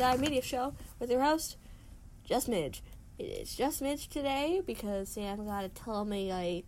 Dive 0.00 0.18
Media 0.18 0.40
Show 0.40 0.72
with 0.98 1.10
your 1.10 1.20
host, 1.20 1.58
Just 2.24 2.48
Midge. 2.48 2.82
It 3.18 3.24
is 3.24 3.54
Just 3.54 3.82
Midge 3.82 4.08
today 4.08 4.62
because 4.66 5.10
Sam 5.10 5.44
got 5.44 5.60
to 5.60 5.68
tell 5.68 6.06
me, 6.06 6.32
like, 6.32 6.64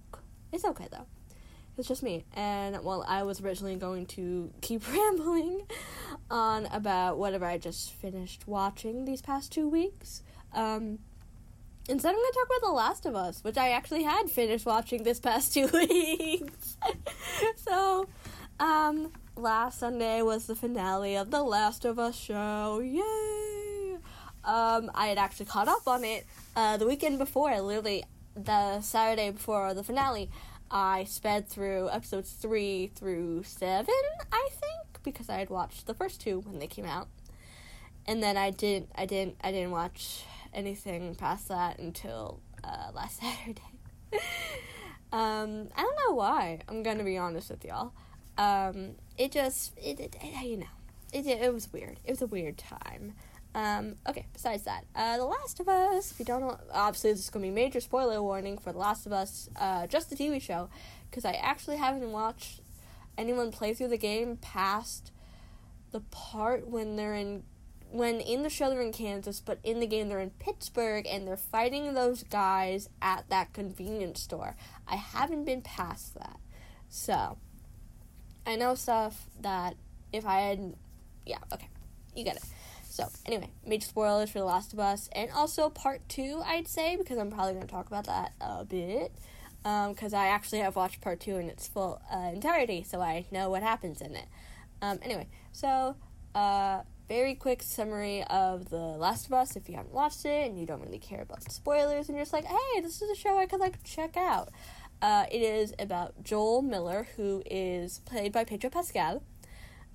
it's 0.52 0.66
okay 0.66 0.86
though. 0.92 1.06
It's 1.78 1.88
just 1.88 2.02
me. 2.02 2.26
And, 2.34 2.84
well, 2.84 3.02
I 3.08 3.22
was 3.22 3.40
originally 3.40 3.76
going 3.76 4.04
to 4.08 4.50
keep 4.60 4.86
rambling 4.92 5.62
on 6.30 6.66
about 6.66 7.16
whatever 7.16 7.46
I 7.46 7.56
just 7.56 7.94
finished 7.94 8.46
watching 8.46 9.06
these 9.06 9.22
past 9.22 9.50
two 9.50 9.66
weeks. 9.66 10.22
Um, 10.52 10.98
instead, 11.88 12.10
I'm 12.10 12.16
going 12.16 12.32
to 12.32 12.38
talk 12.38 12.46
about 12.58 12.68
The 12.68 12.74
Last 12.74 13.06
of 13.06 13.16
Us, 13.16 13.42
which 13.42 13.56
I 13.56 13.70
actually 13.70 14.02
had 14.02 14.28
finished 14.28 14.66
watching 14.66 15.04
this 15.04 15.20
past 15.20 15.54
two 15.54 15.68
weeks. 15.68 16.76
so, 17.56 18.08
um, 18.62 19.12
last 19.34 19.80
Sunday 19.80 20.22
was 20.22 20.46
the 20.46 20.54
finale 20.54 21.16
of 21.16 21.32
The 21.32 21.42
Last 21.42 21.84
of 21.84 21.98
Us 21.98 22.16
show. 22.16 22.78
Yay! 22.78 23.96
Um, 24.44 24.88
I 24.94 25.08
had 25.08 25.18
actually 25.18 25.46
caught 25.46 25.66
up 25.66 25.88
on 25.88 26.04
it 26.04 26.24
uh, 26.54 26.76
the 26.76 26.86
weekend 26.86 27.18
before, 27.18 27.60
literally 27.60 28.04
the 28.36 28.80
Saturday 28.80 29.30
before 29.30 29.74
the 29.74 29.82
finale. 29.82 30.30
I 30.70 31.04
sped 31.04 31.48
through 31.48 31.90
episodes 31.90 32.30
three 32.30 32.92
through 32.94 33.42
seven, 33.42 33.94
I 34.32 34.48
think, 34.52 35.02
because 35.02 35.28
I 35.28 35.38
had 35.38 35.50
watched 35.50 35.88
the 35.88 35.94
first 35.94 36.20
two 36.20 36.38
when 36.40 36.60
they 36.60 36.68
came 36.68 36.86
out, 36.86 37.08
and 38.06 38.22
then 38.22 38.36
I 38.36 38.50
didn't, 38.50 38.90
I 38.94 39.06
didn't, 39.06 39.38
I 39.42 39.50
didn't 39.50 39.72
watch 39.72 40.22
anything 40.54 41.16
past 41.16 41.48
that 41.48 41.80
until 41.80 42.38
uh, 42.62 42.92
last 42.94 43.20
Saturday. 43.20 43.60
um, 45.12 45.68
I 45.76 45.82
don't 45.82 45.98
know 46.06 46.14
why. 46.14 46.60
I'm 46.68 46.84
gonna 46.84 47.02
be 47.02 47.18
honest 47.18 47.50
with 47.50 47.64
y'all. 47.64 47.92
Um, 48.38 48.92
it 49.18 49.32
just, 49.32 49.76
it, 49.76 50.00
it, 50.00 50.16
it 50.20 50.44
you 50.44 50.56
know, 50.58 50.66
it, 51.12 51.26
it 51.26 51.52
was 51.52 51.72
weird. 51.72 52.00
It 52.04 52.10
was 52.10 52.22
a 52.22 52.26
weird 52.26 52.58
time. 52.58 53.14
Um, 53.54 53.96
okay, 54.08 54.26
besides 54.32 54.62
that, 54.62 54.84
uh, 54.96 55.18
The 55.18 55.26
Last 55.26 55.60
of 55.60 55.68
Us, 55.68 56.10
if 56.10 56.18
you 56.18 56.24
don't 56.24 56.40
know, 56.40 56.58
obviously 56.72 57.10
this 57.12 57.20
is 57.20 57.30
going 57.30 57.44
to 57.44 57.50
be 57.50 57.54
major 57.54 57.80
spoiler 57.80 58.22
warning 58.22 58.56
for 58.56 58.72
The 58.72 58.78
Last 58.78 59.04
of 59.04 59.12
Us, 59.12 59.50
uh, 59.56 59.86
just 59.86 60.08
the 60.08 60.16
TV 60.16 60.40
show, 60.40 60.70
because 61.10 61.26
I 61.26 61.32
actually 61.32 61.76
haven't 61.76 62.10
watched 62.12 62.62
anyone 63.18 63.52
play 63.52 63.74
through 63.74 63.88
the 63.88 63.98
game 63.98 64.38
past 64.38 65.12
the 65.90 66.00
part 66.00 66.66
when 66.66 66.96
they're 66.96 67.14
in, 67.14 67.42
when 67.90 68.20
in 68.22 68.42
the 68.42 68.48
show 68.48 68.70
they're 68.70 68.80
in 68.80 68.92
Kansas, 68.92 69.38
but 69.38 69.58
in 69.62 69.80
the 69.80 69.86
game 69.86 70.08
they're 70.08 70.20
in 70.20 70.30
Pittsburgh, 70.30 71.06
and 71.06 71.28
they're 71.28 71.36
fighting 71.36 71.92
those 71.92 72.22
guys 72.22 72.88
at 73.02 73.28
that 73.28 73.52
convenience 73.52 74.22
store. 74.22 74.56
I 74.88 74.96
haven't 74.96 75.44
been 75.44 75.60
past 75.60 76.14
that. 76.14 76.38
So, 76.88 77.36
I 78.46 78.56
know 78.56 78.74
stuff 78.74 79.26
that 79.40 79.76
if 80.12 80.26
I 80.26 80.40
had, 80.40 80.74
yeah, 81.24 81.38
okay, 81.52 81.68
you 82.14 82.24
get 82.24 82.36
it. 82.36 82.44
So, 82.88 83.08
anyway, 83.24 83.50
major 83.66 83.86
spoilers 83.86 84.30
for 84.30 84.40
The 84.40 84.44
Last 84.44 84.74
of 84.74 84.78
Us, 84.78 85.08
and 85.12 85.30
also 85.30 85.70
part 85.70 86.06
two, 86.08 86.42
I'd 86.44 86.68
say, 86.68 86.96
because 86.96 87.16
I'm 87.16 87.30
probably 87.30 87.58
to 87.58 87.66
talk 87.66 87.86
about 87.86 88.04
that 88.06 88.32
a 88.40 88.64
bit. 88.64 89.12
Because 89.62 90.12
um, 90.12 90.20
I 90.20 90.26
actually 90.26 90.58
have 90.58 90.74
watched 90.74 91.00
part 91.00 91.20
two 91.20 91.36
in 91.36 91.48
its 91.48 91.68
full 91.68 92.02
uh, 92.12 92.32
entirety, 92.34 92.82
so 92.82 93.00
I 93.00 93.26
know 93.30 93.48
what 93.48 93.62
happens 93.62 94.00
in 94.00 94.16
it. 94.16 94.26
Um, 94.82 94.98
anyway, 95.02 95.28
so, 95.52 95.96
uh, 96.34 96.82
very 97.08 97.34
quick 97.34 97.62
summary 97.62 98.24
of 98.24 98.70
The 98.70 98.76
Last 98.76 99.26
of 99.26 99.32
Us 99.34 99.54
if 99.54 99.68
you 99.68 99.76
haven't 99.76 99.94
watched 99.94 100.24
it 100.24 100.50
and 100.50 100.58
you 100.58 100.66
don't 100.66 100.80
really 100.80 100.98
care 100.98 101.22
about 101.22 101.50
spoilers, 101.50 102.08
and 102.08 102.16
you're 102.16 102.24
just 102.24 102.32
like, 102.32 102.44
hey, 102.44 102.80
this 102.82 103.00
is 103.00 103.08
a 103.08 103.14
show 103.14 103.38
I 103.38 103.46
could, 103.46 103.60
like, 103.60 103.82
check 103.84 104.16
out. 104.16 104.48
Uh, 105.02 105.26
it 105.32 105.42
is 105.42 105.74
about 105.80 106.22
Joel 106.22 106.62
Miller, 106.62 107.08
who 107.16 107.42
is 107.44 107.98
played 108.04 108.32
by 108.32 108.44
Pedro 108.44 108.70
Pascal. 108.70 109.24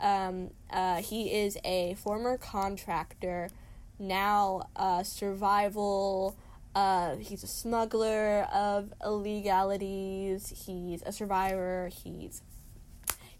Um, 0.01 0.51
uh, 0.69 0.97
he 0.97 1.31
is 1.31 1.57
a 1.63 1.95
former 1.95 2.37
contractor, 2.37 3.49
now 3.97 4.67
uh, 4.75 5.03
survival. 5.03 6.37
Uh, 6.75 7.15
he's 7.15 7.41
a 7.41 7.47
smuggler 7.47 8.47
of 8.53 8.93
illegalities. 9.01 10.65
He's 10.65 11.01
a 11.03 11.13
survivor. 11.13 11.89
He's 12.03 12.43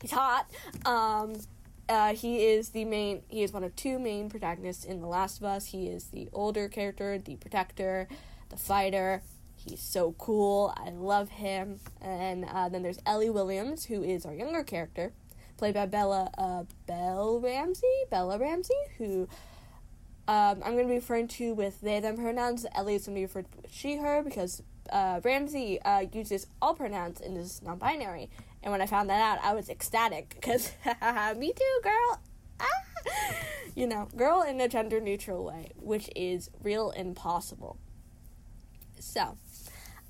he's 0.02 0.12
hot. 0.12 0.50
Um, 0.86 1.36
uh, 1.90 2.14
he 2.16 2.46
is 2.46 2.70
the 2.70 2.86
main. 2.86 3.24
He 3.28 3.44
is 3.44 3.52
one 3.52 3.66
of 3.66 3.76
two 3.76 4.00
main 4.00 4.30
protagonists 4.30 4.86
in 4.86 5.02
The 5.02 5.08
Last 5.08 5.40
of 5.40 5.44
Us. 5.44 5.66
He 5.66 5.88
is 5.88 6.06
the 6.06 6.30
older 6.32 6.70
character, 6.70 7.20
the 7.20 7.36
protector, 7.36 8.08
the 8.50 8.58
fighter. 8.58 9.22
He's 9.68 9.82
so 9.82 10.14
cool. 10.18 10.74
I 10.78 10.92
love 10.92 11.30
him. 11.30 11.80
And 12.02 12.46
uh, 12.46 12.70
then 12.70 12.84
there's 12.84 13.00
Ellie 13.06 13.30
Williams, 13.30 13.86
who 13.86 14.04
is 14.04 14.26
our 14.26 14.34
younger 14.34 14.64
character 14.64 15.14
played 15.58 15.74
by 15.74 15.86
Bella 15.86 16.30
uh, 16.38 16.64
Ramsey, 17.40 17.88
Bella 18.10 18.38
Ramsey, 18.38 18.74
who 18.98 19.28
um, 20.28 20.62
I'm 20.64 20.74
going 20.74 20.84
to 20.84 20.90
be 20.90 20.96
referring 20.96 21.28
to 21.30 21.54
with 21.54 21.82
they 21.82 22.00
them 22.00 22.16
pronouns. 22.18 22.66
Ellie 22.76 22.96
is 22.96 23.06
going 23.06 23.16
to 23.16 23.20
be 23.20 23.26
referred 23.26 23.52
to 23.52 23.70
she 23.70 23.98
her 23.98 24.22
because 24.22 24.62
uh, 24.92 25.20
Ramsey 25.24 25.82
uh, 25.82 26.06
uses 26.14 26.48
all 26.62 26.74
pronouns 26.74 27.20
and 27.22 27.38
is 27.38 27.62
non-binary. 27.62 28.30
And 28.64 28.72
when 28.72 28.82
I 28.82 28.86
found 28.86 29.10
that 29.10 29.22
out, 29.22 29.44
I 29.44 29.54
was 29.54 29.70
ecstatic 29.70 30.30
because 30.36 30.72
me 31.38 31.54
too, 31.54 31.80
girl. 31.84 32.22
Ah! 32.60 32.66
You 33.76 33.88
know, 33.88 34.08
girl 34.16 34.42
in 34.42 34.60
a 34.60 34.68
gender 34.68 35.00
neutral 35.00 35.44
way, 35.44 35.72
which 35.76 36.10
is 36.16 36.50
real 36.64 36.90
and 36.92 37.16
possible. 37.16 37.78
So, 39.00 39.38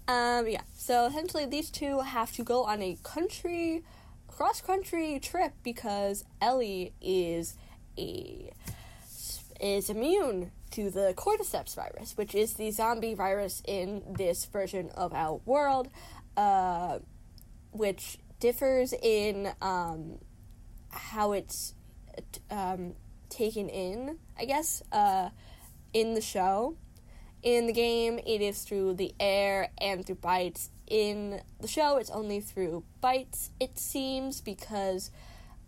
um, 0.07 0.47
yeah. 0.47 0.61
So 0.73 1.07
essentially, 1.07 1.45
these 1.45 1.69
two 1.69 1.99
have 1.99 2.31
to 2.33 2.43
go 2.43 2.63
on 2.63 2.81
a 2.81 2.97
country 3.03 3.83
cross 4.27 4.61
country 4.61 5.19
trip 5.19 5.53
because 5.63 6.23
Ellie 6.41 6.93
is 7.01 7.55
a 7.97 8.51
is 9.59 9.89
immune 9.89 10.51
to 10.71 10.91
the 10.91 11.13
cordyceps 11.17 11.75
virus, 11.75 12.15
which 12.15 12.35
is 12.35 12.53
the 12.53 12.69
zombie 12.69 13.15
virus 13.15 13.63
in 13.65 14.03
this 14.15 14.45
version 14.45 14.91
of 14.95 15.13
our 15.13 15.41
world, 15.45 15.89
uh, 16.35 16.99
which 17.71 18.19
differs 18.39 18.93
in 18.93 19.51
um, 19.61 20.19
how 20.91 21.31
it's 21.31 21.73
um, 22.51 22.93
taken 23.29 23.69
in, 23.69 24.19
I 24.37 24.45
guess, 24.45 24.83
uh, 24.91 25.29
in 25.93 26.13
the 26.13 26.21
show. 26.21 26.77
In 27.43 27.67
the 27.67 27.73
game, 27.73 28.19
it 28.25 28.41
is 28.41 28.63
through 28.63 28.95
the 28.95 29.13
air 29.19 29.69
and 29.77 30.05
through 30.05 30.15
bites 30.15 30.69
in 30.87 31.41
the 31.59 31.67
show, 31.67 31.97
it's 31.97 32.09
only 32.09 32.39
through 32.39 32.83
bites, 33.01 33.51
it 33.59 33.77
seems, 33.77 34.41
because 34.41 35.11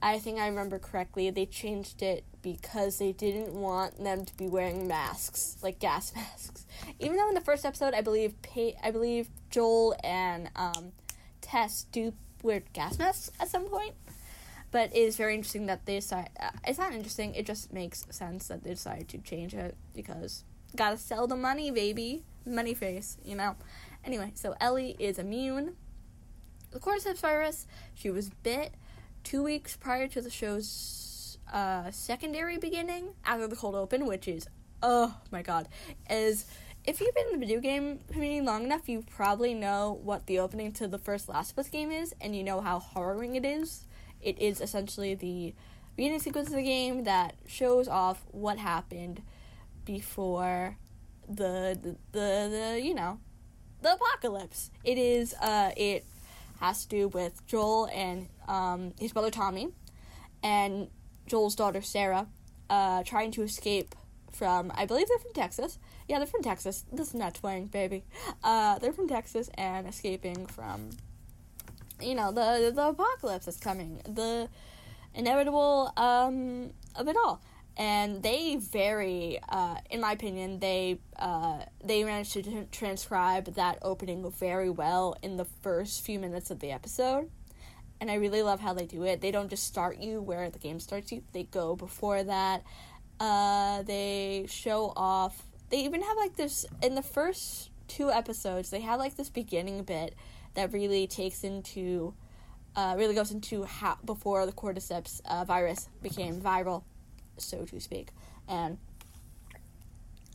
I 0.02 0.18
think 0.18 0.40
I 0.40 0.48
remember 0.48 0.80
correctly, 0.80 1.30
they 1.30 1.46
changed 1.46 2.02
it 2.02 2.24
because 2.42 3.00
they 3.00 3.12
didn't 3.12 3.54
want 3.54 4.02
them 4.02 4.24
to 4.24 4.38
be 4.38 4.48
wearing 4.48 4.88
masks, 4.88 5.58
like 5.62 5.80
gas 5.80 6.14
masks. 6.16 6.66
Even 7.00 7.18
though 7.18 7.28
in 7.28 7.36
the 7.36 7.42
first 7.42 7.66
episode, 7.66 7.94
I 7.94 8.02
believe 8.02 8.34
I 8.82 8.92
believe 8.92 9.30
Joel 9.50 9.96
and 10.04 10.50
um, 10.56 10.94
Tess 11.42 11.86
do 11.92 12.14
wear 12.42 12.64
gas 12.72 12.98
masks 12.98 13.32
at 13.40 13.50
some 13.50 13.66
point. 13.66 13.94
But 14.72 14.96
it 14.96 15.00
is 15.00 15.18
very 15.18 15.34
interesting 15.34 15.66
that 15.66 15.86
they 15.86 15.96
decide. 15.96 16.30
Uh, 16.40 16.52
it's 16.66 16.78
not 16.78 16.94
interesting. 16.94 17.34
It 17.34 17.46
just 17.46 17.74
makes 17.74 18.06
sense 18.12 18.48
that 18.48 18.64
they 18.64 18.70
decided 18.70 19.10
to 19.10 19.18
change 19.18 19.56
it 19.56 19.76
because 19.96 20.44
gotta 20.76 20.98
sell 20.98 21.28
the 21.28 21.36
money, 21.36 21.72
baby, 21.72 22.24
money 22.46 22.74
face, 22.74 23.18
you 23.24 23.36
know. 23.36 23.56
Anyway, 24.04 24.32
so 24.36 24.56
Ellie 24.60 24.96
is 25.00 25.20
immune. 25.20 25.76
The 26.72 26.80
cordyceps 26.80 27.20
virus, 27.20 27.68
she 27.94 28.10
was 28.10 28.30
bit 28.44 28.74
two 29.24 29.44
weeks 29.44 29.76
prior 29.76 30.08
to 30.08 30.22
the 30.22 30.30
show's 30.30 31.38
uh, 31.52 31.92
secondary 31.92 32.58
beginning, 32.58 33.14
after 33.26 33.48
the 33.48 33.56
cold 33.56 33.76
open, 33.76 34.06
which 34.06 34.28
is, 34.28 34.48
oh 34.84 35.16
my 35.32 35.42
god, 35.42 35.68
is 36.10 36.46
if 36.86 37.02
you've 37.02 37.14
been 37.14 37.26
in 37.34 37.40
the 37.40 37.46
video 37.46 37.60
game 37.60 38.00
community 38.12 38.42
long 38.42 38.64
enough, 38.64 38.88
you 38.88 39.04
probably 39.10 39.54
know 39.54 40.00
what 40.04 40.28
the 40.28 40.40
opening 40.40 40.72
to 40.74 40.88
the 40.88 40.98
first 40.98 41.28
Last 41.28 41.52
of 41.52 41.60
Us 41.60 41.70
game 41.70 41.92
is, 41.92 42.16
and 42.22 42.36
you 42.36 42.44
know 42.44 42.62
how 42.62 42.80
harrowing 42.80 43.36
it 43.36 43.46
is. 43.46 43.86
It 44.22 44.40
is 44.40 44.62
essentially 44.62 45.16
the 45.16 45.54
beginning 45.96 46.20
sequence 46.20 46.50
of 46.50 46.56
the 46.56 46.64
game 46.64 47.04
that 47.04 47.36
shows 47.48 47.88
off 47.88 48.26
what 48.32 48.58
happened 48.58 49.22
before 49.90 50.78
the 51.28 51.76
the, 51.82 51.96
the, 52.12 52.50
the 52.50 52.82
you 52.82 52.94
know 52.94 53.20
the 53.82 53.94
apocalypse. 53.94 54.70
It 54.84 55.00
is 55.00 55.34
uh 55.42 55.72
it 55.76 56.06
has 56.60 56.86
to 56.86 56.90
do 56.90 57.08
with 57.08 57.46
Joel 57.48 57.90
and 57.92 58.28
um 58.48 58.94
his 59.00 59.14
brother 59.14 59.32
Tommy 59.32 59.70
and 60.44 60.90
Joel's 61.26 61.56
daughter 61.56 61.82
Sarah 61.82 62.28
uh 62.70 63.02
trying 63.04 63.32
to 63.32 63.42
escape 63.42 63.96
from 64.32 64.72
I 64.76 64.86
believe 64.86 65.08
they're 65.08 65.18
from 65.18 65.34
Texas. 65.34 65.80
Yeah, 66.08 66.20
they're 66.20 66.28
from 66.28 66.44
Texas. 66.44 66.86
This 66.94 67.08
is 67.08 67.16
not 67.16 67.34
twang, 67.34 67.66
baby. 67.66 68.04
Uh 68.44 68.78
they're 68.78 68.94
from 68.94 69.08
Texas 69.10 69.50
and 69.56 69.88
escaping 69.88 70.46
from 70.46 70.92
you 72.00 72.14
know, 72.14 72.32
the 72.32 72.72
the 72.76 72.90
apocalypse 72.90 73.46
that's 73.46 73.60
coming. 73.60 74.02
The 74.06 74.50
inevitable 75.16 75.92
um 75.98 76.74
of 76.96 77.08
it 77.08 77.16
all 77.18 77.42
and 77.80 78.22
they 78.22 78.58
very, 78.58 79.40
uh, 79.48 79.78
in 79.90 80.02
my 80.02 80.12
opinion, 80.12 80.60
they 80.60 81.00
uh, 81.18 81.64
they 81.84 82.04
managed 82.04 82.34
to 82.34 82.44
t- 82.44 82.68
transcribe 82.72 83.46
that 83.56 83.80
opening 83.82 84.30
very 84.30 84.70
well 84.70 85.16
in 85.24 85.38
the 85.38 85.46
first 85.46 86.04
few 86.06 86.20
minutes 86.20 86.52
of 86.52 86.60
the 86.60 86.72
episode, 86.72 87.32
and 88.00 88.12
I 88.12 88.16
really 88.16 88.44
love 88.44 88.60
how 88.60 88.74
they 88.74 88.86
do 88.86 89.04
it. 89.04 89.22
They 89.22 89.32
don't 89.32 89.50
just 89.50 89.64
start 89.64 89.98
you 89.98 90.22
where 90.22 90.52
the 90.52 90.60
game 90.60 90.80
starts 90.80 91.12
you; 91.12 91.24
they 91.32 91.44
go 91.44 91.76
before 91.76 92.22
that, 92.24 92.64
Uh, 93.20 93.84
they 93.84 94.46
show 94.48 94.94
off. 94.96 95.44
They 95.70 95.84
even 95.84 96.02
have 96.02 96.18
like 96.18 96.36
this 96.36 96.66
in 96.82 96.96
the 96.96 97.02
first 97.04 97.70
two 97.88 98.10
episodes. 98.12 98.70
They 98.70 98.82
have 98.82 98.98
like 99.00 99.16
this 99.16 99.30
beginning 99.30 99.84
bit 99.84 100.16
that 100.54 100.72
really 100.72 101.06
takes 101.06 101.44
into, 101.44 102.14
uh, 102.76 102.96
really 102.98 103.14
goes 103.14 103.32
into 103.32 103.66
how 103.66 103.98
before 104.06 104.46
the 104.46 104.54
cordyceps 104.54 105.22
uh, 105.26 105.44
virus 105.44 105.90
became 106.02 106.42
viral, 106.42 106.84
so 107.40 107.66
to 107.66 107.80
speak, 107.80 108.10
and 108.48 108.78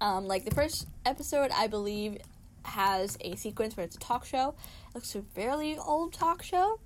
um, 0.01 0.27
like 0.27 0.45
the 0.45 0.55
first 0.55 0.87
episode, 1.07 1.51
I 1.55 1.67
believe, 1.67 2.19
has 2.65 3.17
a 3.21 3.37
sequence 3.37 3.77
where 3.77 3.85
it's 3.85 3.97
a 3.97 4.01
talk 4.01 4.25
show. 4.25 4.55
It 4.89 4.95
looks 4.95 5.15
a 5.15 5.23
fairly 5.23 5.79
old 5.79 6.13
talk 6.13 6.43
show. 6.43 6.81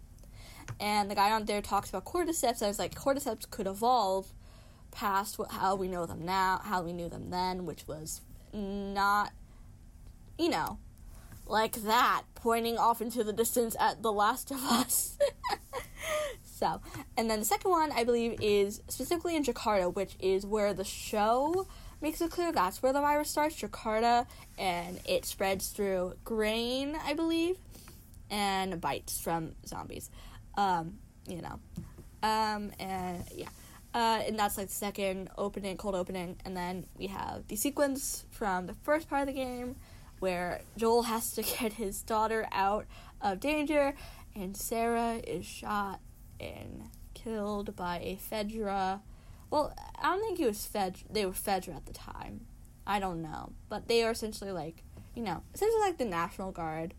And 0.81 1.11
the 1.11 1.15
guy 1.15 1.32
on 1.32 1.44
there 1.47 1.62
talks 1.62 1.88
about 1.88 2.05
cordyceps. 2.05 2.62
I 2.62 2.69
was 2.69 2.79
like, 2.79 2.94
cordyceps 2.94 3.49
could 3.50 3.67
evolve 3.67 4.32
past 4.91 5.38
what, 5.38 5.50
how 5.50 5.75
we 5.76 5.88
know 5.88 6.06
them 6.06 6.25
now, 6.25 6.61
how 6.62 6.82
we 6.82 6.93
knew 6.93 7.09
them 7.09 7.31
then, 7.31 7.65
which 7.65 7.87
was 7.88 8.20
not, 8.53 9.32
you 10.38 10.49
know, 10.49 10.79
like 11.47 11.82
that, 11.82 12.23
pointing 12.35 12.76
off 12.76 13.00
into 13.00 13.25
the 13.25 13.32
distance 13.32 13.75
at 13.81 14.03
The 14.03 14.12
Last 14.12 14.50
of 14.50 14.62
Us. 14.62 15.19
so, 16.58 16.81
and 17.16 17.31
then 17.31 17.38
the 17.38 17.44
second 17.44 17.70
one, 17.70 17.93
I 17.93 18.02
believe, 18.02 18.40
is 18.40 18.82
specifically 18.88 19.37
in 19.37 19.44
Jakarta, 19.44 19.94
which 19.94 20.16
is 20.19 20.44
where 20.44 20.75
the 20.75 20.82
show 20.82 21.69
makes 22.00 22.20
it 22.20 22.32
clear 22.32 22.50
that's 22.50 22.82
where 22.82 22.93
the 22.93 23.00
virus 23.00 23.31
starts, 23.31 23.62
Jakarta, 23.62 24.26
and 24.58 24.99
it 25.05 25.25
spreads 25.25 25.69
through 25.69 26.14
grain, 26.25 26.99
I 27.05 27.14
believe, 27.14 27.58
and 28.28 28.81
bites 28.81 29.20
from 29.20 29.52
zombies. 29.66 30.10
Um, 30.56 30.99
you 31.28 31.43
know. 31.43 31.60
Um, 32.25 32.72
and 32.81 33.25
yeah. 33.32 33.49
Uh, 33.94 34.22
and 34.26 34.37
that's 34.37 34.58
like 34.58 34.66
the 34.66 34.75
second 34.75 35.31
opening, 35.38 35.76
cold 35.76 35.94
opening, 35.94 36.38
and 36.44 36.56
then 36.56 36.87
we 36.96 37.06
have 37.06 37.46
the 37.46 37.55
sequence 37.55 38.25
from 38.31 38.66
the 38.66 38.75
first 38.75 39.08
part 39.08 39.22
of 39.22 39.28
the 39.28 39.40
game 39.40 39.76
where 40.19 40.60
Joel 40.76 41.05
has 41.05 41.32
to 41.34 41.43
get 41.60 41.75
his 41.75 42.02
daughter 42.02 42.49
out 42.50 42.87
of 43.20 43.38
danger, 43.38 43.94
and 44.34 44.56
Sarah 44.56 45.20
is 45.25 45.46
shot 45.46 46.00
and 46.40 46.90
killed 47.14 47.75
by 47.76 47.99
a 47.99 48.17
Fedra 48.17 49.00
well, 49.50 49.75
I 49.99 50.11
don't 50.11 50.20
think 50.20 50.40
it 50.40 50.46
was 50.46 50.67
Fed. 50.67 50.99
They 51.11 51.25
were 51.25 51.32
Fedra 51.32 51.75
at 51.75 51.87
the 51.87 51.93
time. 51.93 52.46
I 52.87 53.00
don't 53.00 53.23
know, 53.23 53.52
but 53.69 53.88
they 53.88 54.02
are 54.02 54.11
essentially 54.11 54.52
like 54.52 54.82
you 55.14 55.23
know, 55.23 55.43
essentially 55.55 55.81
like 55.81 55.99
the 55.99 56.05
National 56.05 56.52
Guard. 56.52 56.94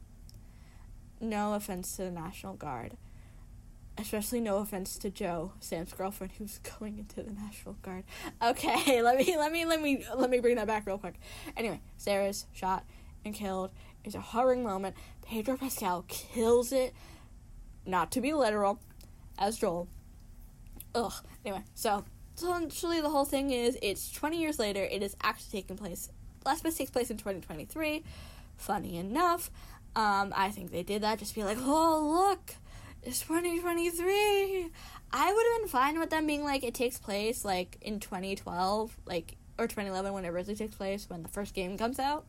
No 1.22 1.54
offense 1.54 1.96
to 1.96 2.04
the 2.04 2.12
National 2.12 2.54
Guard, 2.54 2.98
especially 3.98 4.40
no 4.40 4.58
offense 4.58 4.98
to 4.98 5.10
Joe, 5.10 5.54
Sam's 5.60 5.94
girlfriend, 5.94 6.34
who's 6.38 6.60
going 6.80 6.98
into 6.98 7.24
the 7.24 7.32
National 7.32 7.76
Guard. 7.82 8.04
Okay, 8.42 9.02
let 9.04 9.18
me 9.18 9.36
let 9.38 9.52
me 9.52 9.66
let 9.66 9.82
me 9.82 10.06
let 10.16 10.30
me 10.30 10.40
bring 10.40 10.56
that 10.56 10.68
back 10.68 10.86
real 10.86 10.98
quick. 10.98 11.20
Anyway, 11.56 11.82
Sarah's 11.98 12.46
shot 12.54 12.84
and 13.24 13.34
killed. 13.34 13.72
It's 14.04 14.16
a 14.16 14.22
harrowing 14.22 14.64
moment. 14.64 14.96
Pedro 15.26 15.58
Pascal 15.58 16.06
kills 16.08 16.72
it, 16.72 16.94
not 17.86 18.12
to 18.12 18.22
be 18.22 18.34
literal, 18.34 18.80
as 19.40 19.58
Joel. 19.58 19.88
Ugh. 20.94 21.14
Anyway, 21.44 21.64
so 21.74 22.04
essentially 22.38 23.02
the 23.02 23.10
whole 23.10 23.26
thing 23.26 23.52
is 23.52 23.78
it's 23.82 24.12
20 24.12 24.40
years 24.40 24.60
later 24.60 24.84
it 24.84 25.04
is 25.04 25.16
actually 25.22 25.62
taking 25.62 25.78
place 25.78 26.10
last 26.46 26.64
best 26.64 26.78
takes 26.78 26.90
place 26.90 27.10
in 27.10 27.18
2023 27.18 28.04
funny 28.56 28.98
enough 28.98 29.52
um, 29.96 30.34
i 30.36 30.50
think 30.50 30.72
they 30.72 30.84
did 30.84 31.02
that 31.02 31.20
just 31.20 31.36
be 31.36 31.44
like 31.44 31.58
oh 31.62 32.30
look 32.30 32.56
it's 33.04 33.22
2023 33.22 34.70
i 35.12 35.34
would 35.34 35.46
have 35.46 35.62
been 35.62 35.68
fine 35.68 36.00
with 36.00 36.10
them 36.10 36.26
being 36.26 36.44
like 36.44 36.64
it 36.64 36.74
takes 36.74 36.98
place 36.98 37.44
like 37.44 37.78
in 37.82 38.00
2012 38.00 38.98
like 39.06 39.36
or 39.58 39.68
2011 39.68 40.14
when 40.14 40.24
it 40.24 40.30
originally 40.30 40.56
takes 40.56 40.76
place 40.76 41.10
when 41.10 41.24
the 41.24 41.30
first 41.30 41.54
game 41.54 41.78
comes 41.78 42.00
out 42.00 42.26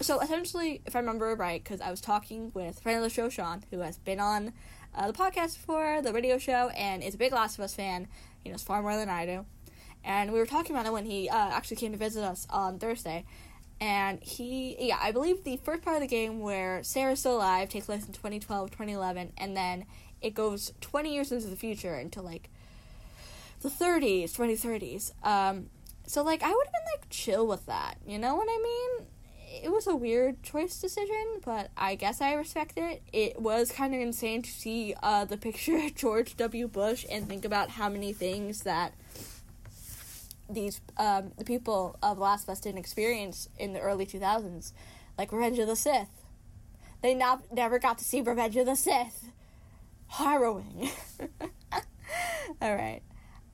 so 0.00 0.20
essentially 0.20 0.82
if 0.84 0.94
i 0.94 0.98
remember 0.98 1.34
right 1.36 1.62
because 1.64 1.80
i 1.80 1.90
was 1.90 2.00
talking 2.00 2.50
with 2.52 2.80
friend 2.80 2.98
of 2.98 3.02
the 3.04 3.10
show 3.10 3.28
sean 3.28 3.62
who 3.70 3.78
has 3.78 3.96
been 3.96 4.20
on 4.20 4.52
uh, 4.94 5.06
the 5.06 5.12
podcast 5.12 5.56
before 5.56 6.02
the 6.02 6.12
radio 6.12 6.38
show 6.38 6.68
and 6.70 7.02
is 7.02 7.14
a 7.14 7.18
big 7.18 7.32
last 7.32 7.58
of 7.58 7.64
us 7.64 7.74
fan 7.74 8.08
he 8.44 8.50
knows 8.50 8.62
far 8.62 8.82
more 8.82 8.96
than 8.96 9.08
I 9.08 9.26
do. 9.26 9.46
And 10.04 10.30
we 10.30 10.38
were 10.38 10.46
talking 10.46 10.76
about 10.76 10.86
it 10.86 10.92
when 10.92 11.06
he 11.06 11.30
uh, 11.30 11.34
actually 11.34 11.78
came 11.78 11.92
to 11.92 11.98
visit 11.98 12.22
us 12.22 12.46
on 12.50 12.78
Thursday. 12.78 13.24
And 13.80 14.22
he, 14.22 14.76
yeah, 14.78 14.98
I 15.00 15.12
believe 15.12 15.44
the 15.44 15.56
first 15.56 15.82
part 15.82 15.96
of 15.96 16.02
the 16.02 16.08
game 16.08 16.40
where 16.40 16.82
Sarah's 16.82 17.20
still 17.20 17.36
alive 17.36 17.70
takes 17.70 17.86
place 17.86 18.06
in 18.06 18.12
2012, 18.12 18.70
2011, 18.70 19.32
and 19.38 19.56
then 19.56 19.86
it 20.20 20.34
goes 20.34 20.72
20 20.80 21.12
years 21.12 21.32
into 21.32 21.48
the 21.48 21.56
future 21.56 21.98
into 21.98 22.22
like 22.22 22.50
the 23.62 23.70
30s, 23.70 24.32
2030s. 24.36 25.12
Um, 25.26 25.70
so 26.06 26.22
like 26.22 26.42
I 26.42 26.48
would 26.48 26.66
have 26.66 26.72
been 26.72 27.00
like 27.00 27.08
chill 27.08 27.46
with 27.46 27.64
that. 27.66 27.96
You 28.06 28.18
know 28.18 28.36
what 28.36 28.48
I 28.48 28.62
mean? 28.62 29.06
It 29.62 29.70
was 29.70 29.86
a 29.86 29.94
weird 29.94 30.42
choice 30.42 30.80
decision, 30.80 31.40
but 31.44 31.70
I 31.76 31.94
guess 31.94 32.20
I 32.20 32.34
respect 32.34 32.76
it. 32.76 33.02
It 33.12 33.40
was 33.40 33.70
kind 33.70 33.94
of 33.94 34.00
insane 34.00 34.42
to 34.42 34.50
see 34.50 34.94
uh, 35.02 35.24
the 35.24 35.36
picture 35.36 35.76
of 35.76 35.94
George 35.94 36.36
W. 36.36 36.66
Bush 36.66 37.06
and 37.10 37.28
think 37.28 37.44
about 37.44 37.70
how 37.70 37.88
many 37.88 38.12
things 38.12 38.62
that 38.62 38.94
these 40.48 40.80
um, 40.98 41.32
the 41.38 41.44
people 41.44 41.96
of 42.02 42.18
Last 42.18 42.48
of 42.48 42.60
didn't 42.60 42.78
experience 42.78 43.48
in 43.58 43.72
the 43.72 43.80
early 43.80 44.06
2000s, 44.06 44.72
like 45.16 45.32
Revenge 45.32 45.58
of 45.58 45.68
the 45.68 45.76
Sith. 45.76 46.08
They 47.02 47.14
not, 47.14 47.52
never 47.52 47.78
got 47.78 47.98
to 47.98 48.04
see 48.04 48.20
Revenge 48.20 48.56
of 48.56 48.66
the 48.66 48.76
Sith. 48.76 49.30
Harrowing. 50.08 50.90
All 52.62 52.74
right. 52.74 53.02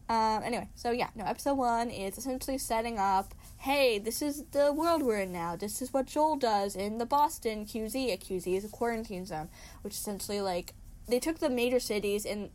Um, 0.09 0.43
anyway, 0.43 0.69
so 0.75 0.91
yeah, 0.91 1.11
no, 1.15 1.25
episode 1.25 1.55
one 1.55 1.91
is 1.91 2.19
essentially 2.19 2.59
setting 2.59 2.99
up 2.99 3.33
hey, 3.61 3.99
this 3.99 4.23
is 4.23 4.45
the 4.53 4.73
world 4.73 5.03
we're 5.03 5.21
in 5.21 5.33
now. 5.33 5.55
This 5.55 5.83
is 5.83 5.93
what 5.93 6.07
Joel 6.07 6.37
does 6.37 6.75
in 6.75 6.97
the 6.97 7.05
Boston 7.05 7.67
QZ. 7.67 7.95
A 7.95 8.17
QZ 8.17 8.57
is 8.57 8.65
a 8.65 8.69
quarantine 8.69 9.27
zone, 9.27 9.51
which 9.83 9.93
essentially 9.93 10.41
like 10.41 10.73
they 11.07 11.21
took 11.21 11.41
the 11.41 11.51
major 11.51 11.79
cities 11.79 12.25
and 12.25 12.49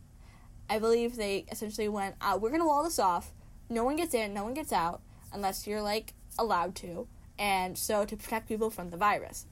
I 0.68 0.80
believe 0.80 1.14
they 1.14 1.44
essentially 1.48 1.88
went, 1.88 2.16
uh, 2.20 2.36
we're 2.40 2.50
gonna 2.50 2.66
wall 2.66 2.82
this 2.82 2.98
off. 2.98 3.30
No 3.70 3.84
one 3.84 3.94
gets 3.94 4.14
in, 4.14 4.34
no 4.34 4.42
one 4.42 4.54
gets 4.54 4.72
out 4.72 5.00
unless 5.32 5.64
you're 5.64 5.80
like 5.80 6.12
allowed 6.40 6.74
to, 6.76 7.06
and 7.38 7.78
so 7.78 8.04
to 8.04 8.16
protect 8.16 8.48
people 8.48 8.68
from 8.68 8.90
the 8.90 8.96
virus. 8.96 9.46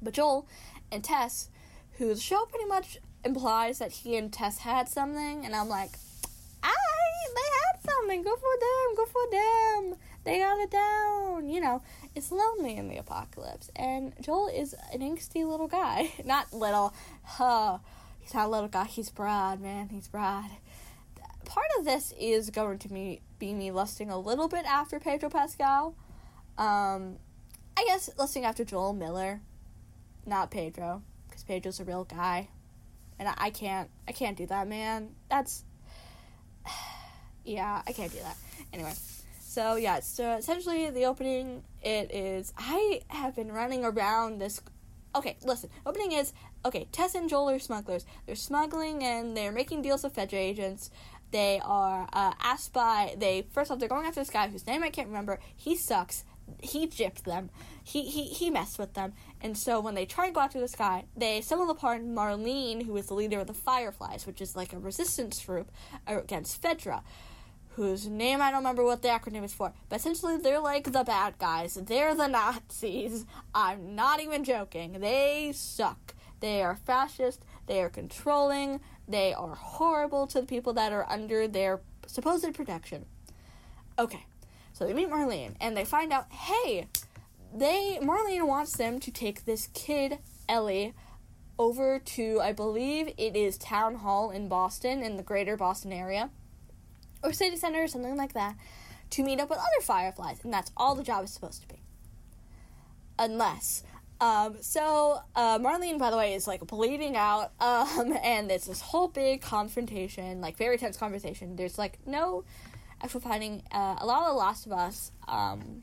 But 0.00 0.14
Joel 0.14 0.48
and 0.90 1.04
Tess, 1.04 1.50
whose 1.98 2.22
show 2.22 2.46
pretty 2.46 2.64
much 2.64 2.96
implies 3.26 3.78
that 3.78 3.92
he 3.92 4.16
and 4.16 4.32
Tess 4.32 4.56
had 4.56 4.88
something, 4.88 5.44
and 5.44 5.54
I'm 5.54 5.68
like, 5.68 5.98
I 6.62 6.74
they 7.34 7.40
had 7.66 7.92
something. 7.92 8.22
Go 8.22 8.36
for 8.36 8.56
them. 8.58 8.96
Go 8.96 9.04
for 9.06 9.30
them. 9.30 9.98
They 10.24 10.38
got 10.38 10.58
it 10.58 10.70
down. 10.70 11.48
You 11.48 11.60
know, 11.60 11.82
it's 12.14 12.30
lonely 12.30 12.76
in 12.76 12.88
the 12.88 12.98
apocalypse. 12.98 13.70
And 13.74 14.12
Joel 14.20 14.48
is 14.48 14.74
an 14.92 15.00
angsty 15.00 15.46
little 15.46 15.68
guy. 15.68 16.12
Not 16.24 16.52
little. 16.52 16.94
Huh. 17.22 17.78
He's 18.18 18.34
not 18.34 18.46
a 18.46 18.50
little 18.50 18.68
guy. 18.68 18.84
He's 18.84 19.10
broad, 19.10 19.60
man. 19.60 19.88
He's 19.88 20.06
broad. 20.06 20.50
Part 21.44 21.66
of 21.78 21.84
this 21.84 22.12
is 22.20 22.50
going 22.50 22.78
to 22.78 22.92
me 22.92 23.22
be 23.38 23.54
me 23.54 23.72
lusting 23.72 24.10
a 24.10 24.18
little 24.18 24.46
bit 24.46 24.64
after 24.66 25.00
Pedro 25.00 25.30
Pascal. 25.30 25.96
Um, 26.56 27.16
I 27.76 27.84
guess 27.86 28.10
lusting 28.18 28.44
after 28.44 28.64
Joel 28.64 28.92
Miller, 28.92 29.40
not 30.26 30.50
Pedro, 30.50 31.02
because 31.28 31.42
Pedro's 31.42 31.80
a 31.80 31.84
real 31.84 32.04
guy, 32.04 32.48
and 33.18 33.28
I, 33.28 33.34
I 33.38 33.50
can't. 33.50 33.90
I 34.06 34.12
can't 34.12 34.36
do 34.36 34.46
that, 34.46 34.68
man. 34.68 35.10
That's 35.28 35.64
yeah, 37.44 37.82
I 37.86 37.92
can't 37.92 38.12
do 38.12 38.18
that. 38.18 38.36
Anyway, 38.72 38.92
so 39.50 39.74
yeah, 39.74 39.98
so 39.98 40.36
essentially 40.36 40.90
the 40.90 41.06
opening 41.06 41.64
it 41.82 42.14
is 42.14 42.52
I 42.56 43.00
have 43.08 43.34
been 43.34 43.50
running 43.50 43.84
around 43.84 44.38
this. 44.38 44.60
Okay, 45.12 45.38
listen. 45.42 45.70
Opening 45.84 46.12
is 46.12 46.32
okay. 46.64 46.86
Tess 46.92 47.16
and 47.16 47.28
Joel 47.28 47.50
are 47.50 47.58
smugglers. 47.58 48.06
They're 48.26 48.36
smuggling 48.36 49.02
and 49.02 49.36
they're 49.36 49.50
making 49.50 49.82
deals 49.82 50.04
with 50.04 50.14
Fedra 50.14 50.34
agents. 50.34 50.92
They 51.32 51.60
are 51.64 52.08
uh, 52.12 52.34
asked 52.40 52.72
by 52.72 53.16
they 53.18 53.44
first 53.50 53.72
off 53.72 53.80
they're 53.80 53.88
going 53.88 54.06
after 54.06 54.20
this 54.20 54.30
guy 54.30 54.46
whose 54.46 54.68
name 54.68 54.84
I 54.84 54.88
can't 54.88 55.08
remember. 55.08 55.40
He 55.56 55.74
sucks. 55.74 56.22
He 56.62 56.86
gypped 56.86 57.24
them. 57.24 57.50
He 57.82 58.04
he 58.04 58.26
he 58.26 58.50
messed 58.50 58.78
with 58.78 58.94
them. 58.94 59.14
And 59.40 59.58
so 59.58 59.80
when 59.80 59.96
they 59.96 60.06
try 60.06 60.26
and 60.26 60.34
go 60.34 60.42
after 60.42 60.60
this 60.60 60.76
guy, 60.76 61.06
they 61.16 61.40
stumble 61.40 61.70
upon 61.70 62.14
Marlene, 62.14 62.86
who 62.86 62.96
is 62.96 63.06
the 63.06 63.14
leader 63.14 63.40
of 63.40 63.48
the 63.48 63.54
Fireflies, 63.54 64.28
which 64.28 64.40
is 64.40 64.54
like 64.54 64.72
a 64.72 64.78
resistance 64.78 65.44
group 65.44 65.72
against 66.06 66.62
Fedra 66.62 67.02
whose 67.70 68.06
name 68.06 68.42
I 68.42 68.50
don't 68.50 68.60
remember 68.60 68.84
what 68.84 69.02
the 69.02 69.08
acronym 69.08 69.44
is 69.44 69.54
for, 69.54 69.72
but 69.88 69.96
essentially 69.96 70.36
they're 70.36 70.60
like 70.60 70.92
the 70.92 71.04
bad 71.04 71.38
guys. 71.38 71.74
They're 71.74 72.14
the 72.14 72.26
Nazis. 72.26 73.26
I'm 73.54 73.94
not 73.94 74.20
even 74.20 74.44
joking. 74.44 75.00
They 75.00 75.52
suck. 75.54 76.14
They 76.40 76.62
are 76.62 76.74
fascist. 76.74 77.44
They 77.66 77.80
are 77.80 77.88
controlling. 77.88 78.80
They 79.06 79.32
are 79.32 79.54
horrible 79.54 80.26
to 80.28 80.40
the 80.40 80.46
people 80.46 80.72
that 80.74 80.92
are 80.92 81.08
under 81.08 81.46
their 81.46 81.80
supposed 82.06 82.52
protection. 82.54 83.06
Okay, 83.98 84.24
so 84.72 84.86
they 84.86 84.94
meet 84.94 85.10
Marlene 85.10 85.54
and 85.60 85.76
they 85.76 85.84
find 85.84 86.12
out, 86.12 86.32
hey, 86.32 86.88
they 87.54 87.98
Marlene 88.02 88.46
wants 88.46 88.76
them 88.76 88.98
to 89.00 89.10
take 89.10 89.44
this 89.44 89.68
kid 89.74 90.18
Ellie 90.48 90.94
over 91.58 91.98
to 91.98 92.40
I 92.40 92.52
believe 92.52 93.12
it 93.18 93.36
is 93.36 93.58
Town 93.58 93.96
Hall 93.96 94.30
in 94.30 94.48
Boston 94.48 95.02
in 95.02 95.16
the 95.16 95.22
greater 95.22 95.56
Boston 95.56 95.92
area 95.92 96.30
or 97.22 97.32
city 97.32 97.56
center 97.56 97.82
or 97.82 97.88
something 97.88 98.16
like 98.16 98.32
that 98.34 98.56
to 99.10 99.22
meet 99.22 99.40
up 99.40 99.50
with 99.50 99.58
other 99.58 99.82
fireflies, 99.82 100.38
and 100.44 100.52
that's 100.52 100.70
all 100.76 100.94
the 100.94 101.02
job 101.02 101.24
is 101.24 101.30
supposed 101.32 101.62
to 101.62 101.68
be. 101.68 101.80
Unless. 103.18 103.82
Um, 104.20 104.56
so, 104.60 105.20
uh, 105.34 105.58
Marlene, 105.58 105.98
by 105.98 106.10
the 106.10 106.16
way, 106.16 106.34
is 106.34 106.46
like 106.46 106.66
bleeding 106.66 107.16
out, 107.16 107.52
um, 107.60 108.16
and 108.22 108.50
it's 108.50 108.66
this 108.66 108.80
whole 108.80 109.08
big 109.08 109.40
confrontation, 109.40 110.40
like 110.40 110.56
very 110.56 110.78
tense 110.78 110.96
conversation. 110.96 111.56
There's 111.56 111.78
like 111.78 111.98
no 112.06 112.44
actual 113.02 113.20
fighting. 113.20 113.62
Uh, 113.72 113.96
a 113.98 114.06
lot 114.06 114.22
of 114.22 114.28
The 114.28 114.38
Last 114.38 114.66
of 114.66 114.72
Us, 114.72 115.12
um, 115.26 115.82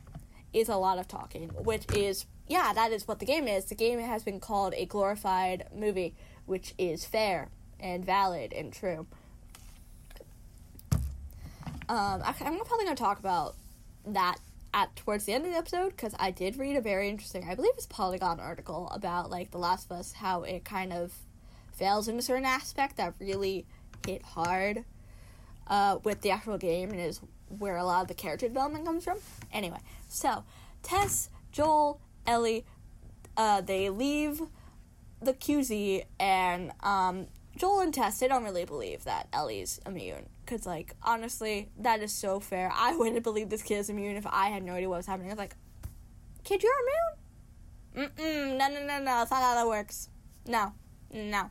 is 0.54 0.70
a 0.70 0.76
lot 0.76 0.98
of 0.98 1.08
talking, 1.08 1.50
which 1.50 1.86
is, 1.96 2.26
yeah, 2.48 2.74
that 2.74 2.92
is 2.92 3.08
what 3.08 3.20
the 3.20 3.26
game 3.26 3.48
is. 3.48 3.66
The 3.66 3.76
game 3.76 4.00
has 4.00 4.24
been 4.24 4.40
called 4.40 4.74
a 4.76 4.86
glorified 4.86 5.68
movie, 5.74 6.16
which 6.46 6.74
is 6.78 7.06
fair 7.06 7.50
and 7.80 8.06
valid 8.06 8.54
and 8.54 8.72
true. 8.72 9.08
Um, 11.90 12.22
I, 12.24 12.34
I'm 12.42 12.58
probably 12.60 12.86
going 12.86 12.96
to 12.96 13.04
talk 13.04 13.20
about 13.20 13.56
that 14.06 14.38
at 14.74 14.96
towards 14.96 15.26
the 15.26 15.34
end 15.34 15.46
of 15.46 15.52
the 15.52 15.58
episode 15.58 15.90
because 15.90 16.14
I 16.20 16.32
did 16.32 16.58
read 16.58 16.76
a 16.76 16.82
very 16.82 17.10
interesting, 17.10 17.48
I 17.50 17.56
believe 17.56 17.72
it's 17.76 17.86
Polygon 17.86 18.40
article 18.40 18.90
about 18.94 19.30
like 19.30 19.52
The 19.52 19.58
Last 19.58 19.90
of 19.90 19.98
Us, 19.98 20.14
how 20.14 20.44
it 20.44 20.66
kind 20.66 20.92
of 20.92 21.14
fails 21.74 22.08
in 22.08 22.18
a 22.18 22.22
certain 22.22 22.46
aspect 22.46 22.98
that 22.98 23.14
really 23.20 23.66
hit 24.06 24.24
hard 24.24 24.84
uh, 25.68 26.00
with 26.04 26.22
the 26.22 26.32
actual 26.32 26.58
game 26.58 26.92
and 26.92 27.00
is 27.00 27.22
where 27.50 27.78
a 27.78 27.84
lot 27.84 28.02
of 28.02 28.08
the 28.08 28.14
character 28.14 28.48
development 28.48 28.86
comes 28.86 29.04
from. 29.04 29.20
Anyway, 29.54 29.80
so 30.10 30.44
Tess, 30.84 31.30
Joel, 31.52 32.02
Ellie, 32.26 32.66
uh, 33.36 33.62
they 33.62 33.90
leave 33.90 34.42
the 35.22 35.34
QZ 35.34 36.04
and 36.20 36.72
um, 36.82 37.28
Joel 37.58 37.82
and 37.82 37.94
Tess 37.94 38.20
they 38.20 38.28
don't 38.28 38.44
really 38.44 38.66
believe 38.66 39.04
that 39.06 39.28
Ellie's 39.34 39.80
immune 39.86 40.30
because, 40.46 40.66
like, 40.66 40.96
honestly, 41.04 41.70
that 41.80 42.02
is 42.02 42.14
so 42.14 42.40
fair. 42.40 42.72
I 42.74 42.96
wouldn't 42.96 43.24
believe 43.24 43.50
this 43.50 43.64
kid 43.64 43.80
is 43.80 43.90
immune 43.90 44.16
if 44.16 44.26
I 44.28 44.48
had 44.48 44.64
no 44.64 44.74
idea 44.74 44.90
what 44.90 44.98
was 44.98 45.06
happening. 45.06 45.30
I 45.30 45.34
was 45.34 45.40
like, 45.40 45.56
kid, 46.44 46.64
you're 46.64 46.74
immune? 46.84 48.10
Mm-mm, 48.18 48.58
no, 48.58 48.68
no, 48.68 48.86
no, 48.86 49.00
no. 49.00 49.06
That's 49.06 49.32
not 49.32 49.42
how 49.42 49.56
that 49.56 49.68
works. 49.68 50.10
No, 50.48 50.74
no. 51.12 51.50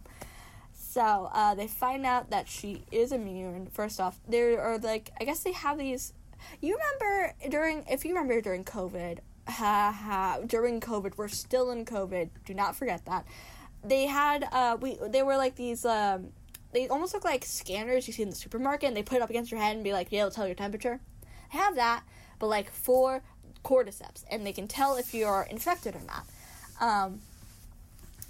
So, 0.73 1.29
uh, 1.33 1.55
they 1.55 1.67
find 1.67 2.07
out 2.07 2.31
that 2.31 2.49
she 2.49 2.85
is 2.91 3.13
immune. 3.13 3.67
First 3.67 4.01
off, 4.01 4.19
there 4.29 4.61
are, 4.61 4.79
like, 4.79 5.11
I 5.21 5.25
guess 5.25 5.43
they 5.43 5.53
have 5.53 5.77
these. 5.77 6.13
You 6.61 6.79
remember 6.79 7.35
during, 7.51 7.85
if 7.91 8.05
you 8.05 8.15
remember 8.15 8.41
during 8.41 8.65
COVID, 8.65 9.19
ha 9.49 9.93
ha, 9.93 10.39
during 10.47 10.81
COVID, 10.81 11.17
we're 11.17 11.29
still 11.29 11.71
in 11.71 11.85
COVID. 11.85 12.31
Do 12.45 12.55
not 12.55 12.77
forget 12.77 13.05
that. 13.07 13.27
They 13.85 14.07
had, 14.07 14.49
uh, 14.51 14.77
we, 14.81 14.99
they 15.09 15.23
were 15.23 15.37
like 15.37 15.55
these, 15.55 15.85
um, 15.85 16.29
they 16.73 16.89
almost 16.89 17.15
look 17.15 17.25
like 17.25 17.45
scanners 17.45 18.07
you 18.07 18.13
see 18.13 18.23
in 18.23 18.31
the 18.31 18.37
supermarket, 18.37 18.89
and 18.89 18.97
they 18.97 19.03
put 19.03 19.17
it 19.17 19.23
up 19.23 19.31
against 19.31 19.51
your 19.51 19.61
head 19.61 19.77
and 19.77 19.85
be 19.85 19.93
like, 19.93 20.09
yeah, 20.11 20.21
it'll 20.21 20.31
tell 20.31 20.47
your 20.47 20.57
temperature. 20.57 21.01
They 21.53 21.59
have 21.59 21.77
that, 21.77 22.03
but 22.39 22.49
like 22.49 22.71
for 22.71 23.23
cordyceps, 23.65 24.25
and 24.31 24.47
they 24.47 24.53
can 24.53 24.69
tell 24.69 24.97
if 24.97 25.15
you're 25.15 25.47
infected 25.51 25.95
or 25.95 26.03
not. 26.07 26.27
Um, 26.81 27.21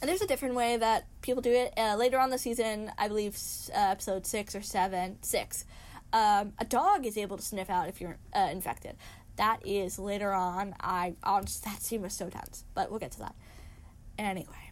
and 0.00 0.08
there's 0.08 0.22
a 0.22 0.26
different 0.26 0.54
way 0.54 0.76
that 0.76 1.06
people 1.22 1.42
do 1.42 1.50
it. 1.50 1.72
Uh, 1.76 1.96
later 1.96 2.18
on 2.18 2.30
the 2.30 2.38
season, 2.38 2.92
I 2.98 3.08
believe 3.08 3.38
uh, 3.74 3.78
episode 3.78 4.26
six 4.26 4.54
or 4.54 4.62
seven, 4.62 5.18
six, 5.22 5.64
um, 6.12 6.52
a 6.58 6.64
dog 6.64 7.06
is 7.06 7.16
able 7.16 7.36
to 7.36 7.42
sniff 7.42 7.70
out 7.70 7.88
if 7.88 8.00
you're 8.00 8.18
uh, 8.34 8.48
infected. 8.52 8.96
That 9.36 9.66
is 9.66 9.98
later 9.98 10.32
on. 10.32 10.74
I 10.80 11.14
honestly, 11.22 11.70
that 11.70 11.82
scene 11.82 12.02
was 12.02 12.14
so 12.14 12.28
tense, 12.28 12.64
but 12.74 12.90
we'll 12.90 13.00
get 13.00 13.12
to 13.12 13.18
that. 13.20 13.34
Anyway, 14.18 14.65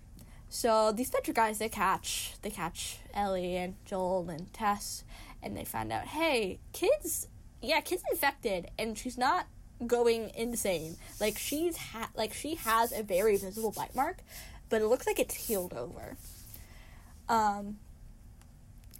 so 0.54 0.92
these 0.92 1.10
Fedra 1.10 1.34
guys, 1.34 1.58
they 1.58 1.68
catch 1.68 2.34
they 2.42 2.48
catch 2.48 2.98
Ellie 3.12 3.56
and 3.56 3.74
Joel 3.86 4.30
and 4.30 4.52
Tess, 4.52 5.02
and 5.42 5.56
they 5.56 5.64
find 5.64 5.90
out, 5.92 6.04
hey, 6.04 6.60
kids, 6.72 7.26
yeah, 7.60 7.80
kids 7.80 8.04
infected, 8.08 8.70
and 8.78 8.96
she's 8.96 9.18
not 9.18 9.48
going 9.84 10.30
insane. 10.36 10.96
Like 11.20 11.38
she's 11.38 11.76
ha- 11.76 12.10
like 12.14 12.32
she 12.32 12.54
has 12.54 12.92
a 12.92 13.02
very 13.02 13.36
visible 13.36 13.72
bite 13.72 13.96
mark, 13.96 14.18
but 14.68 14.80
it 14.80 14.86
looks 14.86 15.08
like 15.08 15.18
it's 15.18 15.34
healed 15.34 15.74
over. 15.74 16.16
Um. 17.28 17.78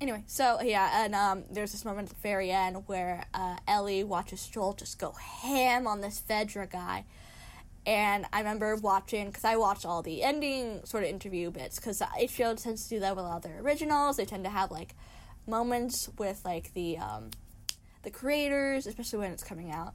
Anyway, 0.00 0.25
so 0.26 0.61
yeah, 0.61 1.04
and 1.04 1.14
um, 1.14 1.44
there's 1.52 1.70
this 1.70 1.84
moment 1.84 2.11
at 2.11 2.16
the 2.16 2.20
very 2.20 2.50
end 2.50 2.82
where 2.88 3.26
uh, 3.32 3.58
Ellie 3.68 4.02
watches 4.02 4.44
Joel 4.49 4.73
just 4.73 4.99
go 4.99 5.12
ham 5.12 5.87
on 5.87 6.00
this 6.00 6.20
Fedra 6.28 6.68
guy 6.68 7.04
and 7.86 8.24
I 8.32 8.38
remember 8.38 8.76
watching 8.76 9.26
because 9.26 9.44
I 9.44 9.56
watched 9.56 9.84
all 9.84 10.02
the 10.02 10.22
ending 10.22 10.80
sort 10.84 11.04
of 11.04 11.10
interview 11.10 11.50
bits 11.50 11.76
because 11.76 12.00
HBO 12.00 12.60
tends 12.60 12.84
to 12.84 12.88
do 12.90 13.00
that 13.00 13.14
with 13.14 13.24
all 13.24 13.40
their 13.40 13.60
originals. 13.60 14.16
They 14.16 14.24
tend 14.24 14.44
to 14.44 14.50
have 14.50 14.70
like 14.70 14.94
moments 15.46 16.08
with 16.18 16.40
like 16.44 16.72
the 16.72 16.98
um, 16.98 17.30
the 18.02 18.10
creators, 18.10 18.86
especially 18.86 19.18
when 19.18 19.32
it's 19.32 19.44
coming 19.44 19.70
out. 19.70 19.94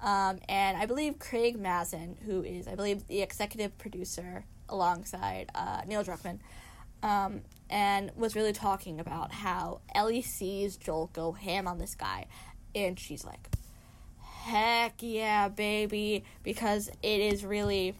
Um, 0.00 0.38
and 0.48 0.76
I 0.76 0.86
believe 0.86 1.18
Craig 1.18 1.58
Mazin, 1.58 2.16
who 2.24 2.42
is 2.42 2.66
I 2.66 2.74
believe 2.74 3.06
the 3.06 3.22
executive 3.22 3.76
producer 3.78 4.44
alongside 4.68 5.50
uh, 5.54 5.82
Neil 5.86 6.04
Druckmann, 6.04 6.38
um, 7.02 7.42
and 7.70 8.10
was 8.16 8.34
really 8.34 8.52
talking 8.52 8.98
about 8.98 9.32
how 9.32 9.80
Ellie 9.94 10.22
sees 10.22 10.76
Joel 10.76 11.10
go 11.12 11.32
ham 11.32 11.68
on 11.68 11.78
this 11.78 11.94
guy, 11.94 12.26
and 12.74 12.98
she's 12.98 13.24
like, 13.24 13.48
heck 14.48 14.94
yeah, 15.00 15.48
baby, 15.48 16.24
because 16.42 16.88
it 17.02 17.20
is 17.20 17.44
really. 17.44 17.94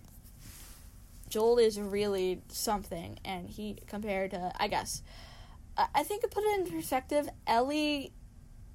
Joel 1.28 1.59
is 1.59 1.78
really 1.78 2.40
something, 2.49 3.19
and 3.23 3.50
he, 3.50 3.76
compared 3.87 4.31
to, 4.31 4.50
I 4.59 4.67
guess, 4.67 5.02
I 5.76 6.02
think 6.02 6.23
to 6.23 6.28
put 6.28 6.43
it 6.43 6.61
in 6.61 6.75
perspective, 6.75 7.28
Ellie 7.47 8.12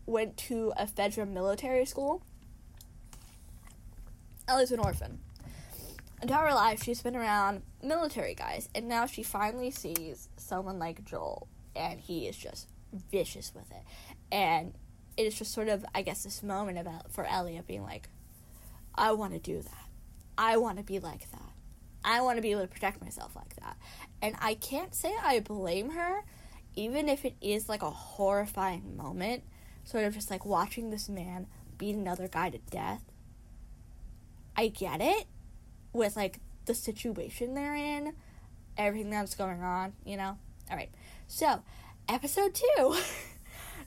went 0.06 0.38
to 0.38 0.72
a 0.78 0.86
Fedra 0.86 1.28
military 1.28 1.86
school. 1.86 2.22
Ellie's 4.48 4.72
an 4.72 4.80
orphan. 4.80 5.20
Entire 6.22 6.50
her 6.50 6.54
life, 6.54 6.84
she's 6.84 7.02
been 7.02 7.16
around 7.16 7.64
military 7.82 8.36
guys, 8.36 8.70
and 8.76 8.88
now 8.88 9.08
she 9.08 9.24
finally 9.24 9.72
sees 9.72 10.30
someone 10.38 10.78
like 10.78 11.04
Joel, 11.04 11.48
and 11.76 12.00
he 12.00 12.28
is 12.28 12.38
just 12.38 12.68
vicious 13.12 13.52
with 13.56 13.70
it. 13.72 13.84
And 14.32 14.74
it 15.18 15.24
is 15.24 15.36
just 15.36 15.54
sort 15.54 15.68
of 15.68 15.86
I 15.94 16.02
guess 16.02 16.24
this 16.24 16.44
moment 16.44 16.78
about 16.78 17.12
for 17.12 17.26
Elliot 17.26 17.68
being 17.68 17.84
like, 17.84 18.10
I 18.96 19.14
want 19.14 19.34
to 19.34 19.40
do 19.40 19.62
that. 19.62 19.88
I 20.38 20.58
want 20.58 20.78
to 20.78 20.84
be 20.84 21.00
like 21.00 21.30
that. 21.32 21.52
I 22.06 22.22
want 22.22 22.38
to 22.38 22.42
be 22.42 22.52
able 22.52 22.62
to 22.62 22.68
protect 22.68 23.02
myself 23.02 23.36
like 23.36 23.56
that. 23.58 23.78
And 24.22 24.36
I 24.42 24.56
can't 24.56 24.94
say 24.94 25.16
I 25.22 25.40
blame 25.40 25.92
her, 25.92 26.24
even 26.76 27.08
if 27.08 27.24
it 27.26 27.36
is 27.42 27.70
like 27.70 27.82
a 27.82 27.90
horrifying 27.90 28.98
moment, 28.98 29.44
sort 29.84 30.04
of 30.04 30.14
just 30.14 30.30
like 30.30 30.46
watching 30.46 30.90
this 30.90 31.08
man 31.08 31.48
beat 31.78 31.96
another 31.96 32.28
guy 32.28 32.50
to 32.50 32.58
death. 32.70 33.04
I 34.56 34.68
get 34.68 35.02
it 35.02 35.26
with 35.94 36.16
like 36.16 36.40
the 36.66 36.76
situation 36.76 37.54
they're 37.54 37.76
in, 37.76 38.14
everything 38.78 39.12
that's 39.12 39.36
going 39.36 39.62
on, 39.62 39.94
you 40.06 40.18
know? 40.18 40.38
Alright, 40.70 40.92
so 41.28 41.62
episode 42.10 42.56
two. 42.56 42.96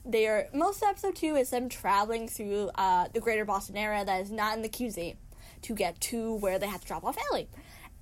They're 0.06 0.48
most 0.54 0.82
of 0.82 0.88
episode 0.88 1.16
two 1.16 1.34
is 1.34 1.50
them 1.50 1.68
traveling 1.68 2.28
through 2.28 2.70
uh, 2.76 3.08
the 3.12 3.18
greater 3.18 3.44
Boston 3.44 3.76
area 3.76 4.04
that 4.04 4.20
is 4.22 4.30
not 4.30 4.56
in 4.56 4.62
the 4.62 4.68
QZ 4.68 5.16
to 5.62 5.74
get 5.74 6.00
to 6.02 6.34
where 6.36 6.60
they 6.60 6.68
have 6.68 6.80
to 6.82 6.86
drop 6.86 7.02
off 7.02 7.18
Ellie. 7.30 7.48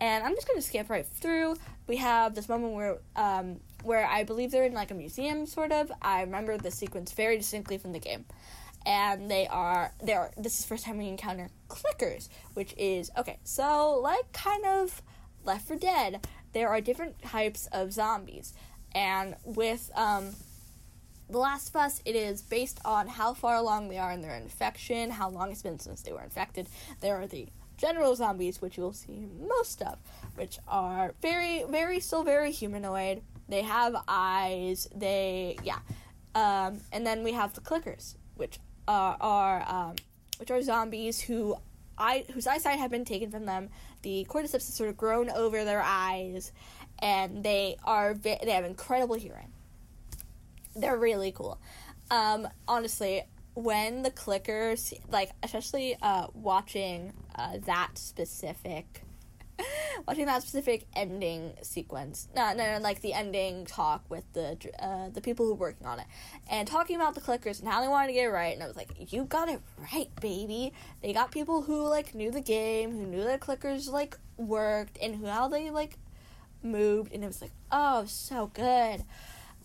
And 0.00 0.23
I'm 0.23 0.34
just 0.34 0.46
gonna 0.46 0.61
skip 0.61 0.90
right 0.90 1.06
through. 1.06 1.56
We 1.87 1.96
have 1.96 2.34
this 2.34 2.46
moment 2.46 2.75
where 2.75 2.99
um, 3.16 3.61
where 3.84 4.06
I 4.06 4.25
believe 4.25 4.50
they're 4.50 4.64
in 4.64 4.75
like 4.75 4.90
a 4.90 4.94
museum, 4.94 5.46
sort 5.46 5.73
of. 5.73 5.90
I 6.02 6.20
remember 6.20 6.58
the 6.58 6.70
sequence 6.70 7.12
very 7.12 7.38
distinctly 7.38 7.78
from 7.78 7.92
the 7.92 8.00
game. 8.00 8.26
And 8.84 9.30
they 9.30 9.46
are 9.46 9.92
there. 10.02 10.30
This 10.37 10.58
is 10.58 10.66
the 10.66 10.68
first 10.68 10.84
time 10.84 10.99
we 10.99 11.08
encounter 11.08 11.49
clickers, 11.70 12.28
which 12.52 12.75
is 12.76 13.11
okay. 13.16 13.38
So 13.44 13.99
like 14.02 14.30
kind 14.34 14.66
of 14.66 15.00
Left 15.42 15.66
4 15.66 15.76
Dead, 15.78 16.26
there 16.52 16.68
are 16.68 16.82
different 16.82 17.23
types 17.23 17.66
of 17.73 17.94
zombies, 17.94 18.52
and 18.94 19.37
with 19.44 19.90
um, 19.94 20.34
the 21.34 21.40
Last 21.40 21.70
of 21.70 21.76
Us, 21.76 22.00
it 22.04 22.14
is 22.14 22.42
based 22.42 22.80
on 22.84 23.08
how 23.08 23.34
far 23.34 23.56
along 23.56 23.88
they 23.88 23.98
are 23.98 24.12
in 24.12 24.22
their 24.22 24.36
infection, 24.36 25.10
how 25.10 25.28
long 25.28 25.50
it's 25.50 25.62
been 25.62 25.80
since 25.80 26.00
they 26.00 26.12
were 26.12 26.22
infected. 26.22 26.68
There 27.00 27.20
are 27.20 27.26
the 27.26 27.48
general 27.76 28.14
zombies, 28.14 28.62
which 28.62 28.76
you'll 28.76 28.92
see 28.92 29.26
most 29.40 29.82
of, 29.82 29.98
which 30.36 30.60
are 30.68 31.12
very, 31.20 31.64
very, 31.68 31.98
still 31.98 32.22
very 32.22 32.52
humanoid. 32.52 33.22
They 33.48 33.62
have 33.62 33.96
eyes. 34.06 34.88
They, 34.94 35.58
yeah. 35.64 35.80
Um, 36.36 36.80
and 36.92 37.04
then 37.04 37.24
we 37.24 37.32
have 37.32 37.52
the 37.52 37.60
clickers, 37.60 38.14
which 38.36 38.60
are, 38.86 39.16
are 39.20 39.64
um, 39.68 39.96
which 40.38 40.52
are 40.52 40.62
zombies 40.62 41.20
who 41.20 41.56
I 41.98 42.26
whose 42.32 42.46
eyesight 42.46 42.78
have 42.78 42.92
been 42.92 43.04
taken 43.04 43.32
from 43.32 43.44
them. 43.44 43.70
The 44.02 44.24
cordyceps 44.30 44.52
has 44.52 44.74
sort 44.74 44.88
of 44.88 44.96
grown 44.96 45.30
over 45.30 45.64
their 45.64 45.82
eyes, 45.84 46.52
and 47.00 47.42
they 47.42 47.76
are 47.82 48.14
they 48.14 48.38
have 48.46 48.64
incredible 48.64 49.16
hearing 49.16 49.53
they're 50.74 50.96
really 50.96 51.32
cool. 51.32 51.58
Um, 52.10 52.48
honestly, 52.68 53.22
when 53.54 54.02
the 54.02 54.10
clickers, 54.10 54.92
like, 55.10 55.30
especially 55.42 55.96
uh, 56.02 56.26
watching 56.34 57.12
uh, 57.36 57.58
that 57.64 57.96
specific 57.98 59.04
watching 60.06 60.26
that 60.26 60.42
specific 60.42 60.86
ending 60.94 61.54
sequence. 61.62 62.28
No, 62.34 62.52
no, 62.54 62.76
no, 62.76 62.82
like 62.82 63.00
the 63.00 63.12
ending 63.12 63.64
talk 63.64 64.04
with 64.08 64.24
the 64.32 64.56
uh, 64.78 65.10
the 65.10 65.20
people 65.20 65.46
who 65.46 65.52
were 65.52 65.60
working 65.60 65.86
on 65.86 66.00
it, 66.00 66.06
and 66.50 66.66
talking 66.66 66.96
about 66.96 67.14
the 67.14 67.20
clickers 67.20 67.60
and 67.60 67.68
how 67.68 67.80
they 67.80 67.88
wanted 67.88 68.08
to 68.08 68.12
get 68.14 68.24
it 68.24 68.30
right. 68.30 68.54
And 68.54 68.62
I 68.62 68.66
was 68.66 68.76
like, 68.76 69.12
you 69.12 69.24
got 69.24 69.48
it 69.48 69.60
right, 69.92 70.08
baby. 70.20 70.72
They 71.02 71.12
got 71.12 71.30
people 71.30 71.62
who 71.62 71.86
like 71.86 72.14
knew 72.14 72.30
the 72.30 72.40
game, 72.40 72.92
who 72.92 73.06
knew 73.06 73.24
that 73.24 73.40
clickers 73.40 73.88
like 73.90 74.16
worked, 74.36 74.98
and 75.00 75.14
who 75.14 75.26
how 75.26 75.48
they 75.48 75.70
like 75.70 75.98
moved, 76.62 77.12
and 77.12 77.22
it 77.22 77.26
was 77.26 77.42
like, 77.42 77.52
oh, 77.70 78.04
so 78.06 78.50
good. 78.54 79.04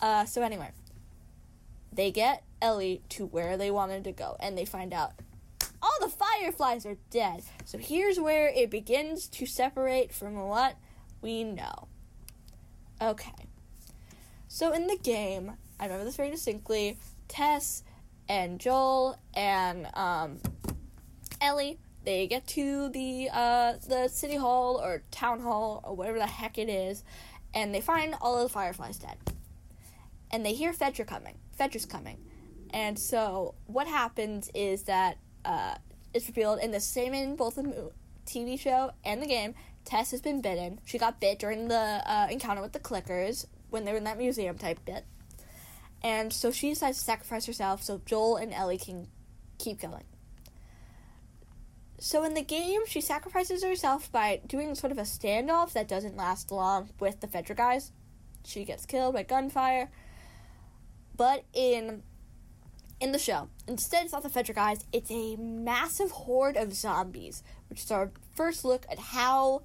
Uh, 0.02 0.26
so 0.26 0.42
anyway, 0.42 0.70
they 1.92 2.12
get 2.12 2.44
Ellie 2.62 3.02
to 3.10 3.26
where 3.26 3.58
they 3.58 3.72
wanted 3.72 4.04
to 4.06 4.12
go, 4.12 4.36
and 4.40 4.58
they 4.58 4.66
find 4.66 4.94
out 4.94 5.14
all 5.82 5.98
the 6.02 6.10
fireflies 6.10 6.86
are 6.86 6.98
dead. 7.10 7.44
So 7.66 7.78
here's 7.78 8.20
where 8.20 8.50
it 8.50 8.70
begins 8.70 9.28
to 9.30 9.46
separate 9.46 10.14
from 10.14 10.36
what 10.36 10.76
we 11.22 11.44
know. 11.44 11.88
Okay. 13.02 13.32
So 14.48 14.74
in 14.74 14.88
the 14.88 14.98
game, 14.98 15.54
I 15.80 15.86
remember 15.86 16.06
this 16.06 16.18
very 16.18 16.32
distinctly. 16.32 16.98
Tess 17.28 17.84
and 18.28 18.60
Joel 18.60 19.18
and 19.34 19.88
um, 19.94 20.40
Ellie, 21.40 21.80
they 22.04 22.28
get 22.28 22.48
to 22.48 22.90
the 22.90 23.30
uh, 23.32 23.74
the 23.88 24.08
city 24.08 24.36
hall 24.36 24.82
or 24.82 25.04
town 25.12 25.40
hall 25.40 25.82
or 25.84 25.96
whatever 25.96 26.18
the 26.18 26.28
heck 26.28 26.58
it 26.58 26.70
is, 26.70 27.04
and 27.54 27.74
they 27.74 27.82
find 27.82 28.16
all 28.22 28.38
of 28.38 28.44
the 28.44 28.50
fireflies 28.50 28.98
dead. 28.98 29.18
And 30.32 30.46
they 30.46 30.54
hear 30.54 30.74
Fedra 30.74 31.08
coming. 31.08 31.38
Fedra's 31.60 31.86
coming. 31.86 32.18
And 32.72 32.98
so 32.98 33.56
what 33.66 33.88
happens 33.88 34.50
is 34.54 34.84
that 34.84 35.18
uh, 35.44 35.76
is 36.14 36.28
revealed 36.28 36.60
in 36.60 36.72
the 36.72 36.80
same 36.80 37.14
in 37.14 37.36
both 37.36 37.56
the 37.56 37.92
TV 38.26 38.60
show 38.60 38.92
and 39.04 39.22
the 39.22 39.28
game. 39.28 39.56
Tess 39.86 40.12
has 40.12 40.22
been 40.22 40.42
bitten. 40.42 40.80
She 40.86 40.98
got 40.98 41.20
bit 41.20 41.40
during 41.40 41.68
the 41.68 41.76
uh, 41.76 42.28
encounter 42.30 42.62
with 42.62 42.74
the 42.74 42.80
clickers 42.80 43.46
when 43.70 43.86
they 43.86 43.92
were 43.92 43.98
in 43.98 44.04
that 44.04 44.18
museum 44.18 44.58
type 44.58 44.84
bit. 44.86 45.06
And 46.02 46.32
so 46.32 46.52
she 46.52 46.70
decides 46.70 47.00
to 47.00 47.04
sacrifice 47.04 47.46
herself 47.46 47.84
so 47.84 48.02
Joel 48.06 48.38
and 48.38 48.54
Ellie 48.54 48.78
can 48.78 49.08
keep 49.58 49.82
going. 49.82 50.04
So 52.00 52.24
in 52.24 52.34
the 52.34 52.42
game, 52.42 52.86
she 52.88 53.02
sacrifices 53.02 53.64
herself 53.64 54.10
by 54.12 54.40
doing 54.48 54.74
sort 54.76 54.92
of 54.92 54.98
a 54.98 55.04
standoff 55.04 55.74
that 55.74 55.90
doesn't 55.90 56.16
last 56.16 56.52
long 56.52 56.90
with 57.00 57.20
the 57.20 57.28
Fedra 57.28 57.58
guys. 57.58 57.92
She 58.46 58.64
gets 58.64 58.86
killed 58.86 59.16
by 59.16 59.24
gunfire. 59.24 59.92
But 61.20 61.44
in 61.54 62.04
in 63.02 63.12
the 63.12 63.20
show. 63.20 63.50
Instead, 63.68 64.06
it's 64.06 64.14
not 64.14 64.24
the 64.24 64.30
Fedra 64.30 64.56
guys, 64.56 64.86
it's 64.94 65.12
a 65.12 65.36
massive 65.36 66.12
horde 66.12 66.58
of 66.58 66.74
zombies, 66.74 67.44
which 67.70 67.84
is 67.84 67.92
our 67.92 68.12
first 68.36 68.64
look 68.64 68.86
at 68.90 69.00
how 69.00 69.64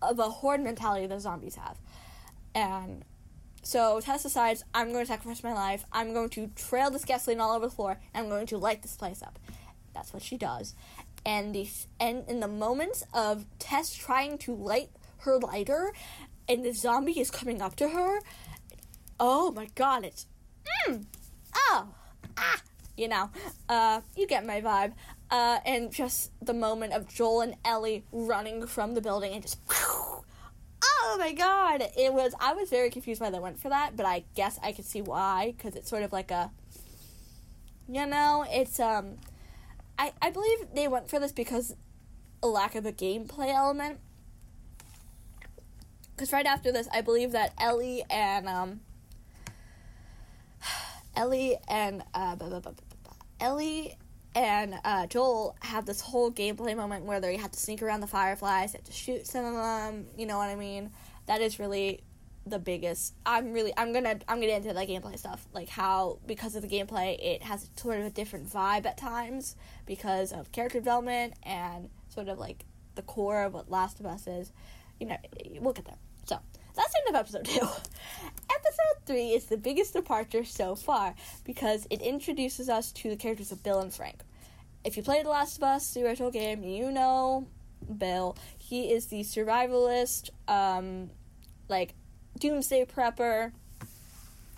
of 0.00 0.18
a 0.18 0.28
horde 0.28 0.60
mentality 0.60 1.06
the 1.06 1.20
zombies 1.20 1.56
have. 1.56 1.78
And 2.54 3.04
so 3.62 4.00
Tess 4.00 4.22
decides, 4.22 4.64
I'm 4.74 4.92
going 4.92 5.04
to 5.04 5.06
sacrifice 5.06 5.42
my 5.42 5.52
life, 5.52 5.84
I'm 5.92 6.12
going 6.12 6.30
to 6.30 6.48
trail 6.48 6.90
this 6.90 7.04
gasoline 7.04 7.40
all 7.40 7.52
over 7.52 7.66
the 7.66 7.74
floor, 7.74 7.98
and 8.12 8.24
I'm 8.24 8.30
going 8.30 8.46
to 8.46 8.58
light 8.58 8.82
this 8.82 8.96
place 8.96 9.22
up. 9.22 9.38
That's 9.94 10.12
what 10.12 10.22
she 10.22 10.36
does. 10.36 10.74
And 11.24 11.54
the 11.54 11.68
and 12.00 12.28
in 12.28 12.40
the 12.40 12.48
moments 12.48 13.04
of 13.14 13.44
Tess 13.58 13.94
trying 13.94 14.38
to 14.38 14.54
light 14.54 14.90
her 15.18 15.38
lighter, 15.38 15.92
and 16.48 16.64
the 16.64 16.72
zombie 16.72 17.20
is 17.20 17.30
coming 17.30 17.62
up 17.62 17.76
to 17.76 17.90
her, 17.90 18.20
oh 19.20 19.52
my 19.52 19.68
god, 19.74 20.04
it's 20.04 20.26
mm, 20.88 21.04
oh 21.56 21.88
ah, 22.36 22.60
you 22.96 23.08
know, 23.08 23.30
uh, 23.68 24.00
you 24.16 24.26
get 24.26 24.46
my 24.46 24.60
vibe. 24.60 24.92
Uh, 25.30 25.58
and 25.64 25.90
just 25.90 26.30
the 26.42 26.52
moment 26.52 26.92
of 26.92 27.08
Joel 27.08 27.40
and 27.40 27.54
Ellie 27.64 28.04
running 28.12 28.66
from 28.66 28.92
the 28.92 29.00
building 29.00 29.32
and 29.32 29.42
just, 29.42 29.58
oh 29.70 31.16
my 31.18 31.32
god, 31.32 31.82
it 31.96 32.12
was. 32.12 32.34
I 32.38 32.52
was 32.52 32.68
very 32.68 32.90
confused 32.90 33.20
why 33.20 33.30
they 33.30 33.38
went 33.38 33.58
for 33.58 33.70
that, 33.70 33.96
but 33.96 34.04
I 34.04 34.24
guess 34.34 34.58
I 34.62 34.72
could 34.72 34.84
see 34.84 35.00
why 35.00 35.54
because 35.56 35.74
it's 35.74 35.88
sort 35.88 36.02
of 36.02 36.12
like 36.12 36.30
a, 36.30 36.50
you 37.88 38.04
know, 38.04 38.44
it's 38.48 38.78
um, 38.78 39.16
I 39.98 40.12
I 40.20 40.30
believe 40.30 40.66
they 40.74 40.86
went 40.86 41.08
for 41.08 41.18
this 41.18 41.32
because 41.32 41.74
a 42.42 42.46
lack 42.46 42.74
of 42.74 42.84
a 42.84 42.92
gameplay 42.92 43.54
element. 43.54 44.00
Because 46.14 46.30
right 46.30 46.44
after 46.44 46.70
this, 46.70 46.88
I 46.92 47.00
believe 47.00 47.32
that 47.32 47.54
Ellie 47.58 48.04
and 48.10 48.46
um 48.48 48.80
Ellie 51.16 51.56
and 51.68 52.02
uh, 52.14 52.36
blah, 52.36 52.48
blah, 52.48 52.60
blah, 52.60 52.72
Ellie 53.40 53.96
and 54.34 54.74
uh, 54.84 55.06
Joel 55.06 55.56
have 55.60 55.84
this 55.84 56.00
whole 56.00 56.30
gameplay 56.30 56.76
moment 56.76 57.04
where 57.04 57.20
they 57.20 57.36
have 57.36 57.50
to 57.52 57.58
sneak 57.58 57.82
around 57.82 58.00
the 58.00 58.06
fireflies, 58.06 58.72
have 58.72 58.84
to 58.84 58.92
shoot 58.92 59.26
some 59.26 59.44
of 59.44 59.54
them. 59.54 60.06
You 60.16 60.26
know 60.26 60.38
what 60.38 60.48
I 60.48 60.54
mean? 60.54 60.90
That 61.26 61.40
is 61.40 61.58
really 61.58 62.02
the 62.46 62.58
biggest. 62.58 63.14
I'm 63.26 63.52
really 63.52 63.72
I'm 63.76 63.92
gonna 63.92 64.18
I'm 64.28 64.40
gonna 64.40 64.54
into 64.54 64.72
that 64.72 64.88
gameplay 64.88 65.18
stuff, 65.18 65.46
like 65.52 65.68
how 65.68 66.18
because 66.26 66.56
of 66.56 66.62
the 66.62 66.68
gameplay 66.68 67.18
it 67.20 67.42
has 67.42 67.68
sort 67.76 67.98
of 67.98 68.06
a 68.06 68.10
different 68.10 68.48
vibe 68.48 68.86
at 68.86 68.96
times 68.96 69.56
because 69.86 70.32
of 70.32 70.50
character 70.50 70.78
development 70.78 71.34
and 71.42 71.90
sort 72.08 72.28
of 72.28 72.38
like 72.38 72.64
the 72.94 73.02
core 73.02 73.44
of 73.44 73.54
what 73.54 73.70
Last 73.70 74.00
of 74.00 74.06
Us 74.06 74.26
is. 74.26 74.52
You 74.98 75.08
know, 75.08 75.16
we'll 75.60 75.72
get 75.72 75.84
there. 75.84 75.98
That's 76.74 76.92
the 76.92 77.02
end 77.06 77.16
of 77.16 77.20
episode 77.20 77.44
two. 77.44 77.66
episode 78.50 79.06
three 79.06 79.30
is 79.30 79.46
the 79.46 79.56
biggest 79.56 79.92
departure 79.92 80.44
so 80.44 80.74
far 80.74 81.14
because 81.44 81.86
it 81.90 82.00
introduces 82.00 82.68
us 82.68 82.92
to 82.92 83.10
the 83.10 83.16
characters 83.16 83.52
of 83.52 83.62
Bill 83.62 83.80
and 83.80 83.92
Frank. 83.92 84.22
If 84.84 84.96
you 84.96 85.02
played 85.02 85.26
The 85.26 85.30
Last 85.30 85.58
of 85.58 85.64
Us, 85.64 85.92
the 85.94 86.04
original 86.04 86.30
game, 86.30 86.64
you 86.64 86.90
know 86.90 87.46
Bill. 87.98 88.36
He 88.58 88.92
is 88.92 89.06
the 89.06 89.20
survivalist, 89.20 90.30
um, 90.48 91.10
like 91.68 91.94
doomsday 92.38 92.86
prepper, 92.86 93.52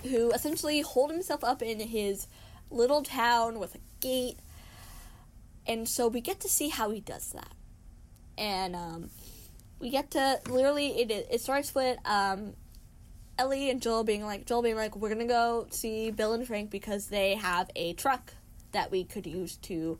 who 0.02 0.30
essentially 0.32 0.80
holed 0.82 1.10
himself 1.10 1.42
up 1.42 1.62
in 1.62 1.80
his 1.80 2.28
little 2.70 3.02
town 3.02 3.58
with 3.58 3.74
a 3.74 3.80
gate. 4.00 4.38
And 5.66 5.88
so 5.88 6.08
we 6.08 6.20
get 6.20 6.40
to 6.40 6.48
see 6.48 6.68
how 6.68 6.90
he 6.90 7.00
does 7.00 7.32
that. 7.32 7.52
And 8.36 8.76
um, 8.76 9.10
we 9.80 9.90
get 9.90 10.10
to 10.12 10.40
literally 10.48 11.00
it 11.00 11.10
it 11.30 11.40
starts 11.40 11.74
with 11.74 11.98
um 12.06 12.54
Ellie 13.38 13.70
and 13.70 13.82
Joel 13.82 14.04
being 14.04 14.24
like 14.24 14.46
Joel 14.46 14.62
being 14.62 14.76
like 14.76 14.96
we're 14.96 15.08
gonna 15.08 15.26
go 15.26 15.66
see 15.70 16.10
Bill 16.10 16.32
and 16.32 16.46
Frank 16.46 16.70
because 16.70 17.08
they 17.08 17.34
have 17.34 17.70
a 17.74 17.92
truck 17.94 18.32
that 18.72 18.90
we 18.90 19.04
could 19.04 19.26
use 19.26 19.56
to 19.56 19.98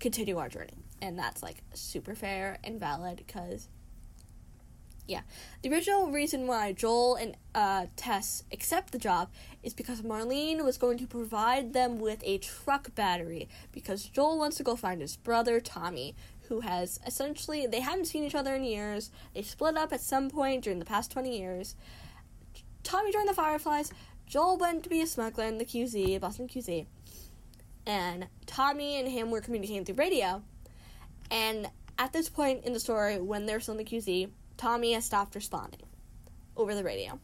continue 0.00 0.38
our 0.38 0.48
journey. 0.48 0.78
And 1.02 1.18
that's 1.18 1.42
like 1.42 1.58
super 1.74 2.14
fair 2.14 2.58
and 2.64 2.80
valid 2.80 3.18
because 3.18 3.68
yeah. 5.06 5.20
The 5.62 5.70
original 5.70 6.10
reason 6.10 6.48
why 6.48 6.72
Joel 6.72 7.14
and 7.14 7.36
uh, 7.54 7.86
Tess 7.94 8.42
accept 8.50 8.90
the 8.90 8.98
job 8.98 9.30
is 9.62 9.72
because 9.72 10.02
Marlene 10.02 10.64
was 10.64 10.78
going 10.78 10.98
to 10.98 11.06
provide 11.06 11.74
them 11.74 12.00
with 12.00 12.22
a 12.24 12.38
truck 12.38 12.92
battery 12.96 13.48
because 13.70 14.04
Joel 14.04 14.36
wants 14.36 14.56
to 14.56 14.64
go 14.64 14.74
find 14.74 15.00
his 15.00 15.16
brother 15.16 15.60
Tommy 15.60 16.16
who 16.48 16.60
has 16.60 17.00
essentially 17.06 17.66
they 17.66 17.80
haven't 17.80 18.06
seen 18.06 18.24
each 18.24 18.34
other 18.34 18.54
in 18.54 18.64
years. 18.64 19.10
They 19.34 19.42
split 19.42 19.76
up 19.76 19.92
at 19.92 20.00
some 20.00 20.30
point 20.30 20.64
during 20.64 20.78
the 20.78 20.84
past 20.84 21.10
20 21.10 21.38
years. 21.38 21.76
Tommy 22.82 23.12
joined 23.12 23.28
the 23.28 23.34
Fireflies. 23.34 23.92
Joel 24.26 24.56
went 24.58 24.82
to 24.84 24.88
be 24.88 25.00
a 25.00 25.06
smuggler 25.06 25.44
in 25.44 25.58
the 25.58 25.64
QZ, 25.64 26.20
Boston 26.20 26.48
QZ. 26.48 26.86
And 27.86 28.26
Tommy 28.46 28.98
and 28.98 29.08
him 29.08 29.30
were 29.30 29.40
communicating 29.40 29.84
through 29.84 29.96
radio. 29.96 30.42
And 31.30 31.68
at 31.98 32.12
this 32.12 32.28
point 32.28 32.64
in 32.64 32.72
the 32.72 32.80
story, 32.80 33.20
when 33.20 33.46
they're 33.46 33.60
still 33.60 33.78
in 33.78 33.78
the 33.78 33.84
QZ, 33.84 34.30
Tommy 34.56 34.92
has 34.92 35.04
stopped 35.04 35.34
responding 35.34 35.82
over 36.56 36.74
the 36.74 36.84
radio. 36.84 37.18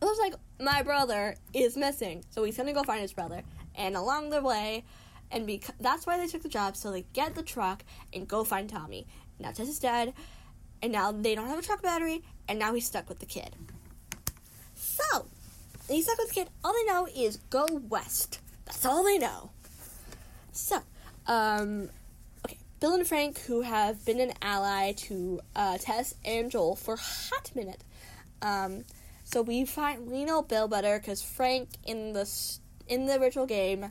It 0.00 0.04
looks 0.04 0.18
like 0.18 0.34
my 0.60 0.82
brother 0.82 1.36
is 1.52 1.76
missing, 1.76 2.24
so 2.30 2.44
he's 2.44 2.56
gonna 2.56 2.72
go 2.72 2.82
find 2.82 3.00
his 3.00 3.12
brother. 3.12 3.42
And 3.74 3.96
along 3.96 4.30
the 4.30 4.42
way, 4.42 4.84
and 5.30 5.46
because 5.46 5.74
that's 5.80 6.06
why 6.06 6.18
they 6.18 6.26
took 6.26 6.42
the 6.42 6.48
job 6.48 6.76
so 6.76 6.90
they 6.90 7.04
get 7.12 7.34
the 7.34 7.42
truck 7.42 7.84
and 8.12 8.28
go 8.28 8.44
find 8.44 8.68
Tommy. 8.68 9.06
Now 9.38 9.50
Tess 9.50 9.68
is 9.68 9.78
dead, 9.78 10.14
and 10.82 10.92
now 10.92 11.12
they 11.12 11.34
don't 11.34 11.48
have 11.48 11.58
a 11.58 11.62
truck 11.62 11.82
battery, 11.82 12.22
and 12.48 12.58
now 12.58 12.74
he's 12.74 12.86
stuck 12.86 13.08
with 13.08 13.18
the 13.18 13.26
kid. 13.26 13.54
So 14.74 15.26
he's 15.88 16.04
stuck 16.04 16.18
with 16.18 16.28
the 16.28 16.34
kid. 16.34 16.48
All 16.62 16.72
they 16.72 16.84
know 16.84 17.06
is 17.14 17.38
go 17.50 17.66
west. 17.88 18.40
That's 18.64 18.84
all 18.84 19.04
they 19.04 19.18
know. 19.18 19.50
So, 20.52 20.80
um, 21.26 21.90
okay, 22.46 22.58
Bill 22.80 22.94
and 22.94 23.06
Frank, 23.06 23.40
who 23.40 23.62
have 23.62 24.04
been 24.04 24.20
an 24.20 24.32
ally 24.40 24.92
to 24.92 25.40
uh, 25.56 25.78
Tess 25.78 26.14
and 26.24 26.50
Joel 26.50 26.76
for 26.76 26.94
a 26.94 26.98
hot 26.98 27.50
minute. 27.54 27.82
Um, 28.40 28.84
so 29.24 29.42
we 29.42 29.64
find 29.64 30.10
we 30.10 30.24
know 30.24 30.42
Bill 30.42 30.68
better 30.68 30.98
because 30.98 31.22
Frank 31.22 31.70
in 31.84 32.12
the 32.12 32.30
in 32.86 33.06
the 33.06 33.18
original 33.20 33.46
game 33.46 33.90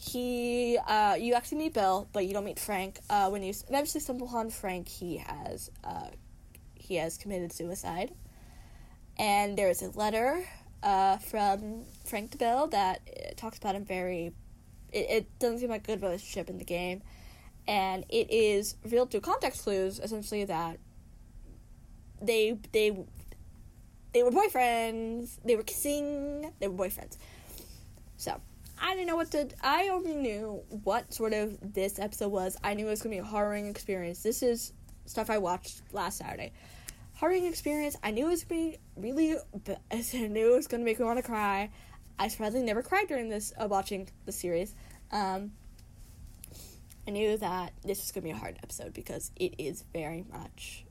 he 0.00 0.78
uh, 0.86 1.14
you 1.20 1.34
actually 1.34 1.58
meet 1.58 1.74
Bill, 1.74 2.08
but 2.12 2.24
you 2.26 2.32
don't 2.32 2.46
meet 2.46 2.58
Frank. 2.58 2.98
Uh, 3.10 3.28
when 3.28 3.42
you 3.42 3.52
eventually 3.68 4.00
stumble 4.00 4.26
upon 4.26 4.48
Frank, 4.48 4.88
he 4.88 5.18
has 5.18 5.70
uh, 5.84 6.08
he 6.74 6.94
has 6.94 7.18
committed 7.18 7.52
suicide, 7.52 8.10
and 9.18 9.58
there 9.58 9.68
is 9.68 9.82
a 9.82 9.90
letter 9.90 10.42
uh, 10.82 11.18
from 11.18 11.84
Frank 12.06 12.30
to 12.30 12.38
Bill 12.38 12.66
that 12.68 13.02
uh, 13.08 13.34
talks 13.36 13.58
about 13.58 13.74
him 13.74 13.84
very. 13.84 14.32
It, 14.90 15.06
it 15.10 15.38
doesn't 15.38 15.58
seem 15.58 15.68
like 15.68 15.82
a 15.82 15.86
good 15.88 16.02
relationship 16.02 16.48
in 16.48 16.56
the 16.56 16.64
game, 16.64 17.02
and 17.68 18.06
it 18.08 18.30
is 18.30 18.76
revealed 18.82 19.10
through 19.10 19.20
context 19.20 19.64
clues 19.64 20.00
essentially 20.00 20.44
that 20.44 20.78
they 22.22 22.58
they 22.72 23.04
they 24.14 24.22
were 24.22 24.30
boyfriends. 24.30 25.36
They 25.44 25.56
were 25.56 25.62
kissing. 25.62 26.52
They 26.58 26.68
were 26.68 26.86
boyfriends. 26.86 27.18
So 28.16 28.40
I 28.80 28.94
didn't 28.94 29.08
know 29.08 29.16
what 29.16 29.30
to. 29.32 29.48
I 29.62 29.88
only 29.88 30.14
knew 30.14 30.62
what 30.68 31.12
sort 31.12 31.34
of 31.34 31.58
this 31.74 31.98
episode 31.98 32.28
was. 32.28 32.56
I 32.64 32.74
knew 32.74 32.86
it 32.86 32.90
was 32.90 33.02
gonna 33.02 33.14
be 33.14 33.18
a 33.18 33.24
harrowing 33.24 33.66
experience. 33.66 34.22
This 34.22 34.42
is 34.42 34.72
stuff 35.04 35.28
I 35.28 35.38
watched 35.38 35.82
last 35.92 36.18
Saturday. 36.18 36.52
Harrowing 37.14 37.44
experience. 37.44 37.96
I 38.02 38.10
knew 38.10 38.26
it 38.26 38.30
was 38.30 38.44
gonna 38.44 38.60
be 38.60 38.78
really. 38.96 39.36
I 39.92 40.26
knew 40.28 40.54
it 40.54 40.56
was 40.56 40.66
gonna 40.66 40.84
make 40.84 40.98
me 40.98 41.04
want 41.04 41.18
to 41.18 41.22
cry. 41.22 41.70
I 42.18 42.28
surprisingly 42.28 42.66
never 42.66 42.82
cried 42.82 43.08
during 43.08 43.28
this 43.28 43.52
uh, 43.60 43.66
watching 43.68 44.08
the 44.24 44.32
series. 44.32 44.74
Um, 45.12 45.52
I 47.06 47.10
knew 47.10 47.36
that 47.36 47.72
this 47.82 48.00
was 48.00 48.12
gonna 48.12 48.24
be 48.24 48.30
a 48.30 48.36
hard 48.36 48.58
episode 48.62 48.94
because 48.94 49.30
it 49.36 49.54
is 49.58 49.84
very 49.92 50.24
much. 50.32 50.84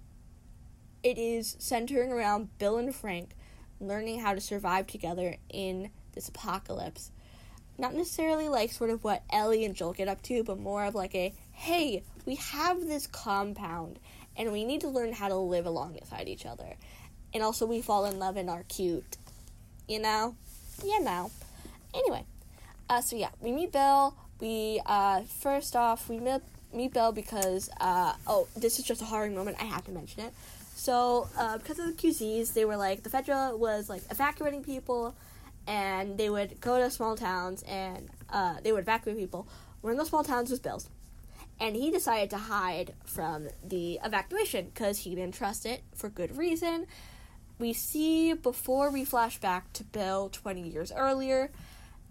It 1.01 1.17
is 1.17 1.55
centering 1.59 2.11
around 2.11 2.57
Bill 2.59 2.77
and 2.77 2.93
Frank 2.93 3.31
learning 3.79 4.19
how 4.19 4.33
to 4.33 4.41
survive 4.41 4.85
together 4.87 5.37
in 5.49 5.89
this 6.13 6.27
apocalypse 6.27 7.11
not 7.79 7.93
necessarily 7.93 8.49
like 8.49 8.71
sort 8.71 8.89
of 8.89 9.03
what 9.03 9.23
Ellie 9.29 9.65
and 9.65 9.75
Joel 9.75 9.93
get 9.93 10.07
up 10.07 10.21
to, 10.23 10.43
but 10.43 10.59
more 10.59 10.85
of 10.85 10.95
like 10.95 11.15
a 11.15 11.33
hey, 11.53 12.03
we 12.25 12.35
have 12.35 12.79
this 12.87 13.05
compound 13.07 13.99
and 14.37 14.53
we 14.53 14.63
need 14.63 14.81
to 14.81 14.87
learn 14.87 15.11
how 15.11 15.27
to 15.27 15.35
live 15.35 15.65
alongside 15.65 16.29
each 16.29 16.45
other. 16.45 16.75
And 17.33 17.43
also, 17.43 17.65
we 17.65 17.81
fall 17.81 18.05
in 18.05 18.17
love 18.17 18.37
and 18.37 18.49
are 18.49 18.63
cute. 18.63 19.17
You 19.87 19.99
know? 19.99 20.35
You 20.83 21.03
know. 21.03 21.31
Anyway, 21.93 22.23
uh, 22.89 23.01
so 23.01 23.17
yeah, 23.17 23.29
we 23.41 23.51
meet 23.51 23.71
Bill. 23.71 24.15
We, 24.39 24.81
uh, 24.85 25.23
first 25.23 25.75
off, 25.75 26.07
we 26.07 26.19
meet, 26.19 26.41
meet 26.73 26.93
Bill 26.93 27.11
because, 27.11 27.69
uh, 27.79 28.13
oh, 28.25 28.47
this 28.55 28.79
is 28.79 28.85
just 28.85 29.01
a 29.01 29.05
horror 29.05 29.29
moment. 29.29 29.57
I 29.59 29.65
have 29.65 29.83
to 29.85 29.91
mention 29.91 30.23
it. 30.23 30.33
So, 30.75 31.27
uh, 31.37 31.57
because 31.57 31.77
of 31.77 31.85
the 31.87 31.93
QZs, 31.93 32.53
they 32.53 32.63
were 32.63 32.77
like, 32.77 33.03
the 33.03 33.09
Fedra 33.09 33.57
was 33.57 33.89
like 33.89 34.03
evacuating 34.09 34.63
people 34.63 35.13
and 35.67 36.17
they 36.17 36.29
would 36.29 36.59
go 36.59 36.79
to 36.79 36.89
small 36.89 37.15
towns 37.15 37.63
and 37.63 38.09
uh, 38.29 38.55
they 38.63 38.71
would 38.71 38.81
evacuate 38.81 39.17
people. 39.17 39.47
One 39.81 39.91
of 39.91 39.97
those 39.97 40.09
small 40.09 40.23
towns 40.23 40.49
was 40.49 40.59
Bill's. 40.59 40.89
And 41.59 41.75
he 41.75 41.91
decided 41.91 42.29
to 42.31 42.37
hide 42.37 42.93
from 43.03 43.49
the 43.63 43.99
evacuation 44.03 44.65
because 44.73 44.99
he 44.99 45.13
didn't 45.13 45.35
trust 45.35 45.65
it 45.65 45.83
for 45.93 46.09
good 46.09 46.37
reason. 46.37 46.87
We 47.59 47.73
see 47.73 48.33
before 48.33 48.89
we 48.89 49.03
flash 49.03 49.39
back 49.39 49.73
to 49.73 49.83
Bill 49.83 50.29
20 50.29 50.61
years 50.69 50.93
earlier 50.95 51.51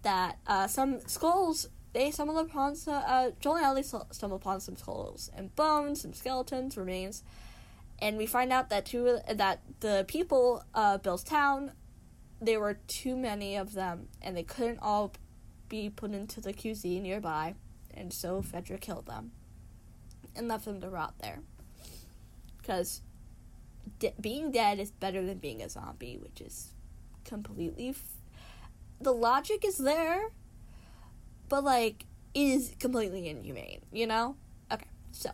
that 0.03 0.37
uh, 0.45 0.67
some 0.67 0.99
skulls, 1.07 1.67
they 1.93 2.11
stumble 2.11 2.37
upon, 2.37 2.75
uh, 2.87 3.31
Joel 3.39 3.55
and 3.55 3.65
Ellie 3.65 3.83
stumble 3.83 4.37
upon 4.37 4.61
some 4.61 4.75
skulls 4.75 5.31
and 5.35 5.53
bones, 5.55 6.01
some 6.01 6.13
skeletons, 6.13 6.77
remains. 6.77 7.23
And 8.01 8.17
we 8.17 8.27
find 8.27 8.53
out 8.53 8.69
that 8.69 8.85
two 8.85 9.19
that 9.27 9.59
the 9.79 10.05
people 10.07 10.63
of 10.73 11.01
Bill's 11.03 11.23
town 11.23 11.71
there 12.41 12.59
were 12.59 12.79
too 12.87 13.15
many 13.15 13.55
of 13.55 13.73
them, 13.73 14.07
and 14.21 14.35
they 14.35 14.43
couldn't 14.43 14.79
all 14.81 15.13
be 15.67 15.89
put 15.89 16.11
into 16.11 16.41
the 16.41 16.53
QZ 16.53 17.01
nearby, 17.01 17.55
and 17.93 18.13
so 18.13 18.41
Fedra 18.41 18.79
killed 18.79 19.05
them 19.05 19.31
and 20.35 20.47
left 20.47 20.65
them 20.65 20.81
to 20.81 20.89
rot 20.89 21.15
there. 21.21 21.39
Because 22.57 23.01
de- 23.99 24.13
being 24.19 24.51
dead 24.51 24.79
is 24.79 24.91
better 24.91 25.25
than 25.25 25.37
being 25.37 25.61
a 25.61 25.69
zombie, 25.69 26.17
which 26.17 26.41
is 26.41 26.73
completely. 27.25 27.89
F- 27.89 28.03
the 29.01 29.13
logic 29.13 29.65
is 29.65 29.77
there, 29.77 30.29
but 31.49 31.63
like, 31.63 32.05
is 32.33 32.75
completely 32.79 33.27
inhumane, 33.27 33.81
you 33.91 34.07
know? 34.07 34.35
Okay, 34.71 34.87
so 35.11 35.31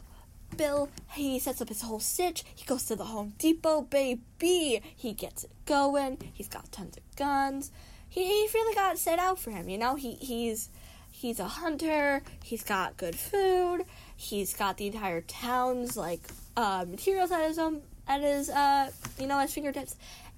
Bill, 0.55 0.89
he 1.11 1.39
sets 1.39 1.61
up 1.61 1.69
his 1.69 1.81
whole 1.81 1.99
sitch. 1.99 2.43
He 2.55 2.65
goes 2.65 2.83
to 2.85 2.95
the 2.95 3.05
Home 3.05 3.33
Depot, 3.37 3.81
baby. 3.81 4.81
He 4.95 5.13
gets 5.13 5.43
it 5.43 5.51
going. 5.65 6.17
He's 6.33 6.47
got 6.47 6.71
tons 6.71 6.97
of 6.97 7.15
guns. 7.15 7.71
He, 8.07 8.47
really 8.53 8.75
got 8.75 8.97
set 8.97 9.19
out 9.19 9.39
for 9.39 9.51
him, 9.51 9.67
you 9.67 9.77
know? 9.77 9.95
He 9.95 10.13
he's 10.13 10.69
he's 11.11 11.39
a 11.39 11.47
hunter. 11.47 12.21
He's 12.43 12.63
got 12.63 12.97
good 12.97 13.15
food. 13.15 13.85
He's 14.15 14.53
got 14.53 14.77
the 14.77 14.87
entire 14.87 15.21
town's 15.21 15.97
like 15.97 16.21
uh, 16.55 16.85
materials 16.87 17.31
at 17.31 17.47
his 17.47 17.59
own 17.59 17.81
at 18.07 18.21
his 18.21 18.49
uh 18.49 18.91
you 19.19 19.27
know 19.27 19.39
his 19.39 19.53
fingertips. 19.53 19.95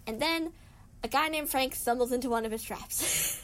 And 0.07 0.21
then 0.21 0.53
a 1.03 1.07
guy 1.07 1.27
named 1.29 1.49
Frank 1.49 1.75
stumbles 1.75 2.11
into 2.11 2.29
one 2.29 2.45
of 2.45 2.51
his 2.51 2.63
traps. 2.63 3.41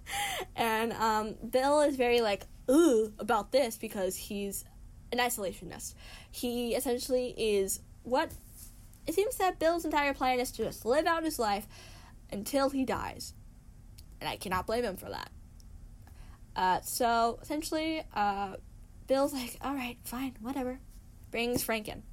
and 0.56 0.92
um, 0.92 1.34
Bill 1.48 1.80
is 1.80 1.96
very 1.96 2.20
like 2.20 2.42
ooh 2.70 3.12
about 3.18 3.52
this 3.52 3.76
because 3.76 4.16
he's 4.16 4.64
an 5.12 5.18
isolationist. 5.18 5.94
He 6.30 6.74
essentially 6.74 7.34
is 7.36 7.80
what 8.02 8.30
it 9.10 9.14
seems 9.14 9.34
that 9.38 9.58
Bill's 9.58 9.84
entire 9.84 10.14
plan 10.14 10.38
is 10.38 10.52
to 10.52 10.64
just 10.64 10.86
live 10.86 11.04
out 11.04 11.24
his 11.24 11.40
life 11.40 11.66
until 12.30 12.70
he 12.70 12.84
dies. 12.84 13.34
And 14.20 14.30
I 14.30 14.36
cannot 14.36 14.68
blame 14.68 14.84
him 14.84 14.96
for 14.96 15.10
that. 15.10 15.30
Uh, 16.54 16.80
so 16.82 17.40
essentially, 17.42 18.04
uh, 18.14 18.54
Bill's 19.08 19.32
like, 19.32 19.56
all 19.62 19.74
right, 19.74 19.98
fine, 20.04 20.36
whatever. 20.40 20.78
Brings 21.32 21.64
Frank 21.64 21.88
in. 21.88 21.94
And 21.94 22.04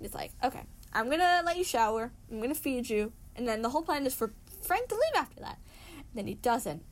he's 0.00 0.14
like, 0.14 0.32
okay, 0.42 0.62
I'm 0.92 1.08
gonna 1.08 1.42
let 1.46 1.56
you 1.56 1.62
shower, 1.62 2.10
I'm 2.28 2.40
gonna 2.40 2.56
feed 2.56 2.90
you, 2.90 3.12
and 3.36 3.46
then 3.46 3.62
the 3.62 3.70
whole 3.70 3.82
plan 3.82 4.04
is 4.04 4.12
for 4.12 4.32
Frank 4.62 4.88
to 4.88 4.96
leave 4.96 5.22
after 5.22 5.38
that. 5.38 5.60
And 5.96 6.14
then 6.14 6.26
he 6.26 6.34
doesn't. 6.34 6.82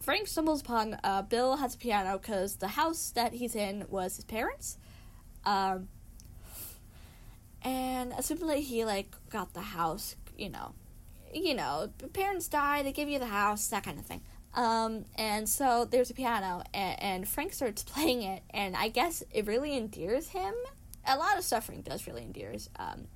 Frank 0.00 0.28
stumbles 0.28 0.62
upon 0.62 0.98
uh, 1.04 1.20
Bill 1.20 1.56
has 1.56 1.74
a 1.74 1.78
piano 1.78 2.16
because 2.16 2.56
the 2.56 2.68
house 2.68 3.10
that 3.14 3.34
he's 3.34 3.54
in 3.54 3.84
was 3.90 4.16
his 4.16 4.24
parents. 4.24 4.78
Um, 5.44 5.88
and 7.62 8.12
assumably 8.12 8.60
he 8.60 8.84
like 8.84 9.14
got 9.30 9.54
the 9.54 9.60
house, 9.60 10.16
you 10.36 10.50
know, 10.50 10.74
you 11.32 11.54
know, 11.54 11.90
parents 12.12 12.48
die, 12.48 12.82
they 12.82 12.92
give 12.92 13.08
you 13.08 13.18
the 13.18 13.26
house, 13.26 13.68
that 13.68 13.84
kind 13.84 13.98
of 13.98 14.06
thing. 14.06 14.22
Um, 14.54 15.04
and 15.16 15.48
so 15.48 15.84
there's 15.84 16.10
a 16.10 16.14
piano, 16.14 16.64
and, 16.74 17.02
and 17.02 17.28
Frank 17.28 17.52
starts 17.52 17.82
playing 17.84 18.22
it, 18.22 18.42
and 18.50 18.74
I 18.76 18.88
guess 18.88 19.22
it 19.30 19.46
really 19.46 19.76
endears 19.76 20.28
him. 20.28 20.54
A 21.06 21.16
lot 21.16 21.38
of 21.38 21.44
suffering 21.44 21.82
does 21.82 22.06
really 22.06 22.22
endears 22.22 22.68
um, 22.76 23.06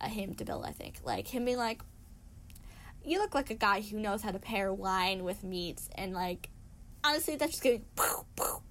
uh, 0.00 0.08
him 0.08 0.34
to 0.34 0.44
Bill, 0.44 0.64
I 0.64 0.72
think. 0.72 1.00
Like 1.04 1.28
him 1.28 1.44
being 1.44 1.58
like, 1.58 1.82
you 3.04 3.18
look 3.18 3.34
like 3.34 3.50
a 3.50 3.54
guy 3.54 3.82
who 3.82 3.98
knows 4.00 4.22
how 4.22 4.30
to 4.30 4.38
pair 4.38 4.72
wine 4.72 5.24
with 5.24 5.44
meats 5.44 5.90
and 5.94 6.14
like 6.14 6.48
honestly 7.04 7.36
that's 7.36 7.52
just 7.52 7.62
getting 7.62 7.84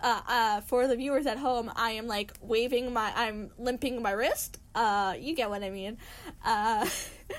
uh, 0.00 0.20
uh, 0.28 0.60
for 0.62 0.86
the 0.86 0.96
viewers 0.96 1.26
at 1.26 1.38
home 1.38 1.70
i 1.76 1.92
am 1.92 2.06
like 2.06 2.32
waving 2.40 2.92
my 2.92 3.12
i'm 3.14 3.50
limping 3.58 4.02
my 4.02 4.10
wrist. 4.10 4.58
Uh 4.74 5.14
you 5.18 5.34
get 5.34 5.48
what 5.50 5.62
i 5.62 5.70
mean. 5.70 5.98
Uh 6.44 6.88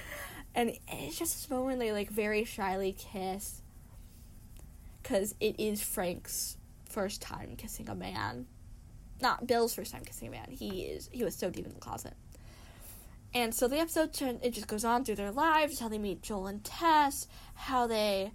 and 0.56 0.72
it's 0.88 1.18
just 1.18 1.34
this 1.36 1.50
moment 1.50 1.80
they 1.80 1.92
like 1.92 2.10
very 2.10 2.44
shyly 2.44 2.94
kiss. 2.94 3.62
Because 5.02 5.36
it 5.40 5.60
is 5.60 5.82
frank's 5.82 6.58
first 6.90 7.22
time 7.22 7.56
kissing 7.58 7.88
a 7.90 7.96
man. 7.96 8.48
Not 9.22 9.48
bill's 9.48 9.74
first 9.74 9.92
time 9.92 10.04
kissing 10.04 10.28
a 10.30 10.32
man. 10.32 10.48
He 10.50 10.82
is 10.82 11.10
he 11.12 11.24
was 11.24 11.36
so 11.36 11.50
deep 11.50 11.66
in 11.66 11.74
the 11.74 11.80
closet. 11.80 12.14
And 13.34 13.54
so 13.54 13.68
the 13.68 13.78
episode 13.80 14.20
it 14.42 14.52
just 14.52 14.68
goes 14.68 14.84
on 14.84 15.04
through 15.04 15.16
their 15.16 15.32
lives, 15.32 15.80
how 15.80 15.90
they 15.90 15.98
meet 15.98 16.24
Joel 16.24 16.48
and 16.48 16.64
Tess, 16.64 17.28
how 17.54 17.86
they 17.86 18.32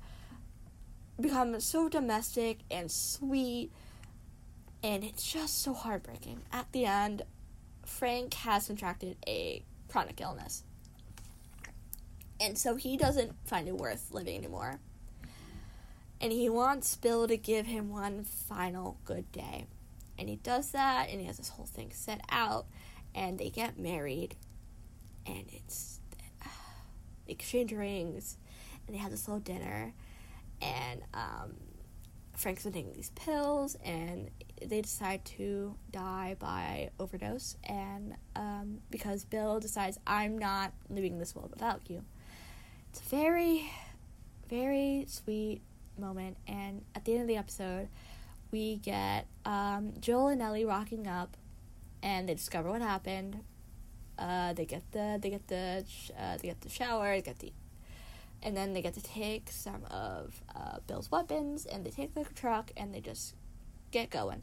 become 1.21 1.59
so 1.61 1.89
domestic 1.89 2.59
and 2.71 2.91
sweet, 2.91 3.73
and 4.83 5.05
it's 5.05 5.31
just 5.31 5.63
so 5.63 5.75
heartbreaking. 5.75 6.43
At 6.53 6.71
the 6.73 6.87
end, 6.87 7.23
Frank 7.85 8.35
has 8.35 8.67
contracted 8.67 9.17
a 9.27 9.65
chronic 9.89 10.21
illness. 10.21 10.65
And 12.41 12.59
so 12.59 12.75
he 12.75 12.97
doesn't 12.97 13.33
find 13.45 13.69
it 13.69 13.77
worth 13.77 14.11
living 14.11 14.37
anymore. 14.37 14.81
And 16.21 16.33
he 16.33 16.49
wants 16.49 16.97
Bill 16.97 17.29
to 17.29 17.37
give 17.37 17.67
him 17.67 17.91
one 17.91 18.25
final 18.25 18.99
good 19.05 19.31
day. 19.33 19.67
And 20.19 20.29
he 20.29 20.37
does 20.37 20.71
that, 20.73 21.09
and 21.11 21.21
he 21.21 21.27
has 21.27 21.39
this 21.39 21.49
whole 21.49 21.67
thing 21.67 21.91
set 21.93 22.21
out, 22.29 22.67
and 23.15 23.39
they 23.39 23.51
get 23.51 23.79
married 23.79 24.37
and 25.27 25.45
it's 25.53 26.01
uh, 26.45 26.49
exchange 27.27 27.73
rings, 27.73 28.37
and 28.87 28.95
they 28.95 28.99
have 28.99 29.11
this 29.11 29.29
little 29.29 29.41
dinner, 29.41 29.93
and 30.61 31.03
um, 31.15 31.55
Frank's 32.37 32.65
been 32.65 32.73
taking 32.73 32.93
these 32.93 33.11
pills, 33.11 33.77
and 33.85 34.31
they 34.67 34.81
decide 34.81 35.25
to 35.25 35.75
die 35.91 36.37
by 36.39 36.91
overdose, 36.99 37.57
and 37.65 38.15
um, 38.37 38.79
because 38.91 39.25
Bill 39.25 39.61
decides 39.61 39.99
I'm 40.07 40.39
not 40.39 40.73
leaving 40.91 41.19
this 41.19 41.35
world 41.35 41.51
without 41.51 41.83
you. 41.89 42.05
It's 42.91 43.01
a 43.01 43.05
very, 43.05 43.71
very 44.49 45.07
sweet 45.09 45.63
moment, 45.99 46.37
and 46.47 46.83
at 46.95 47.05
the 47.05 47.13
end 47.13 47.23
of 47.23 47.29
the 47.29 47.37
episode, 47.37 47.89
we 48.51 48.77
get 48.77 49.27
um, 49.45 49.95
Joel 50.01 50.29
and 50.29 50.43
Ellie 50.43 50.65
rocking 50.65 51.07
up, 51.07 51.37
and 52.03 52.29
they 52.29 52.35
discover 52.35 52.71
what 52.71 52.83
happened. 52.83 53.41
Uh, 54.19 54.53
they 54.53 54.67
get 54.67 54.83
the 54.93 55.19
they 55.21 55.31
get 55.31 55.49
the 55.49 55.85
uh, 56.19 56.37
they 56.37 56.49
get 56.49 56.61
the 56.61 56.69
shower, 56.69 57.15
they 57.15 57.23
get 57.23 57.39
the, 57.39 57.53
and 58.43 58.57
then 58.57 58.75
they 58.75 58.83
get 58.83 58.95
to 58.95 59.03
take 59.03 59.51
some 59.51 59.85
of 59.91 60.43
uh, 60.55 60.79
Bill's 60.87 61.11
weapons, 61.11 61.65
and 61.65 61.85
they 61.85 61.91
take 61.91 62.15
the 62.15 62.25
truck, 62.35 62.71
and 62.77 62.95
they 62.95 63.01
just 63.01 63.35
get 63.93 64.11
going. 64.11 64.43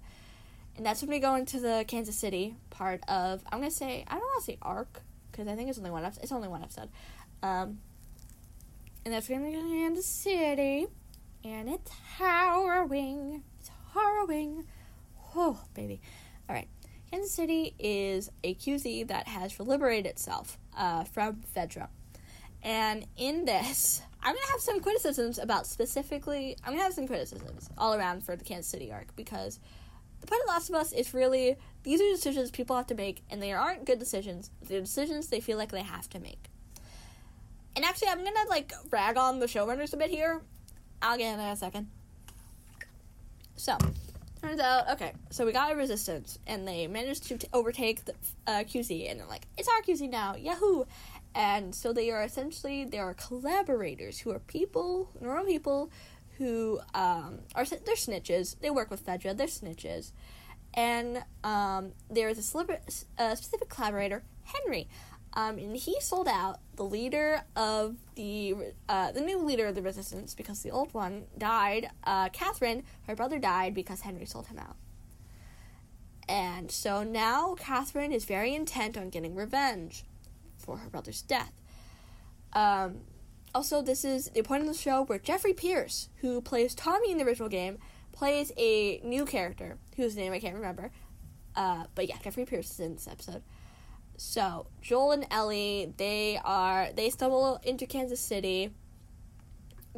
And 0.78 0.86
that's 0.86 1.02
when 1.02 1.10
we 1.10 1.20
go 1.20 1.36
into 1.36 1.60
the 1.60 1.84
Kansas 1.88 2.16
City 2.16 2.56
part 2.70 3.02
of 3.10 3.44
I'm 3.52 3.60
gonna 3.60 3.72
say 3.72 4.06
I 4.08 4.14
don't 4.14 4.22
want 4.22 4.46
to 4.46 4.52
say 4.52 4.58
arc 4.62 5.02
because 5.32 5.48
I 5.48 5.56
think 5.56 5.70
it's 5.70 5.78
only 5.78 5.92
one 5.92 6.06
episode. 6.06 6.24
It's 6.24 6.32
only 6.32 6.48
one 6.48 6.64
episode. 6.64 6.90
Um, 7.44 7.80
and 9.06 9.14
that's 9.14 9.30
when 9.30 9.42
going 9.42 9.54
to 9.54 9.64
be 9.64 9.70
Kansas 9.70 10.06
City, 10.06 10.88
and 11.44 11.70
it's 11.70 11.92
harrowing. 12.18 13.44
It's 13.60 13.72
harrowing. 13.94 14.66
Oh, 15.36 15.60
baby. 15.74 16.02
All 16.50 16.56
right. 16.56 16.68
Kansas 17.10 17.32
City 17.32 17.74
is 17.80 18.30
a 18.44 18.54
QZ 18.56 19.08
that 19.08 19.28
has 19.28 19.60
liberated 19.60 20.06
itself 20.06 20.60
uh, 20.78 21.06
from 21.06 21.42
Fedra. 21.56 21.88
And 22.62 23.08
in 23.18 23.46
this, 23.46 24.02
I'm 24.22 24.36
to 24.36 24.52
have 24.52 24.62
some 24.62 24.82
criticisms 24.82 25.40
about 25.40 25.66
specifically, 25.66 26.58
I'm 26.64 26.76
to 26.76 26.82
have 26.82 26.94
some 26.94 27.08
criticisms 27.08 27.70
all 27.78 27.94
around 27.94 28.24
for 28.24 28.36
the 28.36 28.44
Kansas 28.44 28.70
City 28.70 28.92
arc 28.92 29.16
because 29.16 29.60
the 30.22 30.28
point 30.28 30.42
of 30.42 30.48
the 30.48 30.54
Last 30.54 30.70
of 30.70 30.76
Us 30.76 30.92
is 30.92 31.14
really 31.14 31.56
these 31.84 32.02
are 32.02 32.10
decisions 32.10 32.52
people 32.52 32.76
have 32.76 32.88
to 32.88 32.96
make, 32.96 33.24
and 33.30 33.42
they 33.42 33.54
aren't 33.54 33.86
good 33.86 34.00
decisions. 34.00 34.52
They're 34.68 34.82
decisions 34.82 35.28
they 35.28 35.40
feel 35.40 35.58
like 35.58 35.72
they 35.72 35.82
have 35.82 36.10
to 36.10 36.20
make. 36.20 36.50
And 37.76 37.86
actually, 37.86 38.10
I'm 38.10 38.24
gonna 38.24 38.50
like 38.50 38.74
rag 38.92 39.18
on 39.18 39.40
the 39.40 39.46
showrunners 39.46 39.94
a 39.94 39.98
bit 39.98 40.10
here. 40.10 40.42
I'll 41.02 41.18
get 41.18 41.34
in 41.34 41.40
a 41.40 41.56
second. 41.56 41.88
So, 43.56 43.78
turns 44.42 44.60
out, 44.60 44.90
okay, 44.92 45.14
so 45.30 45.46
we 45.46 45.52
got 45.52 45.72
a 45.72 45.76
resistance, 45.76 46.40
and 46.48 46.68
they 46.68 46.88
managed 46.88 47.28
to 47.28 47.38
t- 47.38 47.48
overtake 47.54 48.04
the 48.06 48.14
uh, 48.48 48.64
QZ, 48.64 49.10
and 49.10 49.20
they're 49.20 49.28
like, 49.28 49.46
it's 49.58 49.68
our 49.68 49.82
QZ 49.82 50.10
now, 50.10 50.36
yahoo! 50.36 50.86
And 51.36 51.76
so 51.76 51.94
they 51.94 52.10
are 52.12 52.24
essentially 52.24 52.86
they 52.86 53.00
are 53.00 53.14
collaborators 53.14 54.20
who 54.20 54.32
are 54.32 54.40
people, 54.40 55.12
normal 55.22 55.46
people 55.46 55.92
who 56.38 56.80
um, 56.94 57.40
are 57.54 57.66
they're 57.66 57.96
snitches. 57.96 58.60
They 58.60 58.70
work 58.70 58.90
with 58.90 59.06
Fedra. 59.06 59.38
They're 59.38 59.48
snitches, 59.48 60.12
and 60.74 61.24
um, 61.44 61.92
there 62.10 62.30
is 62.30 62.38
a, 62.56 62.64
a 63.18 63.36
specific 63.36 63.70
collaborator, 63.70 64.24
Henry, 64.44 64.88
um, 65.34 65.58
and 65.58 65.76
he 65.78 66.00
sold 66.02 66.28
out 66.28 66.60
the 66.76 66.84
leader 66.84 67.44
of 67.56 67.98
the 68.16 68.56
uh, 68.88 69.12
the 69.12 69.22
new 69.22 69.40
leader 69.40 69.68
of 69.68 69.76
the 69.76 69.82
resistance 69.82 70.34
because 70.34 70.64
the 70.64 70.72
old 70.72 70.94
one 70.94 71.26
died. 71.38 71.90
Uh, 72.04 72.30
Catherine, 72.30 72.84
her 73.08 73.16
brother 73.16 73.38
died 73.38 73.74
because 73.76 74.02
Henry 74.02 74.26
sold 74.26 74.48
him 74.48 74.58
out. 74.58 74.78
And 76.28 76.72
so 76.72 77.04
now 77.04 77.56
Catherine 77.56 78.12
is 78.12 78.26
very 78.26 78.54
intent 78.54 78.98
on 78.98 79.10
getting 79.10 79.36
revenge 79.36 80.06
for 80.70 80.78
her 80.78 80.90
brother's 80.90 81.24
death. 81.24 81.54
Um, 82.54 83.02
also, 83.56 83.82
this 83.82 84.06
is 84.06 84.30
the 84.30 84.44
point 84.44 84.62
of 84.62 84.68
the 84.68 84.76
show 84.76 85.04
where 85.04 85.18
Jeffrey 85.18 85.54
Pierce, 85.54 86.10
who 86.18 86.42
plays 86.42 86.76
Tommy 86.76 87.12
in 87.12 87.18
the 87.18 87.24
original 87.24 87.50
game, 87.50 87.80
plays 88.12 88.52
a 88.56 89.00
new 89.04 89.26
character 89.26 89.78
whose 89.96 90.16
name 90.16 90.32
I 90.32 90.40
can't 90.40 90.56
remember. 90.56 90.92
Uh, 91.56 91.86
but 91.96 92.08
yeah, 92.08 92.18
Jeffrey 92.24 92.46
Pierce 92.46 92.70
is 92.72 92.80
in 92.80 92.94
this 92.94 93.08
episode. 93.08 93.42
So 94.18 94.68
Joel 94.82 95.14
and 95.14 95.26
Ellie, 95.32 95.92
they 95.98 96.40
are 96.44 96.90
they 96.94 97.10
stumble 97.10 97.60
into 97.64 97.88
Kansas 97.88 98.20
City 98.20 98.70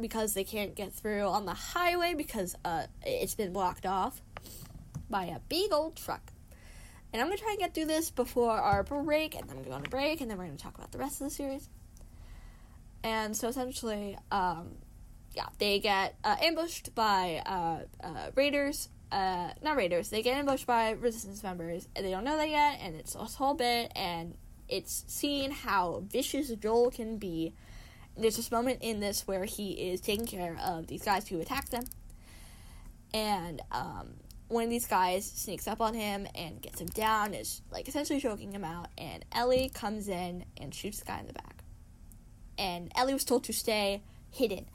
because 0.00 0.32
they 0.32 0.44
can't 0.44 0.74
get 0.74 0.94
through 0.94 1.24
on 1.24 1.44
the 1.44 1.54
highway 1.54 2.14
because 2.14 2.56
uh, 2.64 2.86
it's 3.04 3.34
been 3.34 3.52
blocked 3.52 3.84
off 3.84 4.22
by 5.10 5.24
a 5.24 5.40
big 5.48 5.72
old 5.72 5.96
truck. 5.96 6.32
And 7.12 7.20
I'm 7.20 7.28
gonna 7.28 7.38
try 7.38 7.50
and 7.50 7.58
get 7.58 7.74
through 7.74 7.86
this 7.86 8.10
before 8.10 8.52
our 8.52 8.82
break, 8.82 9.34
and 9.34 9.48
then 9.48 9.56
I'm 9.56 9.62
gonna 9.62 9.68
go 9.68 9.76
on 9.76 9.86
a 9.86 9.90
break, 9.90 10.20
and 10.20 10.30
then 10.30 10.38
we're 10.38 10.46
gonna 10.46 10.56
talk 10.56 10.76
about 10.76 10.92
the 10.92 10.98
rest 10.98 11.20
of 11.20 11.28
the 11.28 11.34
series. 11.34 11.68
And 13.04 13.36
so 13.36 13.48
essentially, 13.48 14.16
um, 14.30 14.76
yeah, 15.34 15.46
they 15.58 15.78
get 15.78 16.16
uh, 16.24 16.36
ambushed 16.40 16.94
by 16.94 17.42
uh, 17.44 17.80
uh, 18.06 18.30
raiders. 18.34 18.88
Uh, 19.10 19.50
not 19.62 19.76
raiders. 19.76 20.08
They 20.08 20.22
get 20.22 20.36
ambushed 20.38 20.66
by 20.66 20.92
resistance 20.92 21.42
members, 21.42 21.86
and 21.94 22.06
they 22.06 22.10
don't 22.10 22.24
know 22.24 22.36
that 22.36 22.48
yet. 22.48 22.78
And 22.80 22.96
it's 22.96 23.14
a 23.14 23.18
whole 23.18 23.54
bit, 23.54 23.92
and 23.94 24.34
it's 24.68 25.04
seeing 25.06 25.50
how 25.50 26.04
vicious 26.08 26.48
Joel 26.48 26.90
can 26.90 27.18
be. 27.18 27.52
And 28.14 28.24
there's 28.24 28.36
this 28.36 28.50
moment 28.50 28.78
in 28.80 29.00
this 29.00 29.26
where 29.26 29.44
he 29.44 29.72
is 29.72 30.00
taking 30.00 30.26
care 30.26 30.56
of 30.64 30.86
these 30.86 31.02
guys 31.02 31.28
who 31.28 31.40
attack 31.40 31.68
them, 31.68 31.84
and 33.12 33.60
um, 33.70 34.14
one 34.52 34.64
of 34.64 34.70
these 34.70 34.86
guys 34.86 35.24
sneaks 35.24 35.66
up 35.66 35.80
on 35.80 35.94
him 35.94 36.26
and 36.34 36.60
gets 36.60 36.80
him 36.80 36.88
down, 36.88 37.32
is 37.34 37.62
like 37.70 37.88
essentially 37.88 38.20
choking 38.20 38.52
him 38.52 38.64
out, 38.64 38.88
and 38.98 39.24
Ellie 39.32 39.70
comes 39.72 40.08
in 40.08 40.44
and 40.58 40.74
shoots 40.74 41.00
the 41.00 41.06
guy 41.06 41.20
in 41.20 41.26
the 41.26 41.32
back. 41.32 41.64
And 42.58 42.92
Ellie 42.94 43.14
was 43.14 43.24
told 43.24 43.44
to 43.44 43.52
stay 43.52 44.02
hidden. 44.30 44.66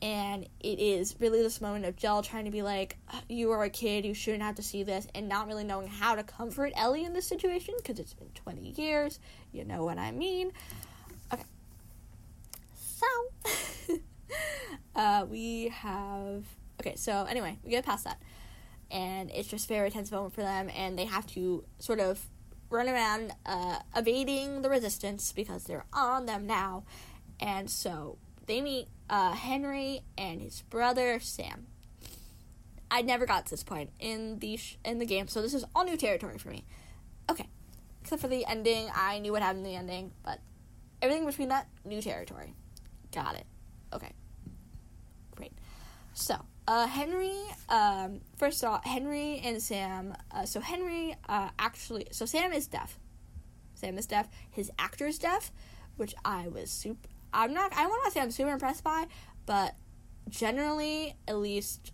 And 0.00 0.44
it 0.60 0.78
is 0.78 1.16
really 1.18 1.42
this 1.42 1.60
moment 1.60 1.84
of 1.84 1.96
Joel 1.96 2.22
trying 2.22 2.44
to 2.44 2.50
be 2.50 2.62
like, 2.62 2.96
You 3.28 3.50
are 3.50 3.64
a 3.64 3.70
kid, 3.70 4.04
you 4.04 4.14
shouldn't 4.14 4.42
have 4.42 4.54
to 4.56 4.62
see 4.62 4.82
this, 4.82 5.06
and 5.14 5.28
not 5.28 5.46
really 5.46 5.64
knowing 5.64 5.88
how 5.88 6.14
to 6.14 6.22
comfort 6.22 6.72
Ellie 6.76 7.04
in 7.04 7.12
this 7.12 7.26
situation 7.26 7.74
because 7.78 7.98
it's 7.98 8.14
been 8.14 8.30
20 8.34 8.74
years. 8.80 9.18
You 9.52 9.64
know 9.64 9.84
what 9.84 9.98
I 9.98 10.12
mean. 10.12 10.52
Okay. 11.32 11.42
So, 12.76 13.96
uh, 14.96 15.26
we 15.28 15.68
have. 15.68 16.44
Okay, 16.80 16.96
so 16.96 17.24
anyway, 17.24 17.58
we 17.64 17.70
get 17.70 17.84
past 17.84 18.04
that 18.04 18.20
and 18.94 19.28
it's 19.32 19.48
just 19.48 19.66
very 19.68 19.90
tense 19.90 20.12
moment 20.12 20.34
for 20.34 20.42
them, 20.42 20.70
and 20.74 20.96
they 20.96 21.04
have 21.04 21.26
to 21.26 21.64
sort 21.80 21.98
of 21.98 22.20
run 22.70 22.88
around 22.88 23.32
uh, 23.44 23.80
evading 23.94 24.62
the 24.62 24.70
resistance 24.70 25.32
because 25.32 25.64
they're 25.64 25.84
on 25.92 26.26
them 26.26 26.46
now, 26.46 26.84
and 27.40 27.68
so 27.68 28.16
they 28.46 28.60
meet 28.60 28.86
uh, 29.10 29.32
Henry 29.32 30.00
and 30.16 30.40
his 30.40 30.62
brother 30.62 31.18
Sam. 31.20 31.66
I 32.88 33.02
never 33.02 33.26
got 33.26 33.46
to 33.46 33.50
this 33.50 33.64
point 33.64 33.90
in 33.98 34.38
the 34.38 34.56
sh- 34.56 34.78
in 34.84 34.98
the 34.98 35.06
game, 35.06 35.26
so 35.26 35.42
this 35.42 35.54
is 35.54 35.64
all 35.74 35.84
new 35.84 35.96
territory 35.96 36.38
for 36.38 36.50
me. 36.50 36.64
Okay, 37.28 37.48
except 38.00 38.22
for 38.22 38.28
the 38.28 38.46
ending, 38.46 38.88
I 38.94 39.18
knew 39.18 39.32
what 39.32 39.42
happened 39.42 39.66
in 39.66 39.72
the 39.72 39.76
ending, 39.76 40.12
but 40.24 40.38
everything 41.02 41.26
between 41.26 41.48
that, 41.48 41.66
new 41.84 42.00
territory. 42.00 42.54
Got 43.12 43.34
it. 43.34 43.46
Okay, 43.92 44.12
great. 45.34 45.52
So 46.12 46.36
uh, 46.66 46.86
Henry, 46.86 47.36
um, 47.68 48.20
first 48.36 48.64
all, 48.64 48.80
Henry 48.84 49.40
and 49.44 49.60
Sam. 49.60 50.14
Uh, 50.30 50.44
so 50.44 50.60
Henry, 50.60 51.14
uh, 51.28 51.50
actually, 51.58 52.06
so 52.10 52.24
Sam 52.24 52.52
is 52.52 52.66
deaf. 52.66 52.98
Sam 53.74 53.98
is 53.98 54.06
deaf. 54.06 54.28
His 54.50 54.70
actor 54.78 55.06
is 55.06 55.18
deaf, 55.18 55.52
which 55.96 56.14
I 56.24 56.48
was 56.48 56.70
super. 56.70 57.08
I'm 57.32 57.52
not. 57.52 57.72
I 57.76 57.86
want 57.86 58.04
to 58.04 58.10
say 58.12 58.20
I'm 58.20 58.30
super 58.30 58.50
impressed 58.50 58.84
by, 58.84 59.06
but 59.44 59.74
generally, 60.28 61.16
at 61.28 61.36
least, 61.36 61.92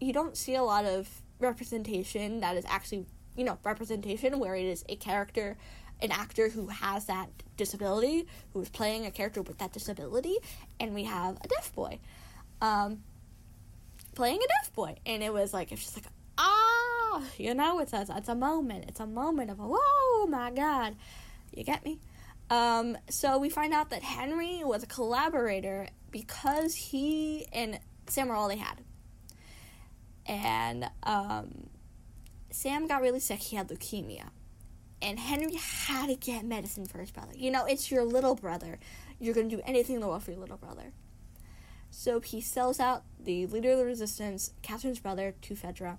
you 0.00 0.12
don't 0.12 0.36
see 0.36 0.54
a 0.54 0.62
lot 0.62 0.84
of 0.84 1.08
representation 1.40 2.40
that 2.40 2.56
is 2.56 2.64
actually, 2.68 3.06
you 3.36 3.44
know, 3.44 3.58
representation 3.64 4.38
where 4.38 4.54
it 4.54 4.66
is 4.66 4.84
a 4.88 4.96
character, 4.96 5.56
an 6.00 6.12
actor 6.12 6.48
who 6.48 6.68
has 6.68 7.06
that 7.06 7.30
disability, 7.56 8.26
who 8.52 8.60
is 8.60 8.68
playing 8.68 9.06
a 9.06 9.10
character 9.10 9.42
with 9.42 9.58
that 9.58 9.72
disability, 9.72 10.36
and 10.78 10.94
we 10.94 11.04
have 11.04 11.38
a 11.42 11.48
deaf 11.48 11.74
boy. 11.74 11.98
Um, 12.60 13.02
playing 14.14 14.38
a 14.38 14.48
deaf 14.48 14.72
boy, 14.74 14.96
and 15.06 15.22
it 15.22 15.32
was 15.32 15.52
like 15.52 15.72
it's 15.72 15.82
just 15.82 15.96
like 15.96 16.06
ah, 16.38 17.22
you 17.36 17.54
know, 17.54 17.80
it's 17.80 17.92
a 17.92 18.06
it's 18.16 18.28
a 18.28 18.34
moment, 18.34 18.86
it's 18.88 19.00
a 19.00 19.06
moment 19.06 19.50
of 19.50 19.58
oh 19.60 20.26
my 20.30 20.50
god, 20.50 20.96
you 21.52 21.64
get 21.64 21.84
me. 21.84 22.00
Um, 22.50 22.98
so 23.08 23.38
we 23.38 23.48
find 23.48 23.72
out 23.72 23.90
that 23.90 24.02
Henry 24.02 24.62
was 24.64 24.82
a 24.82 24.86
collaborator 24.86 25.88
because 26.10 26.74
he 26.74 27.46
and 27.52 27.78
Sam 28.08 28.28
were 28.28 28.34
all 28.34 28.48
they 28.48 28.56
had, 28.56 28.80
and 30.26 30.90
um, 31.04 31.68
Sam 32.50 32.86
got 32.86 33.02
really 33.02 33.20
sick. 33.20 33.38
He 33.38 33.56
had 33.56 33.68
leukemia, 33.68 34.30
and 35.00 35.18
Henry 35.18 35.54
had 35.54 36.08
to 36.08 36.16
get 36.16 36.44
medicine 36.44 36.86
for 36.86 36.98
his 36.98 37.10
brother. 37.10 37.32
You 37.36 37.50
know, 37.50 37.66
it's 37.66 37.90
your 37.90 38.04
little 38.04 38.34
brother. 38.34 38.78
You're 39.20 39.34
gonna 39.34 39.48
do 39.48 39.60
anything 39.64 39.96
in 39.96 40.00
the 40.00 40.08
world 40.08 40.24
for 40.24 40.32
your 40.32 40.40
little 40.40 40.56
brother. 40.56 40.92
So 41.90 42.20
he 42.20 42.40
sells 42.40 42.80
out 42.80 43.02
the 43.18 43.46
leader 43.46 43.72
of 43.72 43.78
the 43.78 43.84
resistance, 43.84 44.52
Catherine's 44.62 45.00
brother, 45.00 45.34
to 45.42 45.54
Fedra. 45.54 45.98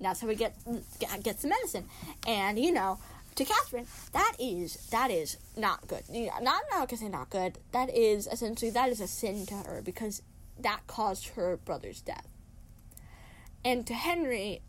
That's 0.00 0.20
how 0.20 0.28
he 0.28 0.36
get 0.36 0.54
gets 0.98 1.42
the 1.42 1.48
medicine. 1.48 1.86
And 2.26 2.58
you 2.58 2.72
know, 2.72 2.98
to 3.34 3.44
Catherine, 3.44 3.86
that 4.12 4.34
is 4.38 4.74
that 4.90 5.10
is 5.10 5.36
not 5.56 5.86
good. 5.86 6.02
Not 6.08 6.62
not 6.70 6.88
gonna 6.88 6.96
say 6.96 7.08
not 7.08 7.30
good. 7.30 7.58
That 7.72 7.94
is 7.94 8.26
essentially 8.26 8.70
that 8.70 8.90
is 8.90 9.00
a 9.00 9.06
sin 9.06 9.46
to 9.46 9.54
her 9.54 9.82
because 9.84 10.22
that 10.58 10.86
caused 10.86 11.28
her 11.28 11.56
brother's 11.56 12.00
death. 12.00 12.26
And 13.64 13.86
to 13.86 13.94
Henry, 13.94 14.62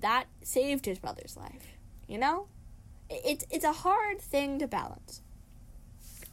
that 0.00 0.24
saved 0.42 0.86
his 0.86 0.98
brother's 0.98 1.36
life. 1.36 1.76
You 2.06 2.18
know, 2.18 2.46
it's 3.08 3.44
it's 3.50 3.64
a 3.64 3.72
hard 3.72 4.20
thing 4.20 4.58
to 4.60 4.66
balance. 4.66 5.22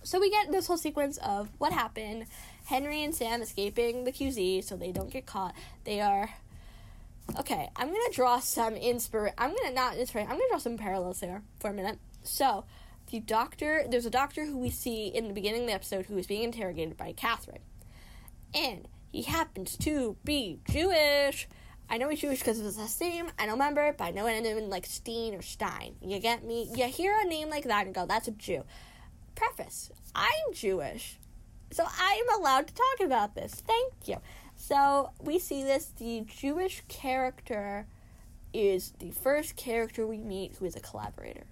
So 0.07 0.21
we 0.21 0.29
get 0.29 0.53
this 0.53 0.67
whole 0.67 0.77
sequence 0.77 1.17
of 1.17 1.49
what 1.57 1.73
happened 1.73 2.27
Henry 2.63 3.03
and 3.03 3.13
Sam 3.13 3.41
escaping 3.41 4.05
the 4.05 4.13
QZ 4.13 4.63
so 4.63 4.77
they 4.77 4.93
don't 4.93 5.11
get 5.11 5.25
caught. 5.25 5.53
They 5.83 5.99
are 5.99 6.29
okay. 7.37 7.69
I'm 7.75 7.87
gonna 7.87 8.13
draw 8.13 8.39
some 8.39 8.75
inspire. 8.75 9.33
I'm 9.37 9.53
gonna 9.53 9.75
not 9.75 9.97
inspire. 9.97 10.21
I'm 10.21 10.37
gonna 10.37 10.47
draw 10.49 10.59
some 10.59 10.77
parallels 10.77 11.19
there 11.19 11.43
for 11.59 11.71
a 11.71 11.73
minute. 11.73 11.99
So 12.23 12.63
the 13.11 13.19
doctor, 13.19 13.83
there's 13.89 14.05
a 14.05 14.09
doctor 14.09 14.45
who 14.45 14.57
we 14.57 14.69
see 14.69 15.07
in 15.07 15.27
the 15.27 15.33
beginning 15.33 15.63
of 15.63 15.67
the 15.67 15.73
episode 15.73 16.05
who 16.05 16.17
is 16.17 16.25
being 16.25 16.43
interrogated 16.43 16.95
by 16.95 17.11
Catherine, 17.11 17.63
and 18.53 18.87
he 19.11 19.23
happens 19.23 19.75
to 19.79 20.15
be 20.23 20.61
Jewish. 20.71 21.49
I 21.89 21.97
know 21.97 22.07
he's 22.07 22.21
Jewish 22.21 22.39
because 22.39 22.59
his 22.59 22.77
last 22.77 23.01
name. 23.01 23.29
I 23.37 23.45
don't 23.45 23.55
remember, 23.55 23.93
but 23.97 24.05
I 24.05 24.11
know 24.11 24.25
it 24.27 24.31
ended 24.31 24.55
in 24.55 24.69
like 24.69 24.85
Steen 24.85 25.35
or 25.35 25.41
Stein. 25.41 25.95
You 26.01 26.19
get 26.19 26.45
me? 26.45 26.71
You 26.73 26.85
hear 26.85 27.13
a 27.19 27.27
name 27.27 27.49
like 27.49 27.65
that 27.65 27.85
and 27.85 27.93
go, 27.93 28.05
"That's 28.05 28.29
a 28.29 28.31
Jew." 28.31 28.63
Preface 29.37 29.91
I'm 30.15 30.53
Jewish, 30.53 31.17
so 31.71 31.85
I'm 31.85 32.39
allowed 32.39 32.67
to 32.67 32.73
talk 32.73 33.05
about 33.05 33.35
this. 33.35 33.53
Thank 33.53 33.93
you. 34.07 34.17
So 34.55 35.11
we 35.21 35.37
see 35.37 35.63
this 35.63 35.85
the 35.97 36.25
Jewish 36.25 36.81
character 36.87 37.85
is 38.51 38.93
the 38.99 39.11
first 39.11 39.55
character 39.55 40.07
we 40.07 40.17
meet 40.17 40.55
who 40.55 40.65
is 40.65 40.75
a 40.75 40.79
collaborator. 40.79 41.45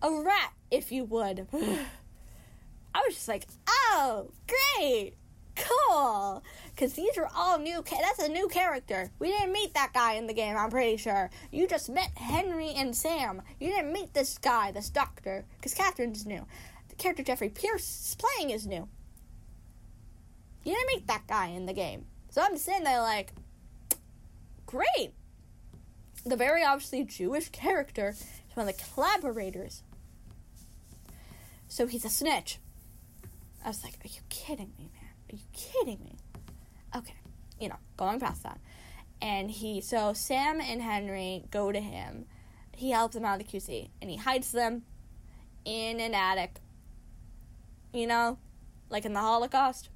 A 0.00 0.10
rat, 0.10 0.52
if 0.70 0.90
you 0.90 1.04
would. 1.04 1.46
I 2.94 3.02
was 3.06 3.14
just 3.14 3.28
like, 3.28 3.46
oh, 3.68 4.30
great, 4.46 5.14
cool. 5.56 6.42
Because 6.74 6.94
these 6.94 7.16
are 7.18 7.28
all 7.34 7.58
new, 7.58 7.82
ca- 7.82 8.00
that's 8.00 8.26
a 8.26 8.28
new 8.28 8.48
character. 8.48 9.10
We 9.18 9.28
didn't 9.28 9.52
meet 9.52 9.74
that 9.74 9.92
guy 9.92 10.14
in 10.14 10.26
the 10.26 10.34
game, 10.34 10.56
I'm 10.56 10.70
pretty 10.70 10.96
sure. 10.96 11.30
You 11.50 11.66
just 11.66 11.90
met 11.90 12.10
Henry 12.16 12.70
and 12.70 12.96
Sam. 12.96 13.42
You 13.60 13.70
didn't 13.70 13.92
meet 13.92 14.14
this 14.14 14.38
guy, 14.38 14.72
this 14.72 14.90
doctor, 14.90 15.44
because 15.56 15.74
Catherine's 15.74 16.26
new. 16.26 16.46
The 16.88 16.94
character 16.96 17.22
Jeffrey 17.22 17.48
Pierce 17.48 17.82
is 17.82 18.16
playing 18.16 18.50
is 18.50 18.66
new. 18.66 18.88
You 20.64 20.74
didn't 20.74 20.88
meet 20.88 21.06
that 21.08 21.26
guy 21.26 21.48
in 21.48 21.66
the 21.66 21.72
game. 21.72 22.06
So 22.30 22.40
I'm 22.40 22.56
sitting 22.56 22.84
there 22.84 23.00
like, 23.00 23.32
great. 24.66 25.12
The 26.24 26.36
very 26.36 26.62
obviously 26.64 27.04
Jewish 27.04 27.48
character 27.48 28.10
is 28.10 28.24
one 28.54 28.68
of 28.68 28.76
the 28.76 28.84
collaborators. 28.94 29.82
So 31.68 31.86
he's 31.86 32.04
a 32.04 32.10
snitch. 32.10 32.58
I 33.64 33.68
was 33.68 33.82
like, 33.82 33.94
are 34.04 34.08
you 34.08 34.20
kidding 34.28 34.72
me? 34.78 34.91
Are 35.32 35.36
you 35.36 35.42
kidding 35.52 35.98
me? 36.04 36.16
Okay, 36.94 37.14
you 37.58 37.68
know, 37.68 37.78
going 37.96 38.20
past 38.20 38.42
that. 38.42 38.60
And 39.22 39.50
he, 39.50 39.80
so 39.80 40.12
Sam 40.12 40.60
and 40.60 40.82
Henry 40.82 41.44
go 41.50 41.72
to 41.72 41.80
him. 41.80 42.26
He 42.76 42.90
helps 42.90 43.14
them 43.14 43.24
out 43.24 43.40
of 43.40 43.46
the 43.46 43.58
QZ 43.58 43.88
and 44.00 44.10
he 44.10 44.16
hides 44.16 44.52
them 44.52 44.82
in 45.64 46.00
an 46.00 46.14
attic. 46.14 46.56
You 47.94 48.06
know, 48.06 48.38
like 48.90 49.04
in 49.04 49.14
the 49.14 49.20
Holocaust. 49.20 49.88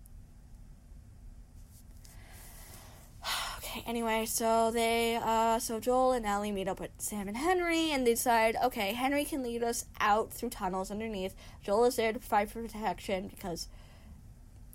Okay, 3.58 3.82
anyway, 3.86 4.24
so 4.26 4.70
they, 4.70 5.18
uh, 5.20 5.58
so 5.58 5.80
Joel 5.80 6.12
and 6.12 6.24
Ellie 6.24 6.52
meet 6.52 6.68
up 6.68 6.78
with 6.78 6.92
Sam 6.98 7.26
and 7.26 7.36
Henry, 7.36 7.90
and 7.90 8.06
they 8.06 8.12
decide, 8.12 8.56
okay, 8.62 8.92
Henry 8.92 9.24
can 9.24 9.42
lead 9.42 9.64
us 9.64 9.86
out 9.98 10.32
through 10.32 10.50
tunnels 10.50 10.90
underneath. 10.90 11.34
Joel 11.62 11.86
is 11.86 11.96
there 11.96 12.12
to 12.12 12.18
provide 12.20 12.48
for 12.48 12.62
protection 12.62 13.26
because 13.26 13.66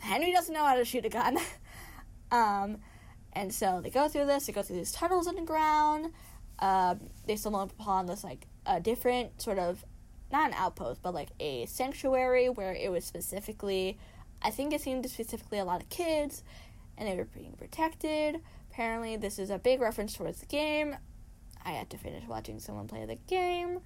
Henry 0.02 0.32
doesn't 0.32 0.54
know 0.54 0.66
how 0.66 0.76
to 0.76 0.86
shoot 0.86 1.06
a 1.06 1.10
gun. 1.10 1.38
um, 2.32 2.78
and 3.34 3.54
so 3.54 3.80
they 3.82 3.90
go 3.90 4.08
through 4.08 4.26
this, 4.26 4.46
they 4.46 4.54
go 4.54 4.62
through 4.62 4.78
these 4.78 4.92
tunnels 4.92 5.28
underground. 5.28 6.12
Um, 6.60 7.00
they 7.26 7.36
stumble 7.36 7.62
upon 7.62 8.06
this, 8.06 8.24
like, 8.24 8.48
a 8.66 8.80
different 8.80 9.42
sort 9.42 9.58
of, 9.58 9.84
not 10.32 10.50
an 10.50 10.56
outpost, 10.58 11.02
but 11.02 11.14
like 11.14 11.30
a 11.40 11.66
sanctuary 11.66 12.50
where 12.50 12.74
it 12.74 12.92
was 12.92 13.06
specifically, 13.06 13.98
I 14.42 14.52
think 14.52 14.74
it 14.74 14.82
seemed 14.82 15.10
specifically 15.10 15.60
a 15.60 15.66
lot 15.66 15.82
of 15.82 15.90
kids, 15.90 16.44
and 16.98 17.08
they 17.08 17.16
were 17.16 17.26
being 17.26 17.54
protected 17.54 18.42
Apparently, 18.72 19.18
this 19.18 19.38
is 19.38 19.50
a 19.50 19.60
big 19.60 19.82
reference 19.82 20.14
towards 20.14 20.40
the 20.40 20.46
game. 20.46 20.96
I 21.64 21.72
had 21.72 21.90
to 21.90 21.98
finish 21.98 22.24
watching 22.26 22.60
someone 22.60 22.88
play 22.88 23.06
the 23.06 23.18
game. 23.28 23.82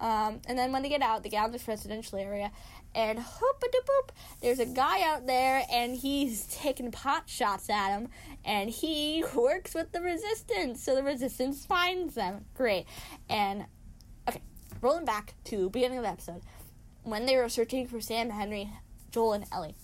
Um, 0.00 0.40
and 0.46 0.58
then 0.58 0.72
when 0.72 0.82
they 0.82 0.88
get 0.88 1.02
out, 1.02 1.22
they 1.22 1.28
get 1.28 1.42
out 1.42 1.46
of 1.46 1.52
this 1.52 1.68
residential 1.68 2.18
area, 2.18 2.50
and 2.94 3.18
hoop 3.18 3.62
a 3.62 3.68
boop, 3.68 4.10
there's 4.40 4.58
a 4.58 4.66
guy 4.66 5.02
out 5.02 5.26
there, 5.26 5.62
and 5.70 5.94
he's 5.94 6.46
taking 6.50 6.90
pot 6.90 7.24
shots 7.28 7.68
at 7.70 7.90
him, 7.90 8.08
and 8.44 8.70
he 8.70 9.24
works 9.34 9.74
with 9.74 9.92
the 9.92 10.00
resistance, 10.00 10.82
so 10.82 10.94
the 10.94 11.02
resistance 11.02 11.64
finds 11.66 12.14
them. 12.14 12.46
Great. 12.54 12.86
And 13.28 13.66
okay, 14.28 14.42
rolling 14.80 15.04
back 15.04 15.34
to 15.44 15.70
beginning 15.70 15.98
of 15.98 16.04
the 16.04 16.10
episode, 16.10 16.42
when 17.02 17.26
they 17.26 17.36
were 17.36 17.48
searching 17.48 17.86
for 17.86 18.00
Sam, 18.00 18.30
Henry, 18.30 18.70
Joel, 19.10 19.34
and 19.34 19.44
Ellie, 19.52 19.76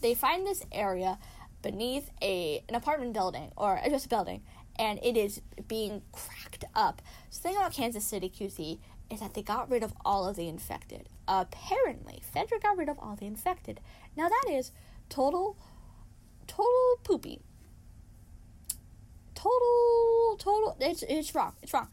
they 0.00 0.14
find 0.14 0.46
this 0.46 0.64
area 0.72 1.18
beneath 1.62 2.10
a 2.22 2.64
an 2.68 2.74
apartment 2.74 3.12
building 3.12 3.52
or 3.56 3.78
just 3.88 4.06
a 4.06 4.08
building, 4.08 4.42
and 4.78 4.98
it 5.02 5.16
is 5.16 5.42
being 5.68 6.02
cracked 6.12 6.64
up. 6.74 7.02
So 7.28 7.42
the 7.42 7.48
thing 7.48 7.56
about 7.56 7.72
Kansas 7.72 8.04
City 8.04 8.30
QZ 8.30 8.78
is 9.10 9.20
that 9.20 9.34
they 9.34 9.42
got 9.42 9.70
rid 9.70 9.82
of 9.82 9.92
all 10.04 10.26
of 10.26 10.36
the 10.36 10.48
infected. 10.48 11.08
Apparently, 11.26 12.22
Fedra 12.34 12.62
got 12.62 12.76
rid 12.76 12.88
of 12.88 12.98
all 12.98 13.16
the 13.16 13.26
infected. 13.26 13.80
Now 14.16 14.28
that 14.28 14.44
is 14.50 14.72
total, 15.08 15.56
total 16.46 17.00
poopy. 17.02 17.40
Total, 19.34 20.36
total. 20.38 20.76
It's 20.80 21.02
it's 21.02 21.34
wrong. 21.34 21.54
It's 21.62 21.72
wrong. 21.72 21.88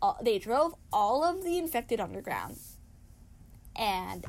Uh, 0.00 0.14
they 0.22 0.38
drove 0.38 0.74
all 0.92 1.24
of 1.24 1.44
the 1.44 1.58
infected 1.58 2.00
underground, 2.00 2.58
and 3.76 4.24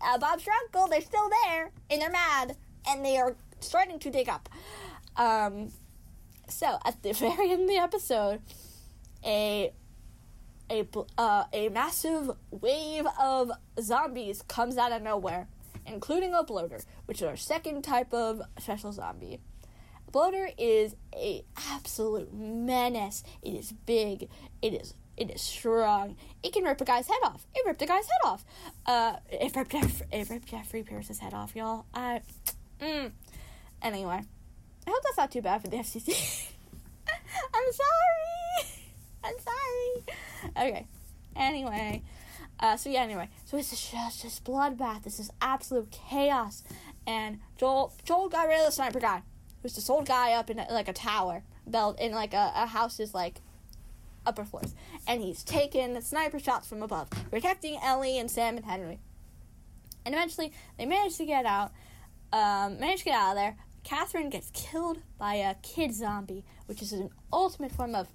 uh, 0.00 0.18
Bob's 0.18 0.46
uncle, 0.62 0.88
they're 0.88 1.00
still 1.00 1.30
there, 1.44 1.70
and 1.90 2.00
they're 2.00 2.10
mad, 2.10 2.56
and 2.88 3.04
they 3.04 3.18
are 3.18 3.36
starting 3.60 3.98
to 3.98 4.10
dig 4.10 4.28
up. 4.28 4.48
Um, 5.16 5.72
so 6.48 6.78
at 6.84 7.02
the 7.02 7.12
very 7.14 7.50
end 7.50 7.62
of 7.62 7.68
the 7.68 7.76
episode, 7.76 8.40
a 9.24 9.72
a 10.70 10.86
uh, 11.18 11.44
a 11.52 11.68
massive 11.68 12.30
wave 12.50 13.06
of 13.20 13.50
zombies 13.80 14.42
comes 14.42 14.76
out 14.78 14.92
of 14.92 15.02
nowhere, 15.02 15.48
including 15.86 16.34
a 16.34 16.42
bloater, 16.42 16.80
which 17.06 17.18
is 17.20 17.28
our 17.28 17.36
second 17.36 17.82
type 17.82 18.12
of 18.14 18.40
special 18.58 18.92
zombie. 18.92 19.40
Bloater 20.12 20.50
is 20.58 20.96
a 21.14 21.44
absolute 21.70 22.32
menace. 22.34 23.22
It 23.42 23.54
is 23.54 23.72
big. 23.72 24.28
It 24.62 24.74
is 24.74 24.94
it 25.16 25.30
is 25.30 25.42
strong. 25.42 26.16
It 26.42 26.52
can 26.52 26.64
rip 26.64 26.80
a 26.80 26.84
guy's 26.84 27.06
head 27.06 27.18
off. 27.24 27.46
It 27.54 27.66
ripped 27.66 27.82
a 27.82 27.86
guy's 27.86 28.06
head 28.06 28.24
off. 28.24 28.44
Uh, 28.86 29.16
it 29.30 29.54
ripped 29.54 29.72
Jeff- 29.72 30.02
it 30.10 30.30
ripped 30.30 30.48
Jeffrey 30.48 30.82
Pierce's 30.82 31.18
head 31.18 31.34
off, 31.34 31.54
y'all. 31.54 31.84
I, 31.92 32.22
mm, 32.80 33.12
Anyway, 33.82 34.20
I 34.86 34.90
hope 34.90 35.02
that's 35.02 35.16
not 35.16 35.30
too 35.30 35.40
bad 35.42 35.62
for 35.62 35.68
the 35.68 35.76
FCC. 35.78 36.08
I'm 37.08 37.72
sorry. 37.72 38.82
I'm 39.24 39.34
sorry. 39.38 40.16
Okay. 40.48 40.86
Anyway, 41.36 42.02
uh, 42.58 42.76
so 42.76 42.90
yeah. 42.90 43.02
Anyway, 43.02 43.28
so 43.44 43.56
it's 43.56 43.70
just 43.70 44.22
this 44.22 44.40
bloodbath. 44.40 45.04
This 45.04 45.20
is 45.20 45.30
absolute 45.40 45.90
chaos. 45.90 46.62
And 47.06 47.40
Joel, 47.56 47.92
Joel 48.04 48.28
got 48.28 48.48
rid 48.48 48.60
of 48.60 48.66
the 48.66 48.72
sniper 48.72 49.00
guy. 49.00 49.22
Who's 49.62 49.74
this 49.74 49.90
old 49.90 50.06
guy 50.06 50.32
up 50.32 50.50
in 50.50 50.56
like 50.70 50.88
a 50.88 50.92
tower, 50.92 51.42
built 51.70 52.00
in 52.00 52.12
like 52.12 52.34
a, 52.34 52.52
a 52.54 52.66
house's 52.66 53.14
like 53.14 53.40
upper 54.26 54.44
floors, 54.44 54.74
and 55.06 55.22
he's 55.22 55.44
taking 55.44 56.00
sniper 56.00 56.38
shots 56.38 56.68
from 56.68 56.82
above, 56.82 57.10
protecting 57.30 57.78
Ellie 57.82 58.18
and 58.18 58.30
Sam 58.30 58.56
and 58.56 58.64
Henry. 58.64 59.00
And 60.04 60.14
eventually, 60.14 60.52
they 60.78 60.86
manage 60.86 61.16
to 61.18 61.26
get 61.26 61.44
out. 61.44 61.72
Um, 62.32 62.78
manage 62.78 63.00
to 63.00 63.04
get 63.06 63.14
out 63.14 63.30
of 63.30 63.36
there. 63.36 63.56
Catherine 63.82 64.30
gets 64.30 64.50
killed 64.52 64.98
by 65.18 65.34
a 65.34 65.54
kid 65.56 65.94
zombie, 65.94 66.44
which 66.66 66.82
is 66.82 66.92
an 66.92 67.10
ultimate 67.32 67.72
form 67.72 67.94
of, 67.94 68.08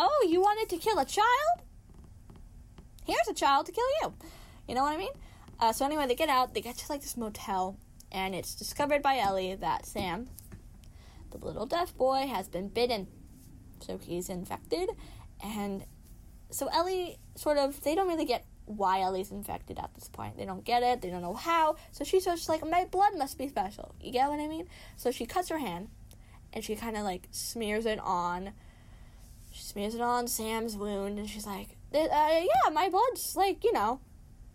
oh, 0.00 0.26
you 0.28 0.40
wanted 0.40 0.68
to 0.70 0.76
kill 0.78 0.98
a 0.98 1.04
child? 1.04 1.62
Here's 3.04 3.28
a 3.28 3.34
child 3.34 3.66
to 3.66 3.72
kill 3.72 3.84
you. 4.02 4.14
You 4.66 4.74
know 4.74 4.82
what 4.82 4.94
I 4.94 4.96
mean? 4.96 5.12
Uh, 5.58 5.72
so 5.72 5.84
anyway, 5.84 6.06
they 6.06 6.14
get 6.14 6.28
out. 6.28 6.54
They 6.54 6.60
get 6.62 6.78
to 6.78 6.86
like 6.88 7.02
this 7.02 7.16
motel, 7.16 7.76
and 8.10 8.34
it's 8.34 8.54
discovered 8.54 9.02
by 9.02 9.18
Ellie 9.18 9.54
that 9.54 9.84
Sam, 9.84 10.28
the 11.30 11.38
little 11.38 11.66
deaf 11.66 11.94
boy, 11.96 12.26
has 12.26 12.48
been 12.48 12.68
bitten. 12.68 13.08
So 13.80 13.98
he's 13.98 14.28
infected, 14.28 14.88
and 15.42 15.84
so 16.50 16.68
Ellie 16.68 17.18
sort 17.34 17.58
of 17.58 17.82
they 17.82 17.94
don't 17.94 18.08
really 18.08 18.24
get 18.24 18.44
why 18.64 19.00
Ellie's 19.00 19.30
infected 19.32 19.78
at 19.78 19.92
this 19.94 20.08
point. 20.08 20.36
They 20.36 20.44
don't 20.44 20.64
get 20.64 20.82
it, 20.82 21.02
they 21.02 21.10
don't 21.10 21.22
know 21.22 21.34
how. 21.34 21.76
So 21.92 22.04
she's 22.04 22.24
just 22.24 22.48
like, 22.48 22.66
my 22.66 22.84
blood 22.84 23.16
must 23.18 23.36
be 23.36 23.48
special. 23.48 23.94
You 24.00 24.12
get 24.12 24.28
what 24.28 24.38
I 24.38 24.46
mean? 24.46 24.68
So 24.96 25.10
she 25.10 25.26
cuts 25.26 25.48
her 25.48 25.58
hand 25.58 25.88
and 26.52 26.64
she 26.64 26.76
kind 26.76 26.96
of 26.96 27.02
like 27.02 27.26
smears 27.32 27.84
it 27.84 27.98
on. 27.98 28.52
Smears 29.70 29.94
it 29.94 30.00
on 30.00 30.26
Sam's 30.26 30.76
wound 30.76 31.20
and 31.20 31.30
she's 31.30 31.46
like, 31.46 31.76
uh, 31.94 31.98
yeah, 32.10 32.70
my 32.72 32.88
blood's 32.88 33.36
like, 33.36 33.62
you 33.62 33.72
know, 33.72 34.00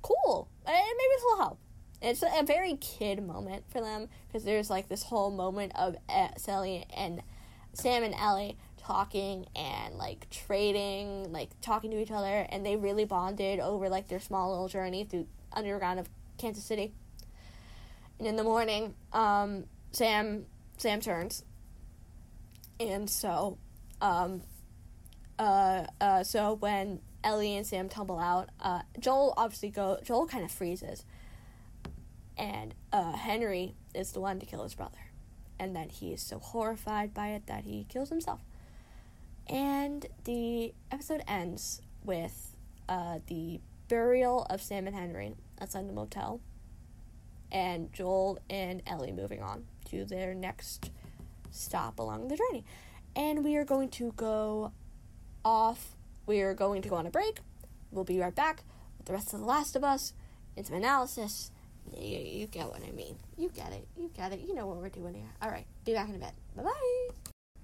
cool. 0.02 0.50
Maybe 0.66 0.84
this 1.16 1.24
will 1.24 1.38
help. 1.38 1.60
It's 2.02 2.22
a 2.22 2.44
very 2.44 2.76
kid 2.76 3.26
moment 3.26 3.64
for 3.70 3.80
them 3.80 4.10
because 4.28 4.44
there's 4.44 4.70
like 4.70 4.90
this 4.90 5.04
whole 5.04 5.32
moment 5.32 5.72
of 5.76 5.96
Sally 6.36 6.86
and 6.94 7.22
Sam 7.74 8.04
and 8.04 8.14
Ellie 8.14 8.58
talking 8.78 9.46
and 9.56 9.96
like 9.96 10.30
trading, 10.30 11.32
like 11.32 11.50
talking 11.62 11.92
to 11.92 12.02
each 12.02 12.12
other, 12.12 12.46
and 12.50 12.66
they 12.66 12.76
really 12.76 13.06
bonded 13.06 13.62
over 13.62 13.88
like 13.88 14.10
their 14.10 14.20
small 14.20 14.52
little 14.52 14.68
journey 14.68 15.06
through 15.06 15.28
underground 15.54 15.98
of 15.98 16.10
Kansas 16.38 16.66
City. 16.66 16.94
And 18.20 18.28
in 18.28 18.36
the 18.36 18.44
morning, 18.44 18.96
um, 19.14 19.64
Sam 19.94 20.46
Sam 20.76 21.00
turns, 21.00 21.46
and 22.82 23.10
so, 23.10 23.58
um, 24.02 24.42
uh, 25.38 25.86
uh, 26.00 26.24
so 26.24 26.54
when 26.54 27.00
Ellie 27.24 27.56
and 27.56 27.66
Sam 27.66 27.90
tumble 27.90 28.20
out, 28.20 28.50
uh, 28.60 28.82
Joel 29.00 29.34
obviously 29.38 29.70
go. 29.70 30.00
Joel 30.04 30.28
kind 30.28 30.44
of 30.44 30.52
freezes, 30.52 31.06
and 32.38 32.74
uh, 32.94 33.14
Henry 33.14 33.76
is 33.94 34.12
the 34.12 34.20
one 34.22 34.40
to 34.40 34.46
kill 34.46 34.64
his 34.64 34.76
brother, 34.76 35.12
and 35.60 35.76
then 35.76 35.90
he 35.90 36.14
is 36.14 36.22
so 36.22 36.40
horrified 36.40 37.14
by 37.14 37.30
it 37.30 37.48
that 37.48 37.64
he 37.64 37.86
kills 37.90 38.10
himself. 38.10 38.42
And 39.48 40.06
the 40.24 40.74
episode 40.92 41.24
ends 41.28 41.82
with 42.04 42.56
uh, 42.88 43.20
the 43.28 43.60
burial 43.88 44.44
of 44.50 44.62
Sam 44.62 44.88
and 44.88 44.96
Henry 44.96 45.36
outside 45.60 45.88
the 45.88 45.94
motel, 45.94 46.40
and 47.52 47.92
Joel 47.92 48.40
and 48.50 48.82
Ellie 48.88 49.12
moving 49.12 49.42
on 49.42 49.66
to 49.90 50.06
their 50.06 50.34
next 50.34 50.92
stop 51.52 52.00
along 52.00 52.28
the 52.28 52.38
journey. 52.38 52.64
And 53.16 53.44
we 53.44 53.56
are 53.56 53.64
going 53.64 53.90
to 53.92 54.12
go 54.18 54.72
off. 55.46 55.96
We 56.26 56.42
are 56.42 56.54
going 56.56 56.82
to 56.82 56.90
go 56.90 56.96
on 56.96 57.06
a 57.06 57.12
break. 57.12 57.40
We'll 57.92 58.04
be 58.04 58.20
right 58.20 58.36
back 58.36 58.64
with 58.98 59.06
the 59.06 59.14
rest 59.14 59.34
of 59.34 59.40
The 59.40 59.46
Last 59.46 59.76
of 59.76 59.84
Us 59.84 60.14
and 60.58 60.66
some 60.66 60.76
analysis. 60.76 61.52
You, 61.96 62.18
you 62.18 62.48
get 62.48 62.68
what 62.68 62.82
I 62.86 62.92
mean. 62.92 63.16
You 63.38 63.50
get 63.50 63.72
it. 63.72 63.88
You 63.96 64.10
get 64.14 64.34
it. 64.34 64.42
You 64.46 64.56
know 64.56 64.66
what 64.66 64.78
we're 64.78 64.90
doing 64.90 65.14
here. 65.14 65.30
All 65.42 65.50
right. 65.50 65.68
Be 65.86 65.94
back 65.94 66.10
in 66.10 66.16
a 66.16 66.18
bit. 66.18 66.32
Bye 66.58 66.64
bye. 66.64 67.08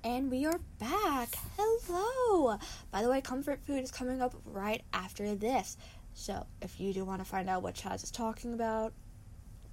And 0.04 0.32
we 0.32 0.46
are 0.46 0.60
back. 0.80 1.30
Hello. 1.58 2.58
By 2.92 3.02
the 3.02 3.10
way, 3.10 3.20
comfort 3.22 3.64
food 3.64 3.84
is 3.84 3.92
coming 3.92 4.22
up 4.22 4.36
right 4.46 4.84
after 4.94 5.36
this. 5.36 5.76
So 6.14 6.46
if 6.62 6.80
you 6.80 6.94
do 6.94 7.04
want 7.04 7.22
to 7.22 7.26
find 7.26 7.50
out 7.50 7.64
what 7.64 7.76
Chaz 7.76 8.04
is 8.04 8.12
talking 8.12 8.54
about, 8.54 8.94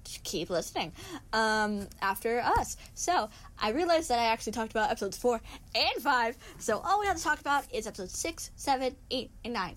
keep 0.03 0.49
listening 0.49 0.91
um, 1.33 1.87
after 2.01 2.39
us. 2.39 2.77
So 2.93 3.29
I 3.59 3.71
realized 3.71 4.09
that 4.09 4.19
I 4.19 4.25
actually 4.25 4.53
talked 4.53 4.71
about 4.71 4.89
episodes 4.89 5.17
four 5.17 5.41
and 5.75 6.03
five. 6.03 6.37
So 6.57 6.79
all 6.79 6.99
we 6.99 7.07
have 7.07 7.17
to 7.17 7.23
talk 7.23 7.39
about 7.39 7.65
is 7.73 7.87
episodes 7.87 8.17
six, 8.17 8.51
seven, 8.55 8.95
eight, 9.11 9.31
and 9.43 9.53
nine. 9.53 9.75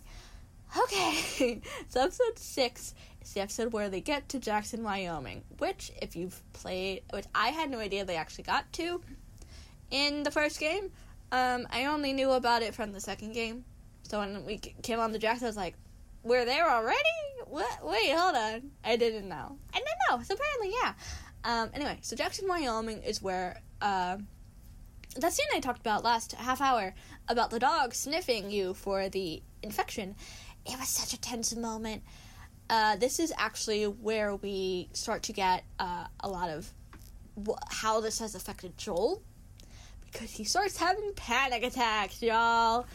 Okay, 0.84 1.60
so 1.88 2.02
episode 2.02 2.38
six 2.38 2.94
is 3.22 3.32
the 3.34 3.40
episode 3.40 3.72
where 3.72 3.90
they 3.90 4.00
get 4.00 4.28
to 4.30 4.38
Jackson, 4.38 4.82
Wyoming. 4.82 5.42
Which, 5.58 5.92
if 6.00 6.16
you've 6.16 6.40
played, 6.54 7.02
which 7.12 7.26
I 7.34 7.48
had 7.48 7.70
no 7.70 7.78
idea 7.78 8.04
they 8.04 8.16
actually 8.16 8.44
got 8.44 8.72
to 8.74 9.02
in 9.90 10.22
the 10.22 10.30
first 10.30 10.58
game. 10.58 10.90
Um, 11.30 11.66
I 11.70 11.86
only 11.86 12.12
knew 12.12 12.30
about 12.32 12.62
it 12.62 12.74
from 12.74 12.92
the 12.92 13.00
second 13.00 13.32
game. 13.32 13.64
So 14.02 14.18
when 14.18 14.44
we 14.44 14.58
came 14.58 14.98
on 14.98 15.12
the 15.12 15.18
Jackson, 15.18 15.46
I 15.46 15.48
was 15.48 15.56
like, 15.56 15.74
we're 16.22 16.44
there 16.44 16.70
already? 16.70 16.98
What? 17.46 17.84
Wait, 17.84 18.10
hold 18.12 18.34
on. 18.34 18.70
I 18.84 18.96
didn't 18.96 19.28
know. 19.28 19.58
I 19.74 19.78
didn't 19.78 19.98
know. 20.10 20.22
So 20.22 20.34
apparently, 20.34 20.72
yeah. 20.82 20.94
Um, 21.44 21.70
anyway, 21.74 21.98
so 22.02 22.16
Jackson, 22.16 22.48
Wyoming 22.48 23.02
is 23.02 23.20
where 23.20 23.60
uh, 23.80 24.16
that 25.16 25.32
scene 25.32 25.46
I 25.54 25.60
talked 25.60 25.80
about 25.80 26.04
last 26.04 26.32
half 26.32 26.60
hour 26.60 26.94
about 27.28 27.50
the 27.50 27.58
dog 27.58 27.94
sniffing 27.94 28.50
you 28.50 28.74
for 28.74 29.08
the 29.08 29.42
infection. 29.62 30.14
It 30.64 30.78
was 30.78 30.88
such 30.88 31.12
a 31.12 31.20
tense 31.20 31.54
moment. 31.56 32.02
Uh, 32.70 32.96
this 32.96 33.18
is 33.18 33.32
actually 33.36 33.84
where 33.84 34.36
we 34.36 34.88
start 34.92 35.24
to 35.24 35.32
get 35.32 35.64
uh, 35.78 36.06
a 36.20 36.28
lot 36.28 36.48
of 36.48 36.72
wh- 37.46 37.58
how 37.68 38.00
this 38.00 38.20
has 38.20 38.34
affected 38.34 38.78
Joel 38.78 39.22
because 40.10 40.30
he 40.30 40.44
starts 40.44 40.76
having 40.76 41.12
panic 41.14 41.64
attacks, 41.64 42.22
y'all. 42.22 42.86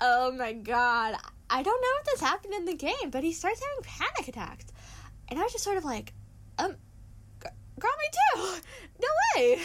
Oh 0.00 0.32
my 0.32 0.52
god. 0.52 1.16
I 1.52 1.62
don't 1.62 1.82
know 1.82 1.88
if 2.00 2.06
this 2.06 2.20
happened 2.20 2.54
in 2.54 2.64
the 2.64 2.74
game, 2.74 3.10
but 3.10 3.22
he 3.22 3.32
starts 3.34 3.60
having 3.60 3.84
panic 3.84 4.26
attacks. 4.26 4.64
And 5.28 5.38
I 5.38 5.42
was 5.42 5.52
just 5.52 5.62
sort 5.62 5.76
of 5.76 5.84
like, 5.84 6.14
um, 6.58 6.74
girl, 7.78 7.92
me 7.98 8.08
too. 8.10 8.60
No 9.02 9.08
way. 9.36 9.58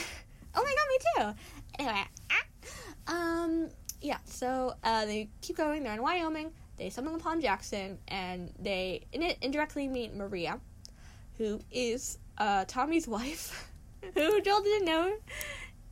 Oh 0.56 0.64
my 0.64 0.76
god, 0.76 0.88
me 0.90 0.98
too. 1.16 1.40
Anyway, 1.80 2.04
ah, 2.32 3.44
um, 3.44 3.70
yeah, 4.02 4.18
so 4.26 4.74
uh, 4.84 5.06
they 5.06 5.30
keep 5.42 5.56
going. 5.56 5.84
They're 5.84 5.94
in 5.94 6.02
Wyoming. 6.02 6.52
They 6.78 6.90
stumble 6.90 7.16
upon 7.16 7.40
Jackson, 7.40 8.00
and 8.08 8.52
they 8.60 9.06
in 9.14 9.22
indirectly 9.42 9.88
meet 9.88 10.16
Maria, 10.16 10.60
who 11.38 11.60
is 11.72 12.18
uh, 12.40 12.66
Tommy's 12.66 13.08
wife, 13.08 13.72
who 14.16 14.42
Joel 14.42 14.62
didn't 14.62 14.86
know 14.86 15.14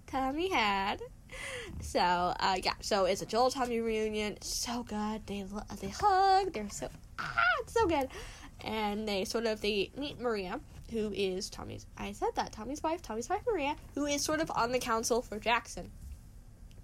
Tommy 0.07 0.49
had. 0.51 1.01
So 1.81 1.99
uh, 1.99 2.57
yeah, 2.63 2.73
so 2.81 3.05
it's 3.05 3.21
a 3.21 3.25
Joel 3.25 3.51
Tommy 3.51 3.79
reunion. 3.79 4.37
So 4.41 4.83
good. 4.83 5.25
They 5.27 5.45
they 5.79 5.89
hug. 5.89 6.53
They're 6.53 6.69
so 6.69 6.89
ah, 7.19 7.33
it's 7.61 7.73
so 7.73 7.85
good. 7.87 8.07
And 8.61 9.07
they 9.07 9.25
sort 9.25 9.45
of 9.45 9.61
they 9.61 9.91
meet 9.97 10.19
Maria, 10.19 10.59
who 10.91 11.11
is 11.13 11.49
Tommy's. 11.49 11.85
I 11.97 12.13
said 12.13 12.29
that 12.35 12.51
Tommy's 12.51 12.81
wife. 12.81 13.01
Tommy's 13.01 13.29
wife 13.29 13.41
Maria, 13.45 13.75
who 13.93 14.05
is 14.05 14.23
sort 14.23 14.41
of 14.41 14.51
on 14.51 14.71
the 14.71 14.79
council 14.79 15.21
for 15.21 15.39
Jackson. 15.39 15.91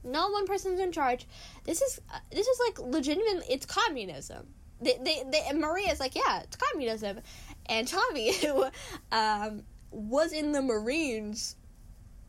No 0.03 0.29
one 0.29 0.45
person's 0.45 0.79
in 0.79 0.91
charge. 0.91 1.27
This 1.63 1.81
is 1.81 1.99
uh, 2.13 2.19
this 2.31 2.47
is 2.47 2.59
like 2.67 2.79
legitimate. 2.79 3.45
It's 3.49 3.65
communism. 3.65 4.47
They, 4.81 4.97
they, 5.03 5.23
they, 5.29 5.41
and 5.47 5.59
Maria's 5.59 5.99
like, 5.99 6.15
yeah, 6.15 6.41
it's 6.41 6.55
communism. 6.55 7.19
And 7.67 7.87
Tommy, 7.87 8.33
who 8.41 8.65
um, 9.11 9.63
was 9.91 10.33
in 10.33 10.51
the 10.51 10.61
Marines, 10.61 11.55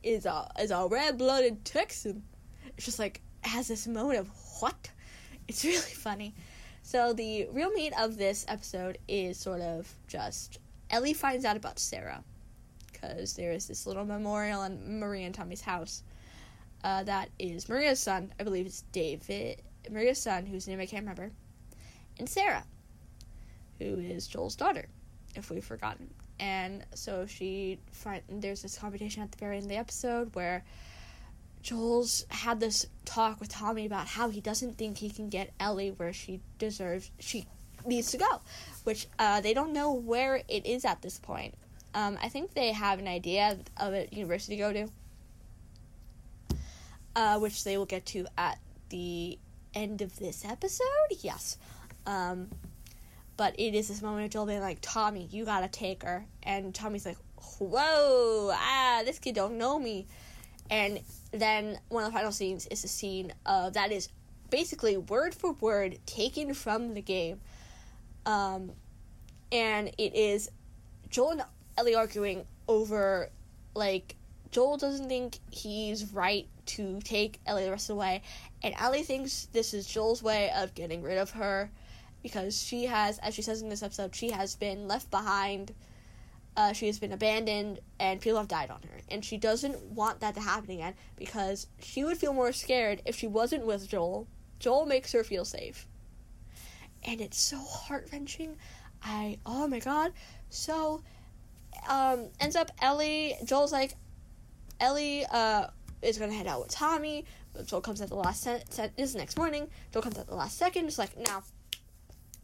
is 0.03 0.27
a 0.27 0.51
is 0.59 0.71
a 0.71 0.87
red 0.87 1.19
blooded 1.19 1.65
Texan 1.65 2.23
it's 2.77 2.85
just 2.85 2.99
like 2.99 3.21
has 3.43 3.69
this 3.69 3.87
moment 3.87 4.19
of 4.19 4.31
what? 4.61 4.91
It's 5.49 5.65
really 5.65 5.79
funny. 5.79 6.35
So 6.83 7.13
the 7.13 7.47
real 7.53 7.71
meat 7.71 7.93
of 7.99 8.17
this 8.17 8.45
episode 8.49 8.99
is 9.09 9.39
sort 9.39 9.61
of 9.61 9.93
just 10.09 10.59
Ellie 10.91 11.15
finds 11.15 11.45
out 11.45 11.57
about 11.57 11.79
Sarah 11.79 12.23
because 12.93 13.35
there 13.35 13.53
is 13.53 13.67
this 13.67 13.87
little 13.87 14.05
memorial 14.05 14.63
in 14.63 15.01
Maria 15.01 15.27
and 15.27 15.35
Tommy's 15.35 15.61
house. 15.61 16.03
Uh, 16.85 17.05
that 17.05 17.29
is 17.39 17.69
Maria's 17.69 18.01
son, 18.01 18.33
I 18.41 18.43
believe 18.43 18.67
it's 18.67 18.83
David, 18.91 19.63
Maria's 19.89 20.19
son, 20.21 20.45
whose 20.47 20.67
name 20.67 20.81
I 20.81 20.87
can't 20.87 21.03
remember, 21.03 21.31
and 22.19 22.29
Sarah, 22.29 22.65
who 23.79 24.01
is 24.01 24.27
Joel's 24.27 24.57
daughter, 24.57 24.87
if 25.37 25.49
we've 25.49 25.65
forgotten. 25.65 26.13
And 26.43 26.85
so 26.93 27.25
she 27.25 27.79
find 27.93 28.21
there's 28.29 28.63
this 28.63 28.77
conversation 28.77 29.23
at 29.23 29.31
the 29.31 29.39
very 29.39 29.59
end 29.59 29.67
of 29.67 29.69
the 29.69 29.77
episode 29.77 30.35
where 30.35 30.65
Joel's 31.63 32.27
had 32.31 32.59
this 32.59 32.85
talk 33.05 33.39
with 33.39 33.49
Tommy 33.49 33.87
about 33.87 34.09
how 34.09 34.29
he 34.29 34.41
doesn't 34.41 34.77
think 34.77 34.99
he 34.99 35.09
can 35.09 35.29
get 35.29 35.53
Ellie 35.61 35.93
where 35.93 36.13
she 36.13 36.41
deserves 36.59 37.13
she 37.21 37.47
needs 37.87 38.11
to 38.11 38.17
go, 38.17 38.41
which 38.83 39.07
uh, 39.21 39.41
they 39.41 39.55
don't 39.55 39.73
know 39.73 39.93
where 39.93 40.43
it 40.49 40.67
is 40.67 40.85
at 40.85 41.01
this 41.01 41.17
point. 41.17 41.55
Um, 41.95 42.19
I 42.21 42.29
think 42.29 42.55
they 42.55 42.73
have 42.73 42.99
an 42.99 43.07
idea 43.07 43.57
of 43.77 43.95
a 43.95 44.09
university 44.11 44.57
to 44.57 44.63
go 44.63 44.73
to, 44.73 46.57
uh, 47.15 47.39
which 47.39 47.63
they 47.63 47.79
will 47.79 47.87
get 47.87 48.05
to 48.07 48.27
at 48.37 48.59
the 48.89 49.39
end 49.75 50.03
of 50.03 50.19
this 50.19 50.45
episode. 50.45 50.87
Yes, 51.21 51.57
um, 52.05 52.49
but 53.37 53.59
it 53.59 53.75
is 53.75 53.89
this 53.89 54.03
moment 54.03 54.27
of 54.27 54.31
Joel 54.31 54.47
being 54.47 54.61
like, 54.61 54.79
"Tommy, 54.81 55.29
you 55.31 55.45
gotta 55.45 55.69
take 55.69 56.03
her," 56.03 56.27
and 56.43 56.75
Tommy's 56.75 57.07
like, 57.07 57.19
"Whoa, 57.59 58.51
ah, 58.53 59.03
this 59.05 59.19
kid 59.19 59.35
don't 59.35 59.59
know 59.59 59.79
me," 59.79 60.07
and 60.71 61.01
then 61.33 61.79
one 61.89 62.05
of 62.05 62.13
the 62.13 62.17
final 62.17 62.33
scenes 62.33 62.67
is 62.67 62.85
a 62.85 62.89
scene 62.89 63.33
uh, 63.47 63.71
that 63.71 63.91
is 63.93 64.09
basically 64.51 64.97
word 64.97 65.35
for 65.35 65.53
word 65.53 65.99
taken 66.07 66.53
from 66.55 66.95
the 66.95 67.01
game. 67.01 67.41
Um, 68.27 68.73
and 69.51 69.89
it 69.99 70.15
is 70.15 70.51
Joel 71.09 71.31
and 71.33 71.43
Ellie 71.77 71.95
arguing 71.95 72.47
over, 72.69 73.31
like, 73.75 74.15
Joel 74.51 74.77
doesn't 74.77 75.09
think 75.09 75.39
he's 75.51 76.13
right 76.13 76.47
to 76.67 77.01
take 77.01 77.41
Ellie 77.47 77.65
the 77.65 77.71
rest 77.71 77.85
of 77.85 77.97
the 77.97 78.01
way, 78.01 78.23
and 78.63 78.75
Ellie 78.79 79.03
thinks 79.03 79.49
this 79.53 79.73
is 79.75 79.87
Joel's 79.87 80.23
way 80.23 80.51
of 80.55 80.75
getting 80.75 81.03
rid 81.03 81.19
of 81.19 81.31
her 81.31 81.71
because 82.23 82.63
she 82.63 82.87
has, 82.87 83.19
as 83.19 83.35
she 83.35 83.43
says 83.43 83.63
in 83.63 83.69
this 83.69 83.83
episode, 83.83 84.15
she 84.15 84.31
has 84.31 84.57
been 84.57 84.89
left 84.89 85.11
behind 85.11 85.75
uh, 86.57 86.73
she 86.73 86.87
has 86.87 86.99
been 86.99 87.13
abandoned 87.13 87.81
and 87.99 88.21
people 88.21 88.39
have 88.39 88.49
died 88.49 88.71
on 88.71 88.81
her. 88.83 89.01
And 89.11 89.25
she 89.25 89.39
doesn't 89.39 89.81
want 89.83 90.21
that 90.21 90.35
to 90.35 90.41
happen 90.41 90.71
again 90.71 90.95
because 91.17 91.67
she 91.81 92.05
would 92.05 92.19
feel 92.19 92.33
more 92.33 92.53
scared 92.53 93.03
if 93.07 93.17
she 93.17 93.27
wasn't 93.27 93.67
with 93.67 93.89
Joel. 93.89 94.27
Joel 94.59 94.87
makes 94.87 95.13
her 95.13 95.25
feel 95.25 95.45
safe. 95.45 95.87
And 97.05 97.21
it's 97.21 97.41
so 97.41 97.59
heart 97.59 98.09
wrenching. 98.13 98.57
I, 99.03 99.39
oh 99.47 99.67
my 99.67 99.81
god. 99.81 100.13
So, 100.51 101.03
um, 101.89 102.29
ends 102.39 102.55
up 102.55 102.71
Ellie, 102.81 103.35
Joel's 103.45 103.73
like, 103.73 103.97
Ellie, 104.79 105.25
uh, 105.31 105.69
is 106.03 106.19
gonna 106.19 106.33
head 106.33 106.47
out 106.47 106.61
with 106.61 106.71
Tommy. 106.71 107.25
Joel 107.65 107.81
comes 107.81 108.01
at 108.01 108.09
the 108.09 108.15
last, 108.15 108.43
se- 108.43 108.65
se- 108.71 108.93
this 108.97 109.11
is 109.11 109.17
next 109.17 109.37
morning. 109.37 109.69
Joel 109.93 110.03
comes 110.03 110.19
at 110.19 110.27
the 110.27 110.35
last 110.35 110.59
second, 110.59 110.87
just 110.87 110.99
like, 110.99 111.17
now, 111.17 111.43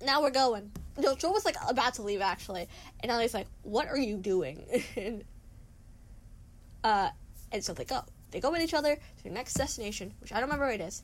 now 0.05 0.23
we're 0.23 0.31
going. 0.31 0.71
No, 0.97 1.15
Joel 1.15 1.33
was 1.33 1.45
like 1.45 1.57
about 1.69 1.95
to 1.95 2.03
leave 2.03 2.21
actually, 2.21 2.69
and 3.01 3.11
Ellie's 3.11 3.35
like, 3.35 3.47
"What 3.63 3.89
are 3.89 3.99
you 3.99 4.17
doing?" 4.17 4.65
and 4.97 5.25
uh, 6.85 7.11
and 7.53 7.63
so 7.63 7.73
they 7.73 7.85
go. 7.85 8.03
They 8.31 8.41
go 8.41 8.51
with 8.51 8.61
each 8.61 8.75
other 8.75 8.95
to 8.95 9.23
their 9.25 9.33
next 9.33 9.55
destination, 9.55 10.13
which 10.21 10.33
I 10.33 10.37
don't 10.37 10.45
remember 10.45 10.67
where 10.67 10.75
it 10.75 10.81
is. 10.81 11.03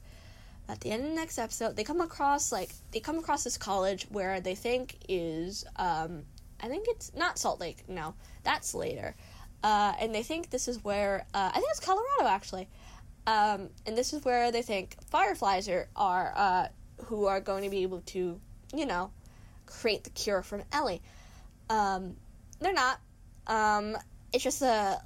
At 0.68 0.80
the 0.80 0.90
end 0.90 1.04
of 1.04 1.08
the 1.10 1.14
next 1.14 1.38
episode, 1.38 1.76
they 1.76 1.84
come 1.84 2.00
across 2.00 2.52
like 2.52 2.70
they 2.90 3.00
come 3.00 3.18
across 3.18 3.44
this 3.44 3.56
college 3.56 4.06
where 4.10 4.40
they 4.40 4.54
think 4.54 4.96
is 5.08 5.64
um, 5.76 6.24
I 6.60 6.68
think 6.68 6.86
it's 6.88 7.12
not 7.14 7.38
Salt 7.38 7.60
Lake. 7.60 7.88
No, 7.88 8.14
that's 8.42 8.74
later. 8.74 9.14
Uh, 9.62 9.92
and 9.98 10.14
they 10.14 10.22
think 10.22 10.50
this 10.50 10.68
is 10.68 10.82
where 10.82 11.26
uh, 11.34 11.50
I 11.50 11.54
think 11.54 11.66
it's 11.70 11.80
Colorado 11.80 12.26
actually. 12.26 12.68
Um, 13.26 13.70
and 13.86 13.96
this 13.96 14.12
is 14.12 14.24
where 14.24 14.52
they 14.52 14.62
think 14.62 14.96
fireflies 15.10 15.68
are, 15.68 15.88
are 15.96 16.32
uh, 16.36 16.68
who 17.04 17.26
are 17.26 17.40
going 17.40 17.64
to 17.64 17.70
be 17.70 17.82
able 17.82 18.00
to 18.00 18.40
you 18.72 18.86
know, 18.86 19.10
create 19.66 20.04
the 20.04 20.10
cure 20.10 20.42
from 20.42 20.62
Ellie. 20.72 21.02
Um, 21.68 22.16
they're 22.60 22.72
not. 22.72 23.00
Um, 23.46 23.96
it's 24.32 24.44
just 24.44 24.62
a 24.62 25.00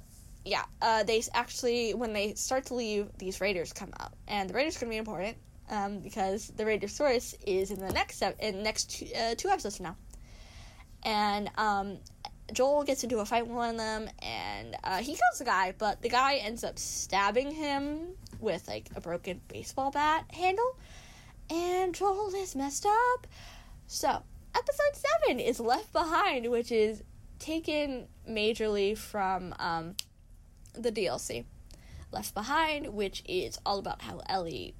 yeah. 0.45 0.63
Uh, 0.81 1.03
they 1.03 1.21
actually 1.33 1.93
when 1.93 2.13
they 2.13 2.33
start 2.35 2.67
to 2.67 2.75
leave, 2.75 3.07
these 3.17 3.41
raiders 3.41 3.73
come 3.73 3.91
out, 3.99 4.13
and 4.27 4.49
the 4.49 4.53
raiders 4.53 4.77
are 4.77 4.81
gonna 4.81 4.91
be 4.91 4.97
important. 4.97 5.37
um, 5.69 5.99
because 5.99 6.47
the 6.55 6.63
Radiosaurus 6.63 7.35
is 7.45 7.71
in 7.71 7.79
the 7.79 7.91
next 7.91 8.21
in 8.39 8.63
next 8.63 8.91
two, 8.91 9.07
uh, 9.15 9.35
two 9.35 9.49
episodes 9.49 9.79
now, 9.79 9.95
and 11.03 11.49
um, 11.57 11.97
Joel 12.53 12.83
gets 12.83 13.03
into 13.03 13.19
a 13.19 13.25
fight 13.25 13.45
with 13.45 13.55
one 13.55 13.69
of 13.71 13.77
them, 13.77 14.09
and 14.21 14.75
uh, 14.83 14.97
he 14.97 15.11
kills 15.11 15.37
the 15.37 15.45
guy, 15.45 15.73
but 15.77 16.01
the 16.01 16.09
guy 16.09 16.35
ends 16.37 16.63
up 16.63 16.79
stabbing 16.79 17.51
him 17.51 17.99
with 18.39 18.67
like 18.67 18.89
a 18.95 19.01
broken 19.01 19.41
baseball 19.47 19.91
bat 19.91 20.25
handle, 20.33 20.75
and 21.49 21.93
Joel 21.93 22.33
is 22.35 22.55
messed 22.55 22.85
up. 22.85 23.27
So 23.87 24.23
episode 24.55 24.95
seven 24.95 25.39
is 25.39 25.59
Left 25.59 25.91
Behind, 25.91 26.49
which 26.49 26.71
is 26.71 27.03
taken 27.39 28.07
majorly 28.29 28.97
from 28.97 29.53
um, 29.59 29.95
the 30.73 30.91
DLC. 30.91 31.45
Left 32.11 32.33
Behind, 32.33 32.93
which 32.93 33.23
is 33.27 33.59
all 33.65 33.79
about 33.79 34.01
how 34.01 34.21
Ellie 34.27 34.75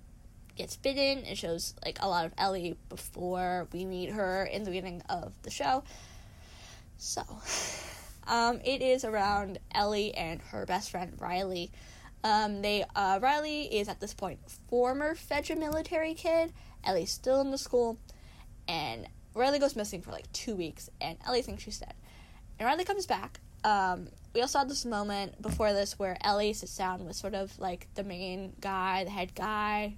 gets 0.56 0.76
bitten. 0.76 1.26
It 1.26 1.38
shows 1.38 1.74
like 1.84 1.98
a 2.02 2.08
lot 2.08 2.26
of 2.26 2.34
Ellie 2.38 2.76
before 2.90 3.68
we 3.72 3.86
meet 3.86 4.12
her 4.12 4.44
in 4.44 4.64
the 4.64 4.72
beginning 4.72 5.02
of 5.10 5.34
the 5.44 5.52
show. 5.52 5.84
So, 6.98 7.24
um, 8.28 8.60
it 8.64 8.82
is 8.82 9.06
around 9.06 9.60
Ellie 9.74 10.14
and 10.14 10.42
her 10.42 10.66
best 10.66 10.92
friend 10.92 11.14
Riley. 11.18 11.72
Um, 12.24 12.62
they 12.62 12.84
uh, 12.96 13.20
Riley 13.22 13.64
is 13.64 13.88
at 13.88 14.00
this 14.00 14.14
point 14.14 14.40
former 14.70 15.16
Fedra 15.16 15.58
military 15.58 16.14
kid. 16.14 16.54
Ellie's 16.84 17.12
still 17.12 17.42
in 17.42 17.52
the 17.52 17.58
school, 17.58 17.98
and 18.68 19.08
Riley 19.34 19.60
goes 19.60 19.76
missing 19.76 20.02
for 20.02 20.12
like 20.12 20.32
two 20.34 20.56
weeks, 20.56 20.90
and 21.00 21.18
Ellie 21.26 21.42
thinks 21.42 21.64
she's 21.64 21.80
dead. 21.80 21.94
And 22.58 22.66
Riley 22.66 22.84
comes 22.84 23.06
back. 23.06 23.40
Um, 23.64 24.10
we 24.34 24.42
also 24.42 24.60
had 24.60 24.70
this 24.70 24.86
moment 24.86 25.42
before 25.42 25.74
this 25.74 25.98
where 25.98 26.18
Ellie 26.22 26.54
sits 26.54 26.76
down 26.78 27.06
with 27.06 27.16
sort 27.16 27.36
of 27.36 27.58
like 27.60 27.88
the 27.96 28.04
main 28.04 28.54
guy, 28.60 29.04
the 29.04 29.10
head 29.10 29.34
guy, 29.34 29.96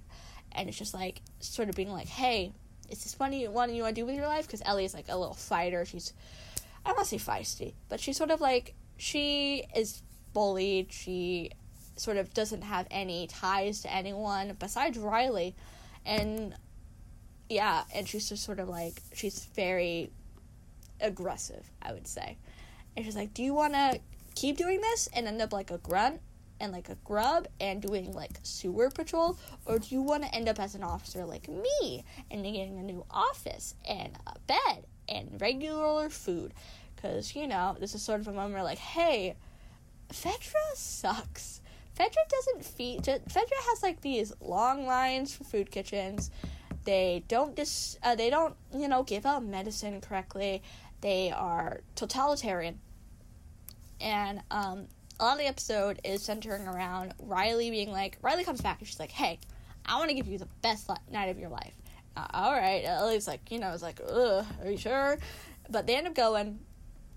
and 0.52 0.68
it's 0.68 0.78
just 0.78 0.94
like 0.94 1.22
sort 1.40 1.68
of 1.68 1.74
being 1.74 1.90
like, 1.90 2.08
"Hey, 2.08 2.52
is 2.88 3.02
this 3.02 3.18
what 3.18 3.32
you 3.32 3.50
want 3.50 3.72
you 3.72 3.82
want 3.82 3.96
to 3.96 4.00
do 4.00 4.06
with 4.06 4.14
your 4.14 4.26
life?" 4.26 4.46
Because 4.46 4.62
Ellie 4.64 4.84
is 4.84 4.94
like 4.94 5.08
a 5.08 5.16
little 5.16 5.34
fighter. 5.34 5.84
She's 5.84 6.12
I 6.84 6.90
don't 6.90 6.98
want 6.98 7.08
to 7.08 7.18
say 7.18 7.32
feisty, 7.32 7.74
but 7.88 8.00
she's 8.00 8.16
sort 8.16 8.30
of 8.30 8.40
like 8.40 8.74
she 8.96 9.64
is 9.74 10.02
bullied. 10.32 10.92
She 10.92 11.50
sort 12.02 12.16
of 12.16 12.34
doesn't 12.34 12.62
have 12.62 12.86
any 12.90 13.26
ties 13.28 13.82
to 13.82 13.92
anyone 13.92 14.56
besides 14.58 14.98
Riley, 14.98 15.54
and 16.04 16.54
yeah, 17.48 17.84
and 17.94 18.08
she's 18.08 18.28
just 18.28 18.44
sort 18.44 18.58
of 18.58 18.68
like 18.68 19.00
she's 19.14 19.46
very 19.54 20.10
aggressive, 21.00 21.64
I 21.80 21.92
would 21.92 22.06
say. 22.06 22.36
And 22.96 23.04
she's 23.04 23.16
like, 23.16 23.34
"Do 23.34 23.42
you 23.42 23.54
want 23.54 23.74
to 23.74 24.00
keep 24.34 24.56
doing 24.56 24.80
this 24.80 25.08
and 25.12 25.26
end 25.26 25.40
up 25.42 25.52
like 25.52 25.70
a 25.70 25.78
grunt 25.78 26.20
and 26.60 26.72
like 26.72 26.88
a 26.88 26.96
grub 27.04 27.48
and 27.60 27.82
doing 27.82 28.12
like 28.12 28.38
sewer 28.42 28.90
patrol, 28.90 29.38
or 29.66 29.78
do 29.78 29.94
you 29.94 30.02
want 30.02 30.22
to 30.24 30.34
end 30.34 30.48
up 30.48 30.58
as 30.60 30.74
an 30.74 30.82
officer 30.82 31.24
like 31.24 31.48
me 31.48 32.04
and 32.30 32.44
getting 32.44 32.78
a 32.78 32.82
new 32.82 33.04
office 33.10 33.74
and 33.88 34.16
a 34.26 34.38
bed 34.40 34.86
and 35.08 35.40
regular 35.40 36.08
food?" 36.10 36.52
Because 36.96 37.34
you 37.34 37.46
know, 37.46 37.76
this 37.78 37.94
is 37.94 38.02
sort 38.02 38.20
of 38.20 38.28
a 38.28 38.32
moment 38.32 38.54
where 38.54 38.62
like, 38.62 38.78
"Hey, 38.78 39.36
Fedra 40.10 40.74
sucks." 40.74 41.61
Fedra 41.98 42.28
doesn't 42.28 42.64
feed. 42.64 43.02
Fedra 43.02 43.60
has 43.70 43.82
like 43.82 44.00
these 44.00 44.32
long 44.40 44.86
lines 44.86 45.34
for 45.34 45.44
food 45.44 45.70
kitchens. 45.70 46.30
They 46.84 47.22
don't 47.28 47.54
dis. 47.54 47.98
Uh, 48.02 48.14
they 48.14 48.30
don't 48.30 48.54
you 48.74 48.88
know 48.88 49.02
give 49.02 49.26
out 49.26 49.44
medicine 49.44 50.00
correctly. 50.00 50.62
They 51.00 51.30
are 51.30 51.80
totalitarian, 51.94 52.80
and 54.00 54.40
um, 54.50 54.86
a 55.20 55.24
lot 55.24 55.32
of 55.32 55.38
the 55.38 55.46
episode 55.46 56.00
is 56.04 56.22
centering 56.22 56.66
around 56.66 57.14
Riley 57.18 57.70
being 57.70 57.90
like, 57.90 58.18
Riley 58.22 58.44
comes 58.44 58.60
back 58.60 58.78
and 58.78 58.88
she's 58.88 59.00
like, 59.00 59.12
"Hey, 59.12 59.38
I 59.84 59.98
want 59.98 60.08
to 60.08 60.14
give 60.14 60.26
you 60.26 60.38
the 60.38 60.48
best 60.62 60.90
night 61.10 61.28
of 61.28 61.38
your 61.38 61.50
life." 61.50 61.74
Uh, 62.16 62.26
all 62.34 62.52
right, 62.52 62.82
Ellie's 62.84 63.26
like, 63.26 63.50
you 63.50 63.58
know, 63.58 63.72
it's 63.72 63.82
like, 63.82 64.00
ugh, 64.06 64.44
are 64.62 64.70
you 64.70 64.76
sure? 64.76 65.18
But 65.70 65.86
they 65.86 65.96
end 65.96 66.06
up 66.06 66.14
going. 66.14 66.58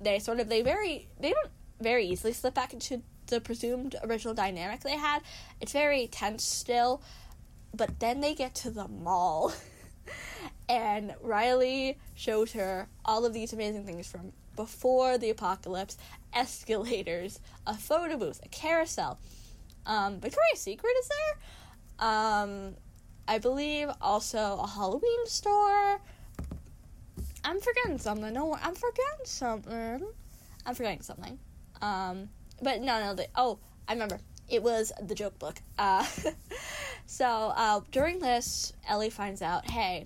They 0.02 0.20
sort 0.20 0.40
of 0.40 0.50
they 0.50 0.62
very 0.62 1.08
they 1.20 1.32
don't 1.32 1.50
very 1.82 2.06
easily 2.08 2.34
slip 2.34 2.54
back 2.54 2.74
into 2.74 3.02
the 3.28 3.42
presumed 3.42 3.96
original 4.04 4.34
dynamic 4.34 4.82
they 4.82 4.98
had. 4.98 5.22
It's 5.62 5.72
very 5.72 6.08
tense 6.08 6.44
still, 6.44 7.02
but 7.74 8.00
then 8.00 8.22
they 8.22 8.34
get 8.34 8.56
to 8.56 8.70
the 8.70 8.88
mall. 8.88 9.54
and 10.70 11.14
Riley 11.22 11.98
shows 12.14 12.54
her 12.54 12.88
all 13.04 13.26
of 13.26 13.34
these 13.34 13.54
amazing 13.54 13.86
things 13.86 14.08
from 14.08 14.32
before 14.56 15.18
the 15.18 15.30
apocalypse 15.30 15.98
escalators, 16.34 17.40
a 17.68 17.74
photo 17.76 18.18
booth, 18.18 18.40
a 18.44 18.48
carousel. 18.50 19.20
Um, 19.86 20.20
Victoria's 20.20 20.62
Secret 20.62 20.94
is 21.00 21.10
there. 21.10 22.08
Um, 22.08 22.76
I 23.28 23.40
believe 23.40 23.90
also 24.02 24.60
a 24.62 24.68
Halloween 24.68 25.26
store. 25.26 26.00
I'm 27.44 27.60
forgetting 27.60 27.98
something. 27.98 28.34
No, 28.34 28.56
I'm 28.56 28.76
forgetting 28.76 29.26
something. 29.26 30.08
I'm 30.66 30.76
forgetting 30.76 31.02
something. 31.02 31.38
Um, 31.82 32.30
but 32.62 32.82
no, 32.82 33.14
no. 33.14 33.24
Oh, 33.36 33.60
I 33.88 33.94
remember. 33.94 34.20
It 34.48 34.62
was 34.62 34.92
the 35.02 35.16
joke 35.16 35.40
book. 35.40 35.60
Uh, 35.78 36.06
so 37.08 37.26
uh, 37.56 37.82
during 37.92 38.20
this, 38.20 38.74
Ellie 38.88 39.10
finds 39.10 39.42
out, 39.42 39.70
hey, 39.70 40.06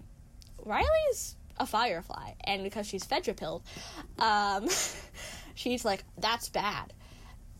Riley's 0.63 1.35
a 1.57 1.65
firefly, 1.65 2.31
and 2.45 2.63
because 2.63 2.87
she's 2.87 3.03
Fedra 3.03 3.35
pilled, 3.35 3.63
um, 4.17 4.69
she's 5.55 5.83
like, 5.83 6.03
that's 6.17 6.49
bad. 6.49 6.93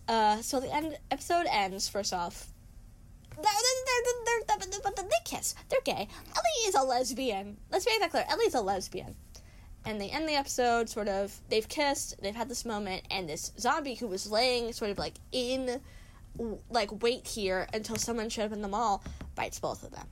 Uh, 0.08 0.42
so 0.42 0.60
the 0.60 0.74
end 0.74 0.98
episode 1.12 1.46
ends. 1.52 1.90
First 1.90 2.14
off, 2.14 2.48
they're, 3.36 3.44
they're, 3.46 4.58
they're, 4.58 4.92
they 4.96 5.10
kiss. 5.26 5.56
They're 5.68 5.80
gay. 5.84 6.08
Ellie 6.36 6.68
is 6.68 6.76
a 6.76 6.82
lesbian. 6.82 7.58
Let's 7.72 7.86
make 7.86 8.00
that 8.00 8.12
clear. 8.12 8.26
Ellie's 8.30 8.56
a 8.56 8.62
lesbian 8.62 9.16
and 9.90 10.00
they 10.00 10.12
end 10.12 10.30
the 10.30 10.36
episode 10.36 10.88
sort 10.88 11.08
of 11.08 11.36
they've 11.50 11.68
kissed 11.68 12.22
they've 12.22 12.36
had 12.36 12.48
this 12.48 12.64
moment 12.64 13.02
and 13.10 13.28
this 13.28 13.52
zombie 13.58 13.96
who 13.96 14.06
was 14.06 14.30
laying 14.30 14.72
sort 14.72 14.92
of 14.92 15.00
like 15.00 15.16
in 15.32 15.82
like 16.70 17.02
wait 17.02 17.28
here 17.28 17.68
until 17.74 17.96
someone 17.96 18.30
showed 18.30 18.46
up 18.46 18.52
in 18.52 18.62
the 18.62 18.68
mall 18.68 19.04
bites 19.36 19.60
both 19.60 19.84
of 19.84 19.92
them. 19.92 20.08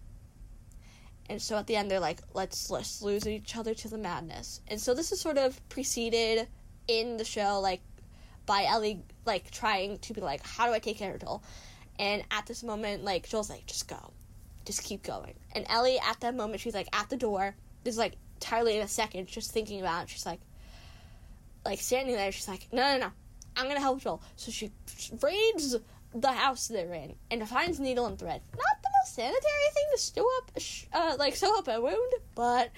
And 1.30 1.42
so 1.42 1.58
at 1.58 1.68
the 1.68 1.76
end 1.76 1.92
they're 1.92 2.00
like 2.00 2.20
let's 2.34 2.72
let's 2.72 3.04
lose 3.04 3.28
each 3.28 3.56
other 3.56 3.76
to 3.76 3.88
the 3.88 4.00
madness. 4.00 4.62
And 4.68 4.82
so 4.82 4.96
this 4.96 5.12
is 5.12 5.22
sort 5.22 5.38
of 5.38 5.62
preceded 5.70 6.48
in 6.88 7.18
the 7.18 7.24
show 7.24 7.60
like 7.60 7.82
by 8.48 8.66
ellie 8.68 9.04
like 9.26 9.52
trying 9.52 10.00
to 10.00 10.14
be 10.14 10.22
like 10.22 10.44
how 10.46 10.66
do 10.66 10.74
i 10.74 10.80
take 10.80 10.98
care 10.98 11.14
of 11.14 11.22
joel? 11.22 11.44
And 12.00 12.24
at 12.32 12.48
this 12.48 12.64
moment 12.64 13.04
like 13.04 13.30
joel's 13.30 13.52
like 13.52 13.68
just 13.68 13.88
go. 13.88 14.12
Just 14.66 14.84
keep 14.84 15.04
going. 15.04 15.36
And 15.54 15.68
ellie 15.70 16.00
at 16.00 16.20
that 16.22 16.36
moment 16.36 16.62
she's 16.62 16.74
like 16.74 16.90
at 16.94 17.10
the 17.10 17.18
door 17.18 17.56
there's 17.84 17.98
like 17.98 18.16
entirely 18.38 18.78
in 18.78 18.84
a 18.84 18.88
second, 18.88 19.28
just 19.28 19.52
thinking 19.52 19.82
about 19.82 20.04
it. 20.04 20.10
She's 20.10 20.26
like, 20.26 20.40
like 21.66 21.80
standing 21.80 22.16
there. 22.16 22.32
She's 22.32 22.48
like, 22.48 22.68
no, 22.72 22.94
no, 22.94 22.98
no, 22.98 23.12
I'm 23.56 23.68
gonna 23.68 23.80
help 23.80 24.02
Joel. 24.02 24.22
So 24.36 24.52
she 24.52 24.72
raids 25.22 25.76
the 26.14 26.32
house 26.32 26.68
they're 26.68 26.94
in 26.94 27.16
and 27.30 27.48
finds 27.48 27.80
needle 27.80 28.06
and 28.06 28.18
thread. 28.18 28.42
Not 28.52 28.82
the 28.82 28.90
most 29.00 29.16
sanitary 29.16 29.70
thing 29.74 29.86
to 29.92 29.98
sew 29.98 30.28
up, 30.38 30.52
uh, 30.94 31.16
like 31.18 31.36
sew 31.36 31.58
up 31.58 31.68
a 31.68 31.82
wound, 31.82 32.14
but 32.36 32.72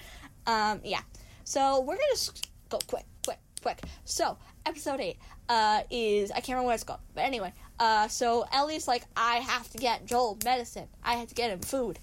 um, 0.46 0.80
yeah. 0.84 1.02
So 1.44 1.80
we're 1.80 1.96
gonna 1.96 2.40
go 2.68 2.78
quick, 2.86 3.04
quick, 3.24 3.38
quick. 3.62 3.80
So 4.04 4.38
episode 4.66 5.00
eight 5.00 5.18
uh, 5.48 5.82
is 5.90 6.30
I 6.30 6.36
can't 6.36 6.50
remember 6.50 6.66
what 6.66 6.74
it's 6.74 6.84
called, 6.84 7.00
but 7.14 7.24
anyway. 7.24 7.52
Uh, 7.78 8.08
so 8.08 8.46
Ellie's 8.52 8.88
like, 8.88 9.04
I 9.16 9.36
have 9.36 9.70
to 9.70 9.78
get 9.78 10.06
Joel 10.06 10.38
medicine. 10.44 10.88
I 11.02 11.14
have 11.14 11.28
to 11.28 11.34
get 11.34 11.50
him 11.50 11.60
food 11.60 11.98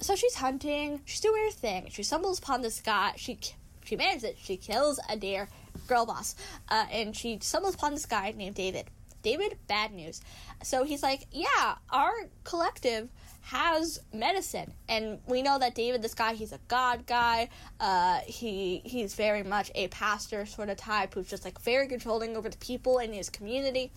so 0.00 0.14
she's 0.14 0.34
hunting. 0.34 1.00
She's 1.04 1.20
doing 1.20 1.42
her 1.44 1.50
thing. 1.50 1.88
She 1.90 2.02
stumbles 2.02 2.38
upon 2.38 2.62
this 2.62 2.80
guy. 2.80 3.12
She 3.16 3.38
she 3.84 3.96
manages 3.96 4.24
it. 4.24 4.36
She 4.40 4.56
kills 4.56 5.00
a 5.08 5.16
deer, 5.16 5.48
girl 5.86 6.06
boss, 6.06 6.36
uh, 6.68 6.86
and 6.92 7.16
she 7.16 7.38
stumbles 7.40 7.74
upon 7.74 7.94
this 7.94 8.06
guy 8.06 8.32
named 8.36 8.54
David. 8.54 8.86
David, 9.22 9.58
bad 9.66 9.92
news. 9.92 10.20
So 10.62 10.84
he's 10.84 11.02
like, 11.02 11.26
yeah, 11.32 11.76
our 11.90 12.12
collective 12.44 13.08
has 13.42 13.98
medicine, 14.12 14.72
and 14.88 15.18
we 15.26 15.42
know 15.42 15.58
that 15.58 15.74
David, 15.74 16.02
this 16.02 16.14
guy, 16.14 16.34
he's 16.34 16.52
a 16.52 16.60
god 16.68 17.06
guy. 17.06 17.48
Uh, 17.80 18.18
he 18.26 18.82
he's 18.84 19.14
very 19.14 19.42
much 19.42 19.70
a 19.74 19.88
pastor 19.88 20.44
sort 20.46 20.68
of 20.68 20.76
type 20.76 21.14
who's 21.14 21.28
just 21.28 21.44
like 21.44 21.58
very 21.60 21.88
controlling 21.88 22.36
over 22.36 22.48
the 22.48 22.58
people 22.58 22.98
in 22.98 23.12
his 23.12 23.30
community, 23.30 23.90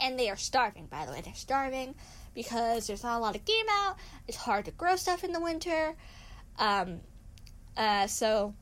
and 0.00 0.18
they 0.18 0.30
are 0.30 0.36
starving. 0.36 0.86
By 0.86 1.06
the 1.06 1.12
way, 1.12 1.20
they're 1.20 1.34
starving 1.34 1.94
because 2.34 2.86
there's 2.86 3.02
not 3.02 3.18
a 3.18 3.20
lot 3.20 3.36
of 3.36 3.44
game 3.44 3.66
out. 3.70 3.96
It's 4.28 4.36
hard 4.36 4.66
to 4.66 4.70
grow 4.72 4.96
stuff 4.96 5.24
in 5.24 5.32
the 5.32 5.40
winter. 5.40 5.94
Um, 6.58 7.00
uh, 7.76 8.06
so 8.06 8.54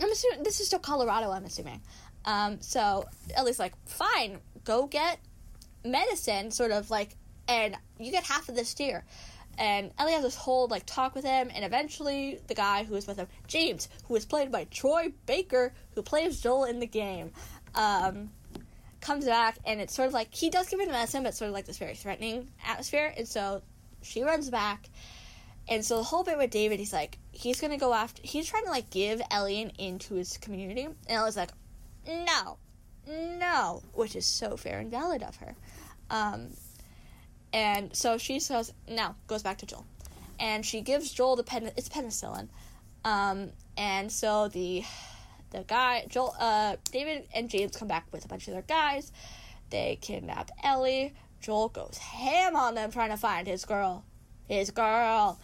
I'm 0.00 0.10
assuming 0.10 0.42
this 0.42 0.60
is 0.60 0.66
still 0.66 0.78
Colorado. 0.78 1.30
I'm 1.30 1.44
assuming. 1.44 1.80
Um, 2.24 2.60
so 2.60 3.06
Ellie's 3.34 3.58
like, 3.58 3.74
fine, 3.86 4.38
go 4.64 4.86
get 4.86 5.18
medicine, 5.84 6.50
sort 6.50 6.70
of 6.70 6.90
like, 6.90 7.16
and 7.48 7.76
you 7.98 8.10
get 8.10 8.24
half 8.24 8.48
of 8.48 8.54
this 8.54 8.72
deer. 8.74 9.04
And 9.56 9.92
Ellie 9.98 10.12
has 10.12 10.22
this 10.22 10.34
whole 10.34 10.66
like 10.66 10.84
talk 10.84 11.14
with 11.14 11.24
him, 11.24 11.50
and 11.54 11.64
eventually 11.64 12.40
the 12.48 12.54
guy 12.54 12.84
who 12.84 12.94
is 12.96 13.06
with 13.06 13.18
him, 13.18 13.28
James, 13.46 13.88
who 14.08 14.16
is 14.16 14.24
played 14.24 14.50
by 14.50 14.64
Troy 14.64 15.12
Baker, 15.26 15.72
who 15.94 16.02
plays 16.02 16.40
Joel 16.40 16.64
in 16.64 16.80
the 16.80 16.86
game, 16.86 17.30
um, 17.74 18.30
comes 19.04 19.24
back 19.24 19.58
and 19.64 19.80
it's 19.80 19.94
sort 19.94 20.08
of 20.08 20.14
like 20.14 20.34
he 20.34 20.50
does 20.50 20.68
give 20.68 20.80
her 20.80 20.86
the 20.86 20.92
medicine, 20.92 21.22
but 21.22 21.34
sort 21.34 21.48
of 21.48 21.54
like 21.54 21.66
this 21.66 21.78
very 21.78 21.94
threatening 21.94 22.48
atmosphere. 22.66 23.12
And 23.16 23.28
so 23.28 23.62
she 24.02 24.22
runs 24.22 24.50
back, 24.50 24.88
And 25.66 25.84
so 25.84 25.96
the 25.96 26.02
whole 26.02 26.24
bit 26.24 26.36
with 26.36 26.50
David, 26.50 26.78
he's 26.78 26.92
like, 26.92 27.18
he's 27.32 27.60
gonna 27.60 27.78
go 27.78 27.94
after, 27.94 28.20
he's 28.22 28.46
trying 28.48 28.64
to 28.64 28.70
like 28.70 28.90
give 28.90 29.20
Elian 29.30 29.70
into 29.78 30.14
his 30.14 30.36
community. 30.36 30.84
And 30.84 30.96
Ellie's 31.08 31.36
like, 31.36 31.50
no, 32.06 32.58
no, 33.08 33.82
which 33.94 34.14
is 34.14 34.26
so 34.26 34.56
fair 34.56 34.78
and 34.78 34.90
valid 34.90 35.22
of 35.22 35.36
her. 35.36 35.54
Um, 36.10 36.48
and 37.52 37.94
so 37.96 38.18
she 38.18 38.40
says, 38.40 38.72
no, 38.88 39.14
goes 39.26 39.42
back 39.42 39.58
to 39.58 39.66
Joel. 39.66 39.86
And 40.38 40.66
she 40.66 40.82
gives 40.82 41.12
Joel 41.12 41.36
the 41.36 41.44
pen, 41.44 41.70
it's 41.76 41.88
penicillin. 41.88 42.48
Um, 43.04 43.50
and 43.76 44.10
so 44.12 44.48
the, 44.48 44.84
the 45.54 45.64
guy, 45.66 46.04
Joel, 46.08 46.34
uh, 46.38 46.76
David 46.90 47.28
and 47.34 47.48
James 47.48 47.76
come 47.76 47.88
back 47.88 48.06
with 48.12 48.24
a 48.24 48.28
bunch 48.28 48.48
of 48.48 48.54
their 48.54 48.62
guys. 48.62 49.12
They 49.70 49.98
kidnap 50.00 50.50
Ellie. 50.62 51.14
Joel 51.40 51.68
goes 51.68 51.98
ham 51.98 52.56
on 52.56 52.74
them 52.74 52.90
trying 52.90 53.10
to 53.10 53.16
find 53.16 53.46
his 53.46 53.64
girl. 53.64 54.04
His 54.48 54.70
girl. 54.70 55.38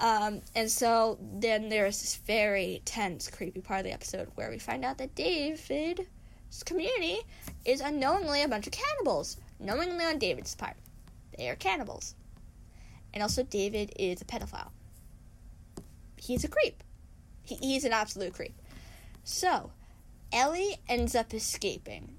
Um, 0.00 0.42
and 0.54 0.70
so 0.70 1.18
then 1.20 1.68
there's 1.68 2.00
this 2.00 2.16
very 2.16 2.82
tense, 2.84 3.28
creepy 3.28 3.60
part 3.60 3.80
of 3.80 3.84
the 3.84 3.92
episode 3.92 4.28
where 4.34 4.50
we 4.50 4.58
find 4.58 4.84
out 4.84 4.98
that 4.98 5.14
David's 5.14 6.00
community 6.64 7.18
is 7.64 7.80
unknowingly 7.80 8.42
a 8.42 8.48
bunch 8.48 8.66
of 8.66 8.72
cannibals. 8.72 9.38
Knowingly 9.60 10.04
on 10.04 10.18
David's 10.18 10.54
part. 10.54 10.76
They 11.38 11.48
are 11.48 11.56
cannibals. 11.56 12.14
And 13.12 13.22
also, 13.22 13.44
David 13.44 13.92
is 13.96 14.20
a 14.20 14.24
pedophile. 14.24 14.70
He's 16.16 16.44
a 16.44 16.48
creep. 16.48 16.82
He, 17.42 17.54
he's 17.56 17.84
an 17.84 17.92
absolute 17.92 18.34
creep. 18.34 18.54
So, 19.24 19.72
Ellie 20.32 20.76
ends 20.88 21.14
up 21.14 21.32
escaping. 21.32 22.16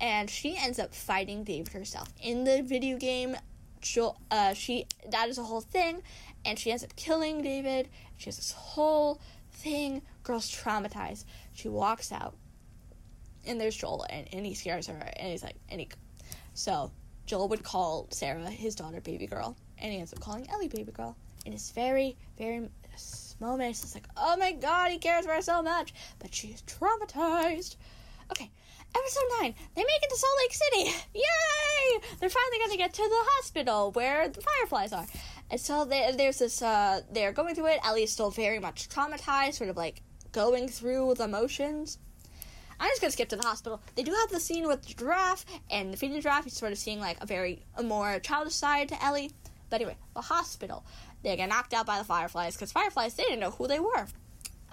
And 0.00 0.28
she 0.28 0.56
ends 0.56 0.78
up 0.78 0.94
fighting 0.94 1.44
David 1.44 1.72
herself. 1.72 2.12
In 2.20 2.44
the 2.44 2.62
video 2.62 2.98
game, 2.98 3.36
Joel, 3.80 4.20
uh, 4.30 4.52
she 4.52 4.86
that 5.08 5.28
is 5.28 5.38
a 5.38 5.42
whole 5.42 5.60
thing, 5.60 6.02
and 6.44 6.58
she 6.58 6.70
ends 6.70 6.84
up 6.84 6.94
killing 6.96 7.40
David. 7.40 7.88
She 8.16 8.26
has 8.26 8.36
this 8.36 8.52
whole 8.52 9.20
thing. 9.52 10.02
Girl's 10.22 10.50
traumatized. 10.50 11.24
She 11.54 11.68
walks 11.68 12.12
out, 12.12 12.34
and 13.46 13.60
there's 13.60 13.76
Joel, 13.76 14.04
and, 14.10 14.26
and 14.32 14.44
he 14.44 14.54
scares 14.54 14.86
her, 14.86 14.94
and 15.16 15.30
he's 15.30 15.42
like, 15.42 15.56
and 15.70 15.80
he, 15.80 15.88
so 16.52 16.90
Joel 17.26 17.48
would 17.48 17.62
call 17.62 18.08
Sarah 18.10 18.50
his 18.50 18.74
daughter 18.74 19.00
baby 19.00 19.26
girl, 19.26 19.56
and 19.78 19.92
he 19.92 19.98
ends 19.98 20.12
up 20.12 20.20
calling 20.20 20.48
Ellie 20.50 20.68
baby 20.68 20.92
girl. 20.92 21.16
And 21.44 21.54
it's 21.54 21.70
very, 21.70 22.16
very 22.36 22.68
moment. 23.40 23.70
It's 23.70 23.94
like, 23.94 24.08
oh 24.16 24.36
my 24.36 24.52
god, 24.52 24.90
he 24.90 24.98
cares 24.98 25.26
for 25.26 25.32
her 25.32 25.42
so 25.42 25.62
much, 25.62 25.94
but 26.18 26.34
she's 26.34 26.62
traumatized. 26.62 27.76
Okay, 28.30 28.50
episode 28.94 29.24
9. 29.40 29.54
They 29.74 29.82
make 29.82 30.02
it 30.02 30.10
to 30.10 30.16
Salt 30.16 30.32
Lake 30.38 30.52
City. 30.52 30.96
Yay! 31.14 32.00
They're 32.18 32.28
finally 32.28 32.58
going 32.58 32.72
to 32.72 32.76
get 32.76 32.92
to 32.94 33.02
the 33.02 33.24
hospital 33.30 33.92
where 33.92 34.28
the 34.28 34.40
fireflies 34.40 34.92
are. 34.92 35.06
And 35.50 35.60
so 35.60 35.84
they, 35.84 36.12
there's 36.16 36.38
this, 36.38 36.60
uh, 36.60 37.02
they're 37.12 37.32
going 37.32 37.54
through 37.54 37.68
it. 37.68 37.80
Ellie's 37.84 38.10
still 38.10 38.30
very 38.30 38.58
much 38.58 38.88
traumatized, 38.88 39.54
sort 39.54 39.70
of 39.70 39.76
like 39.76 40.02
going 40.32 40.68
through 40.68 41.14
the 41.14 41.28
motions. 41.28 41.98
I'm 42.78 42.90
just 42.90 43.00
gonna 43.00 43.10
skip 43.10 43.28
to 43.30 43.36
the 43.36 43.46
hospital. 43.46 43.80
They 43.94 44.02
do 44.02 44.12
have 44.12 44.30
the 44.30 44.40
scene 44.40 44.66
with 44.66 44.82
the 44.82 44.92
giraffe, 44.92 45.46
and 45.70 45.92
the 45.92 45.96
feeding 45.96 46.20
giraffe 46.20 46.46
is 46.46 46.52
sort 46.52 46.72
of 46.72 46.78
seeing 46.78 47.00
like 47.00 47.16
a 47.22 47.26
very 47.26 47.62
a 47.76 47.82
more 47.82 48.18
childish 48.20 48.54
side 48.54 48.88
to 48.90 49.02
Ellie. 49.02 49.30
But 49.70 49.80
anyway, 49.80 49.96
the 50.14 50.20
hospital. 50.20 50.84
They 51.22 51.36
get 51.36 51.48
knocked 51.48 51.74
out 51.74 51.86
by 51.86 51.98
the 51.98 52.04
fireflies 52.04 52.54
because 52.54 52.72
fireflies 52.72 53.14
they 53.14 53.24
didn't 53.24 53.40
know 53.40 53.50
who 53.50 53.66
they 53.66 53.80
were. 53.80 54.06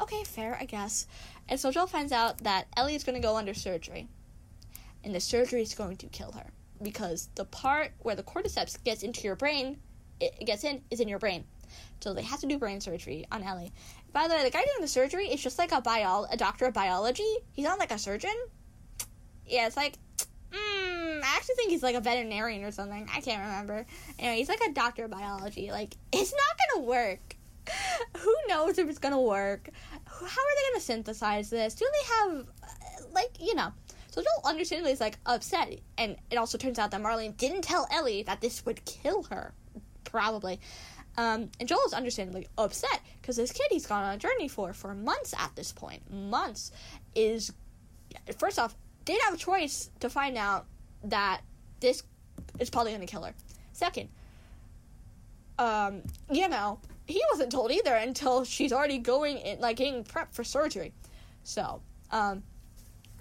Okay, 0.02 0.24
fair, 0.24 0.58
I 0.60 0.66
guess. 0.66 1.08
And 1.50 1.60
so 1.60 1.72
Joel 1.72 1.88
finds 1.88 2.12
out 2.12 2.40
that 2.40 2.68
Ellie 2.78 2.96
is 2.96 3.04
going 3.04 3.16
to 3.16 3.26
go 3.26 3.36
under 3.36 3.54
surgery, 3.54 4.08
and 5.04 5.14
the 5.14 5.20
surgery 5.20 5.62
is 5.62 5.76
going 5.76 5.98
to 5.98 6.08
kill 6.08 6.32
her 6.32 6.46
because 6.82 7.30
the 7.36 7.46
part 7.46 7.92
where 8.00 8.16
the 8.16 8.24
cordyceps 8.24 8.82
gets 8.84 9.04
into 9.04 9.22
your 9.22 9.36
brain, 9.36 9.78
it 10.20 10.46
gets 10.46 10.64
in, 10.64 10.82
is 10.92 11.00
in 11.00 11.08
your 11.08 11.20
brain. 11.20 11.46
So 12.02 12.14
they 12.14 12.22
have 12.24 12.40
to 12.42 12.48
do 12.48 12.58
brain 12.58 12.82
surgery 12.82 13.26
on 13.32 13.44
Ellie. 13.44 13.72
By 14.12 14.28
the 14.28 14.36
way, 14.36 14.44
the 14.44 14.52
guy 14.52 14.60
doing 14.60 14.82
the 14.82 14.88
surgery 14.88 15.28
is 15.28 15.42
just 15.42 15.58
like 15.58 15.72
a 15.72 15.82
bio, 15.82 16.26
a 16.30 16.38
doctor 16.38 16.66
of 16.66 16.74
biology. 16.74 17.38
He's 17.54 17.66
not 17.66 17.80
like 17.80 17.92
a 17.92 17.98
surgeon. 17.98 18.36
Yeah, 19.48 19.68
it's 19.68 19.78
like, 19.78 19.96
mm, 20.54 21.24
I 21.24 21.36
actually 21.36 21.56
think 21.56 21.72
he's 21.72 21.84
like 21.84 21.96
a 21.96 22.02
veterinarian 22.02 22.64
or 22.64 22.72
something. 22.72 23.08
I 23.14 23.22
can't 23.22 23.42
remember. 23.42 23.86
Anyway, 24.20 24.38
he's 24.38 24.50
like 24.50 24.62
a 24.62 24.72
doctor 24.74 25.06
of 25.06 25.12
biology. 25.12 25.72
Like, 25.72 25.96
it's 26.12 26.34
not 26.34 26.58
gonna 26.76 26.88
work. 26.88 27.36
Who 28.18 28.36
knows 28.48 28.78
if 28.78 28.90
it's 28.90 29.00
gonna 29.00 29.22
work? 29.22 29.70
How 30.06 30.26
are 30.26 30.28
they 30.28 30.72
gonna 30.72 30.82
synthesize 30.82 31.50
this? 31.50 31.76
Do 31.76 31.86
they 31.92 32.14
have, 32.16 32.46
like, 33.12 33.32
you 33.40 33.56
know? 33.56 33.72
So 34.14 34.22
Joel 34.22 34.52
understandably 34.52 34.92
is 34.92 35.02
like 35.02 35.18
upset, 35.26 35.74
and 35.98 36.18
it 36.30 36.36
also 36.36 36.56
turns 36.56 36.78
out 36.78 36.92
that 36.92 37.02
Marlene 37.02 37.36
didn't 37.36 37.64
tell 37.64 37.88
Ellie 37.92 38.22
that 38.24 38.42
this 38.42 38.64
would 38.64 38.86
kill 38.86 39.24
her, 39.24 39.56
probably. 40.04 40.60
Um, 41.18 41.50
and 41.60 41.68
Joel 41.68 41.82
is 41.88 41.94
understandably 41.94 42.48
upset 42.56 43.02
because 43.20 43.38
this 43.38 43.52
kid 43.52 43.66
he's 43.72 43.88
gone 43.88 44.04
on 44.04 44.14
a 44.14 44.18
journey 44.20 44.48
for 44.48 44.72
for 44.74 44.94
months 44.94 45.34
at 45.38 45.56
this 45.56 45.72
point, 45.72 46.12
months, 46.12 46.72
is 47.16 47.52
first 48.38 48.60
off 48.60 48.76
didn't 49.06 49.24
have 49.24 49.34
a 49.34 49.38
choice 49.38 49.90
to 50.00 50.10
find 50.10 50.38
out 50.38 50.66
that 51.04 51.42
this 51.80 52.04
is 52.60 52.70
probably 52.70 52.92
going 52.92 53.06
to 53.06 53.12
kill 53.12 53.24
her. 53.24 53.34
Second, 53.74 54.10
um, 55.60 56.02
you 56.32 56.48
know, 56.48 56.80
he 57.06 57.22
wasn't 57.32 57.52
told 57.52 57.72
either 57.72 57.94
until 57.94 58.44
she's 58.44 58.72
already 58.72 58.98
going 58.98 59.38
in, 59.38 59.60
like 59.60 59.78
getting 59.78 60.04
prepped 60.04 60.34
for 60.34 60.44
surgery. 60.44 60.94
So, 61.44 61.82
um, 62.12 62.44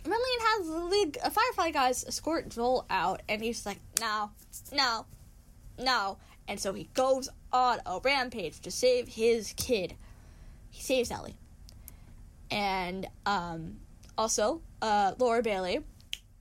Marlene 0.05 0.41
has 0.41 0.67
the 0.67 1.21
a 1.25 1.31
Firefly 1.31 1.71
guys 1.71 2.05
escort 2.05 2.49
Joel 2.49 2.87
out, 2.91 3.23
and 3.29 3.43
he's 3.43 3.65
like, 3.67 3.79
no, 4.01 4.31
no, 4.73 5.07
no. 5.79 6.19
And 6.49 6.59
so 6.59 6.73
he 6.73 6.89
goes 6.95 7.29
on 7.53 7.79
a 7.87 8.01
rampage 8.03 8.61
to 8.61 8.71
save 8.71 9.09
his 9.09 9.53
kid. 9.57 9.95
He 10.71 10.83
saves 10.83 11.11
Ellie. 11.11 11.37
And, 12.51 13.07
um, 13.27 13.77
also, 14.19 14.61
uh, 14.83 15.15
Laura 15.19 15.43
Bailey, 15.43 15.81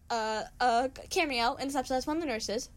uh, 0.10 0.44
a 0.60 0.90
cameo 1.10 1.56
in 1.56 1.68
this 1.68 1.76
episode 1.76 1.96
as 1.96 2.08
one 2.08 2.18
of 2.18 2.24
the 2.24 2.28
nurses. 2.28 2.70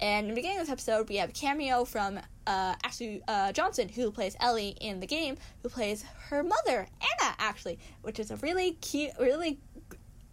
And 0.00 0.24
in 0.24 0.30
the 0.30 0.34
beginning 0.34 0.58
of 0.58 0.66
this 0.66 0.72
episode, 0.72 1.08
we 1.08 1.16
have 1.16 1.30
a 1.30 1.32
cameo 1.32 1.84
from 1.84 2.18
uh, 2.46 2.74
Ashley 2.82 3.22
uh, 3.28 3.52
Johnson, 3.52 3.88
who 3.88 4.10
plays 4.10 4.34
Ellie 4.40 4.76
in 4.80 5.00
the 5.00 5.06
game, 5.06 5.36
who 5.62 5.68
plays 5.68 6.04
her 6.28 6.42
mother, 6.42 6.86
Anna, 7.00 7.34
actually, 7.38 7.78
which 8.02 8.18
is 8.18 8.30
a 8.30 8.36
really 8.36 8.72
cute, 8.72 9.12
really 9.18 9.60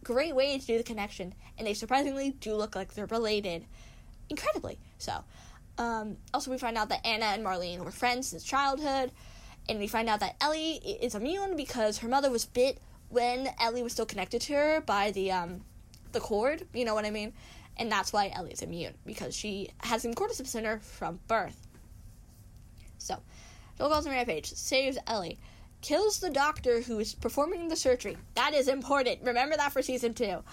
great 0.03 0.35
way 0.35 0.57
to 0.57 0.65
do 0.65 0.77
the 0.77 0.83
connection. 0.83 1.33
And 1.57 1.67
they 1.67 1.73
surprisingly 1.73 2.31
do 2.31 2.55
look 2.55 2.75
like 2.75 2.93
they're 2.93 3.05
related, 3.07 3.65
incredibly 4.29 4.79
so. 4.97 5.23
Um, 5.77 6.17
also, 6.33 6.49
we 6.49 6.57
find 6.57 6.77
out 6.77 6.89
that 6.89 7.05
Anna 7.05 7.25
and 7.25 7.45
Marlene 7.45 7.79
were 7.83 7.91
friends 7.91 8.29
since 8.29 8.43
childhood, 8.43 9.11
and 9.69 9.79
we 9.79 9.87
find 9.87 10.07
out 10.09 10.21
that 10.21 10.37
Ellie 10.41 10.75
is 10.75 11.13
immune 11.13 11.57
because 11.57 11.99
her 11.99 12.07
mother 12.07 12.31
was 12.31 12.45
bit 12.45 12.79
when 13.09 13.49
Ellie 13.59 13.83
was 13.83 13.93
still 13.93 14.05
connected 14.05 14.41
to 14.41 14.53
her 14.53 14.81
by 14.81 15.11
the 15.11 15.31
um, 15.31 15.61
the 16.11 16.19
cord. 16.19 16.67
You 16.73 16.85
know 16.85 16.93
what 16.93 17.05
I 17.05 17.11
mean? 17.11 17.33
And 17.77 17.91
that's 17.91 18.11
why 18.11 18.31
Ellie 18.33 18.51
is 18.51 18.61
immune 18.61 18.93
because 19.05 19.35
she 19.35 19.69
has 19.79 20.03
cordyceps 20.03 20.55
in 20.55 20.65
her 20.65 20.79
from 20.79 21.19
birth. 21.27 21.67
So, 22.97 23.17
Joel 23.77 23.89
goes 23.89 24.07
on 24.07 24.13
rampage, 24.13 24.51
saves 24.53 24.97
Ellie, 25.05 25.37
kills 25.81 26.19
the 26.19 26.29
doctor 26.29 26.81
who 26.81 26.99
is 26.99 27.13
performing 27.13 27.67
the 27.67 27.75
surgery. 27.75 28.17
That 28.35 28.53
is 28.53 28.67
important. 28.67 29.19
Remember 29.23 29.55
that 29.55 29.71
for 29.71 29.81
season 29.81 30.13
two. 30.13 30.43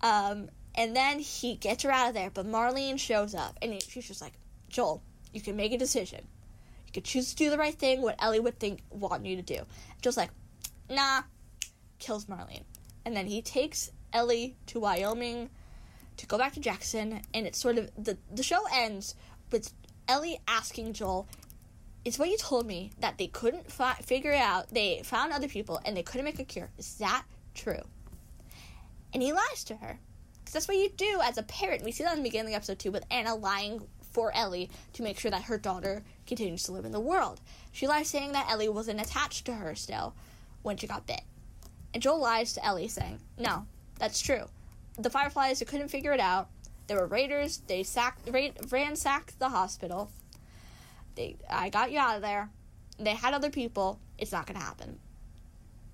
Um, 0.00 0.48
and 0.74 0.96
then 0.96 1.20
he 1.20 1.54
gets 1.54 1.84
her 1.84 1.90
out 1.90 2.08
of 2.08 2.14
there, 2.14 2.30
but 2.30 2.46
Marlene 2.46 2.98
shows 2.98 3.34
up, 3.34 3.58
and 3.62 3.80
she's 3.82 4.08
just 4.08 4.22
like, 4.22 4.32
Joel, 4.68 5.02
you 5.32 5.40
can 5.40 5.54
make 5.54 5.72
a 5.72 5.78
decision. 5.78 6.26
You 6.86 6.92
can 6.92 7.02
choose 7.02 7.30
to 7.30 7.36
do 7.36 7.50
the 7.50 7.58
right 7.58 7.74
thing, 7.74 8.02
what 8.02 8.16
Ellie 8.18 8.40
would 8.40 8.58
think 8.58 8.80
want 8.90 9.26
you 9.26 9.36
to 9.36 9.42
do. 9.42 9.60
Just 10.00 10.16
like, 10.16 10.30
nah, 10.90 11.22
kills 12.02 12.26
Marlene. 12.26 12.64
And 13.04 13.16
then 13.16 13.26
he 13.26 13.40
takes 13.40 13.90
Ellie 14.12 14.56
to 14.66 14.80
Wyoming 14.80 15.48
to 16.18 16.26
go 16.26 16.36
back 16.36 16.52
to 16.54 16.60
Jackson, 16.60 17.22
and 17.32 17.46
it's 17.46 17.58
sort 17.58 17.78
of 17.78 17.90
the 17.96 18.18
the 18.30 18.42
show 18.42 18.60
ends 18.72 19.14
with 19.50 19.72
Ellie 20.08 20.38
asking 20.46 20.92
Joel, 20.92 21.26
"Is 22.04 22.18
what 22.18 22.28
you 22.28 22.36
told 22.36 22.66
me 22.66 22.92
that 23.00 23.16
they 23.18 23.28
couldn't 23.28 23.70
fi- 23.72 23.94
figure 23.94 24.34
out? 24.34 24.68
They 24.68 25.02
found 25.04 25.32
other 25.32 25.48
people 25.48 25.80
and 25.84 25.96
they 25.96 26.02
couldn't 26.02 26.24
make 26.24 26.38
a 26.38 26.44
cure. 26.44 26.70
Is 26.76 26.96
that 26.96 27.24
true?" 27.54 27.82
And 29.14 29.22
he 29.22 29.32
lies 29.32 29.64
to 29.64 29.76
her. 29.76 29.98
Because 30.40 30.54
that's 30.54 30.68
what 30.68 30.76
you 30.76 30.90
do 30.90 31.20
as 31.22 31.38
a 31.38 31.42
parent. 31.44 31.84
We 31.84 31.92
see 31.92 32.04
that 32.04 32.12
in 32.12 32.18
the 32.18 32.28
beginning 32.28 32.54
of 32.54 32.58
episode 32.58 32.78
two 32.78 32.90
with 32.90 33.04
Anna 33.10 33.34
lying 33.34 33.86
for 34.12 34.34
Ellie 34.34 34.70
to 34.94 35.02
make 35.02 35.18
sure 35.18 35.30
that 35.30 35.44
her 35.44 35.58
daughter 35.58 36.04
continues 36.26 36.64
to 36.64 36.72
live 36.72 36.84
in 36.84 36.92
the 36.92 37.00
world. 37.00 37.40
She 37.72 37.86
lies 37.86 38.08
saying 38.08 38.32
that 38.32 38.50
Ellie 38.50 38.68
wasn't 38.68 39.00
attached 39.00 39.46
to 39.46 39.54
her 39.54 39.74
still 39.74 40.14
when 40.62 40.76
she 40.76 40.86
got 40.86 41.06
bit. 41.06 41.22
And 41.94 42.02
Joel 42.02 42.20
lies 42.20 42.54
to 42.54 42.64
Ellie 42.64 42.88
saying, 42.88 43.20
No, 43.38 43.66
that's 43.98 44.20
true. 44.20 44.44
The 44.98 45.10
Fireflies 45.10 45.58
they 45.58 45.64
couldn't 45.64 45.88
figure 45.88 46.12
it 46.12 46.20
out. 46.20 46.48
There 46.86 46.98
were 46.98 47.06
raiders. 47.06 47.62
They 47.66 47.82
sacked, 47.82 48.28
ra- 48.30 48.48
ransacked 48.70 49.38
the 49.38 49.48
hospital. 49.48 50.10
They, 51.14 51.36
I 51.48 51.68
got 51.68 51.92
you 51.92 51.98
out 51.98 52.16
of 52.16 52.22
there. 52.22 52.50
They 52.98 53.14
had 53.14 53.34
other 53.34 53.50
people. 53.50 54.00
It's 54.18 54.32
not 54.32 54.46
gonna 54.46 54.60
happen. 54.60 54.98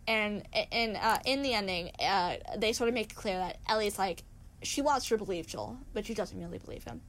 And 0.07 0.43
and 0.73 0.97
uh, 0.97 1.19
in 1.25 1.43
the 1.43 1.53
ending, 1.53 1.91
uh, 2.01 2.37
they 2.57 2.73
sort 2.73 2.89
of 2.89 2.95
make 2.95 3.13
it 3.13 3.15
clear 3.15 3.37
that 3.37 3.59
Ellie's 3.69 3.99
like 3.99 4.23
she 4.63 4.83
wants 4.83 5.07
to 5.09 5.19
believe 5.19 5.47
Joel, 5.47 5.79
but 5.93 6.07
she 6.07 6.15
doesn't 6.15 6.39
really 6.39 6.59
believe 6.59 6.85
him. 6.85 7.01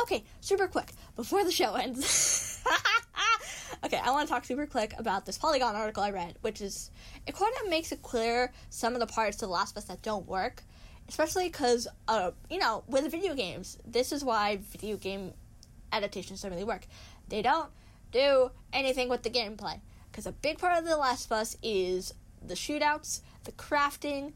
Okay, 0.00 0.24
super 0.40 0.66
quick 0.66 0.92
before 1.14 1.44
the 1.44 1.52
show 1.52 1.74
ends. 1.74 2.62
Okay, 3.84 4.00
I 4.02 4.10
want 4.10 4.26
to 4.26 4.32
talk 4.32 4.44
super 4.44 4.66
quick 4.66 4.94
about 4.98 5.26
this 5.26 5.36
Polygon 5.36 5.76
article 5.76 6.02
I 6.02 6.10
read, 6.10 6.36
which 6.40 6.60
is 6.60 6.90
it 7.26 7.34
kind 7.34 7.52
of 7.62 7.70
makes 7.70 7.92
it 7.92 8.02
clear 8.02 8.52
some 8.70 8.94
of 8.94 9.00
the 9.00 9.06
parts 9.06 9.36
of 9.36 9.48
The 9.48 9.52
Last 9.52 9.72
of 9.72 9.78
Us 9.78 9.84
that 9.84 10.02
don't 10.02 10.26
work, 10.26 10.62
especially 11.08 11.48
because 11.48 11.86
uh, 12.08 12.30
you 12.48 12.58
know 12.58 12.84
with 12.88 13.10
video 13.10 13.34
games, 13.34 13.78
this 13.86 14.12
is 14.12 14.24
why 14.24 14.58
video 14.70 14.96
game 14.96 15.32
adaptations 15.92 16.42
don't 16.42 16.52
really 16.52 16.64
work. 16.64 16.86
They 17.28 17.42
don't 17.42 17.70
do 18.12 18.50
anything 18.72 19.08
with 19.08 19.22
the 19.22 19.30
gameplay 19.30 19.80
because 20.10 20.26
a 20.26 20.32
big 20.32 20.58
part 20.58 20.78
of 20.78 20.84
The 20.84 20.96
Last 20.96 21.26
of 21.26 21.32
Us 21.32 21.56
is 21.62 22.14
the 22.44 22.54
shootouts, 22.54 23.20
the 23.44 23.52
crafting, 23.52 24.32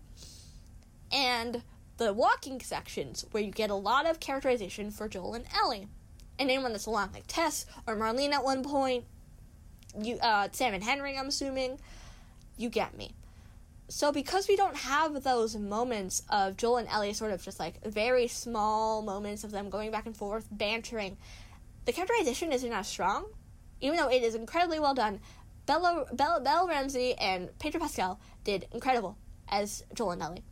and 1.11 1.63
the 1.97 2.13
walking 2.13 2.61
sections 2.61 3.25
where 3.31 3.43
you 3.43 3.51
get 3.51 3.71
a 3.71 3.75
lot 3.75 4.09
of 4.09 4.21
characterization 4.21 4.91
for 4.91 5.09
Joel 5.09 5.35
and 5.35 5.47
Ellie. 5.55 5.89
And 6.39 6.51
anyone 6.51 6.73
that's 6.73 6.87
along, 6.87 7.13
like 7.13 7.25
Tess 7.27 7.67
or 7.87 7.97
Marlene 7.97 8.33
at 8.33 8.45
one 8.45 8.63
point, 8.63 9.05
you 9.99 10.19
uh, 10.19 10.49
Sam 10.53 10.75
and 10.75 10.85
Henry, 10.85 11.17
I'm 11.17 11.29
assuming, 11.29 11.79
you 12.57 12.69
get 12.69 12.97
me. 12.97 13.15
So 13.89 14.13
because 14.13 14.47
we 14.47 14.55
don't 14.55 14.77
have 14.77 15.25
those 15.25 15.57
moments 15.57 16.23
of 16.31 16.57
Joel 16.57 16.77
and 16.77 16.89
Ellie 16.89 17.13
sort 17.13 17.33
of 17.33 17.43
just 17.43 17.59
like 17.59 17.85
very 17.85 18.29
small 18.29 19.03
moments 19.03 19.43
of 19.43 19.51
them 19.51 19.69
going 19.69 19.91
back 19.91 20.07
and 20.07 20.17
forth, 20.17 20.47
bantering, 20.51 21.17
the 21.87 21.93
characterization 21.93 22.53
isn't 22.53 22.73
as 22.73 22.87
strong, 22.87 23.27
even 23.81 23.97
though 23.97 24.09
it 24.09 24.23
is 24.23 24.37
incredibly 24.37 24.79
well 24.79 24.95
done. 24.95 25.21
Bella, 25.67 26.07
Bella, 26.13 26.41
Belle 26.41 26.69
Ramsey 26.69 27.15
and 27.15 27.57
Pedro 27.59 27.81
Pascal 27.81 28.21
did 28.45 28.67
incredible 28.73 29.17
as 29.49 29.83
Joel 29.95 30.13
and 30.13 30.23
Ellie. 30.23 30.45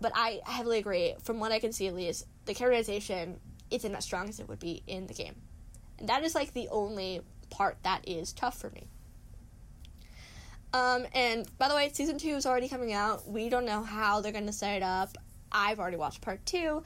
But 0.00 0.12
I 0.14 0.40
heavily 0.44 0.78
agree, 0.78 1.14
from 1.22 1.40
what 1.40 1.50
I 1.50 1.58
can 1.58 1.72
see 1.72 1.88
at 1.88 1.94
least, 1.94 2.26
the 2.44 2.54
characterization 2.54 3.40
isn't 3.70 3.94
as 3.94 4.04
strong 4.04 4.28
as 4.28 4.38
it 4.38 4.48
would 4.48 4.60
be 4.60 4.82
in 4.86 5.06
the 5.06 5.14
game. 5.14 5.34
And 5.98 6.08
that 6.08 6.22
is 6.22 6.34
like 6.34 6.52
the 6.52 6.68
only 6.68 7.22
part 7.50 7.76
that 7.82 8.06
is 8.06 8.32
tough 8.32 8.58
for 8.58 8.70
me. 8.70 8.88
Um, 10.72 11.06
and 11.14 11.46
by 11.58 11.68
the 11.68 11.74
way, 11.74 11.90
season 11.92 12.18
two 12.18 12.30
is 12.30 12.46
already 12.46 12.68
coming 12.68 12.92
out. 12.92 13.26
We 13.26 13.48
don't 13.48 13.64
know 13.64 13.82
how 13.82 14.20
they're 14.20 14.32
gonna 14.32 14.52
set 14.52 14.76
it 14.76 14.82
up. 14.82 15.16
I've 15.50 15.78
already 15.78 15.96
watched 15.96 16.20
part 16.20 16.44
two. 16.44 16.82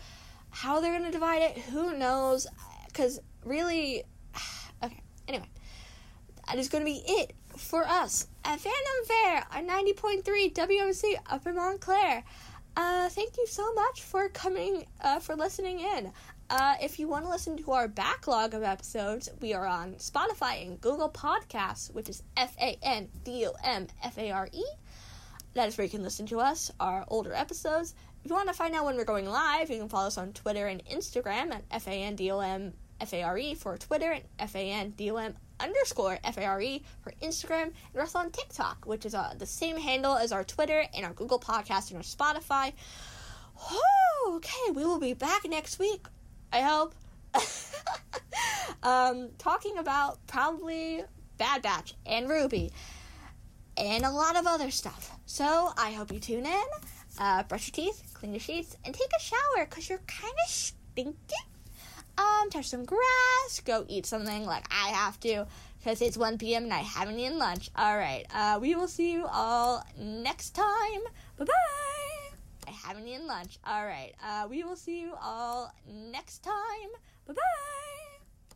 How 0.51 0.81
they're 0.81 0.97
gonna 0.97 1.11
divide 1.11 1.43
it, 1.43 1.59
who 1.59 1.97
knows? 1.97 2.47
Because 2.87 3.21
really, 3.45 4.05
okay. 4.85 5.01
Anyway, 5.27 5.49
that 6.47 6.59
is 6.59 6.69
gonna 6.69 6.85
be 6.85 7.03
it 7.07 7.35
for 7.57 7.87
us 7.87 8.29
at 8.45 8.61
FandomFare 8.61 9.45
on 9.55 9.67
90.3 9.67 10.53
WMSC 10.53 11.17
up 11.31 11.47
in 11.47 11.57
Montclair. 11.57 12.25
Uh, 12.77 13.09
thank 13.11 13.37
you 13.37 13.47
so 13.47 13.73
much 13.75 14.03
for 14.03 14.29
coming, 14.31 14.87
uh, 15.03 15.19
for 15.19 15.37
listening 15.37 15.81
in. 15.81 16.11
Uh, 16.53 16.75
if 16.83 16.99
you 16.99 17.09
want 17.09 17.25
to 17.25 17.31
listen 17.31 17.57
to 17.57 17.73
our 17.73 17.89
backlog 17.89 18.53
of 18.53 18.63
episodes, 18.63 19.31
we 19.41 19.55
are 19.55 19.65
on 19.65 19.95
Spotify 19.95 20.67
and 20.67 20.79
Google 20.83 21.09
Podcasts, 21.09 21.91
which 21.95 22.11
is 22.11 22.23
F 22.37 22.55
A 22.61 22.79
N 22.83 23.09
D 23.25 23.47
O 23.47 23.55
M 23.65 23.87
F 24.05 24.19
A 24.19 24.33
R 24.33 24.51
E. 24.53 24.63
That 25.55 25.69
is 25.69 25.79
where 25.79 25.87
you 25.87 25.91
can 25.91 26.03
listen 26.03 26.27
to 26.27 26.41
us, 26.41 26.71
our 26.79 27.07
older 27.09 27.33
episodes. 27.33 27.95
If 28.23 28.31
you 28.31 28.37
want 28.37 28.49
to 28.49 28.55
find 28.55 28.75
out 28.75 28.85
when 28.85 28.99
we're 28.99 29.07
going 29.07 29.25
live, 29.25 29.71
you 29.71 29.79
can 29.79 29.89
follow 29.89 30.09
us 30.09 30.19
on 30.19 30.35
Twitter 30.35 30.67
and 30.67 30.85
Instagram 30.85 31.55
at 31.55 31.65
F 31.71 31.89
A 31.89 32.03
N 32.03 32.17
D 32.17 32.31
O 32.31 32.41
M 32.41 32.75
F 33.01 33.15
A 33.15 33.23
R 33.23 33.39
E 33.39 33.55
for 33.55 33.79
Twitter 33.79 34.13
and 34.13 34.25
F 34.39 34.55
A 34.55 34.73
N 34.73 34.91
D 34.91 35.11
O 35.11 35.17
M 35.17 35.35
underscore 35.59 36.19
F 36.23 36.37
A 36.37 36.45
R 36.45 36.61
E 36.61 36.85
for 37.01 37.15
Instagram, 37.23 37.63
and 37.63 37.75
we're 37.95 38.03
also 38.03 38.19
on 38.19 38.31
TikTok, 38.31 38.85
which 38.85 39.07
is 39.07 39.15
uh, 39.15 39.33
the 39.39 39.47
same 39.47 39.79
handle 39.79 40.17
as 40.17 40.33
our 40.33 40.45
Twitter 40.45 40.85
and 40.95 41.07
our 41.07 41.15
Google 41.15 41.41
Podcast 41.41 41.89
and 41.89 41.97
our 41.97 42.03
Spotify. 42.03 42.75
Whew, 43.57 44.35
okay, 44.37 44.71
we 44.75 44.85
will 44.85 45.01
be 45.01 45.15
back 45.15 45.49
next 45.49 45.79
week. 45.79 46.09
I 46.53 46.61
hope. 46.61 46.95
um, 48.83 49.31
talking 49.39 49.79
about 49.79 50.19
probably 50.27 51.03
Bad 51.39 51.63
Batch 51.63 51.95
and 52.07 52.29
Ruby 52.29 52.73
and 53.77 54.05
a 54.05 54.11
lot 54.11 54.37
of 54.37 54.47
other 54.47 54.71
stuff. 54.71 55.17
So 55.27 55.73
I 55.79 55.93
hope 55.93 56.13
you 56.13 56.21
tune 56.21 56.47
in, 56.47 56.63
uh, 57.19 57.43
brush 57.45 57.69
your 57.69 57.87
teeth, 57.87 58.13
clean 58.15 58.33
your 58.33 58.41
sheets, 58.41 58.77
and 58.85 58.95
take 58.95 59.11
a 59.19 59.23
shower 59.23 59.67
because 59.69 59.89
you're 59.89 60.03
kind 60.07 60.35
of 60.45 60.51
stinking. 60.51 61.17
Um, 62.19 62.51
touch 62.51 62.69
some 62.69 62.85
grass, 62.85 63.61
go 63.65 63.87
eat 63.89 64.05
something 64.05 64.45
like 64.45 64.67
I 64.71 64.89
have 64.89 65.19
to 65.21 65.47
because 65.79 66.03
it's 66.03 66.19
1 66.19 66.39
p.m. 66.39 66.65
and 66.65 66.73
I 66.73 66.81
haven't 66.81 67.19
eaten 67.19 67.39
lunch. 67.39 67.71
All 67.75 67.97
right, 67.97 68.27
uh, 68.35 68.59
we 68.61 68.75
will 68.75 68.89
see 68.89 69.13
you 69.13 69.27
all 69.27 69.85
next 69.99 70.51
time. 70.51 71.01
Bye 71.39 71.47
bye. 71.47 72.02
Haven't 72.85 73.07
eaten 73.07 73.27
lunch. 73.27 73.59
All 73.67 73.87
right, 73.87 74.13
uh, 74.25 74.47
we 74.49 74.65
will 74.65 74.77
see 74.77 75.01
you 75.01 75.15
all 75.23 75.73
next 75.87 76.43
time. 76.43 76.91
Bye 77.27 77.35
bye. 77.35 78.12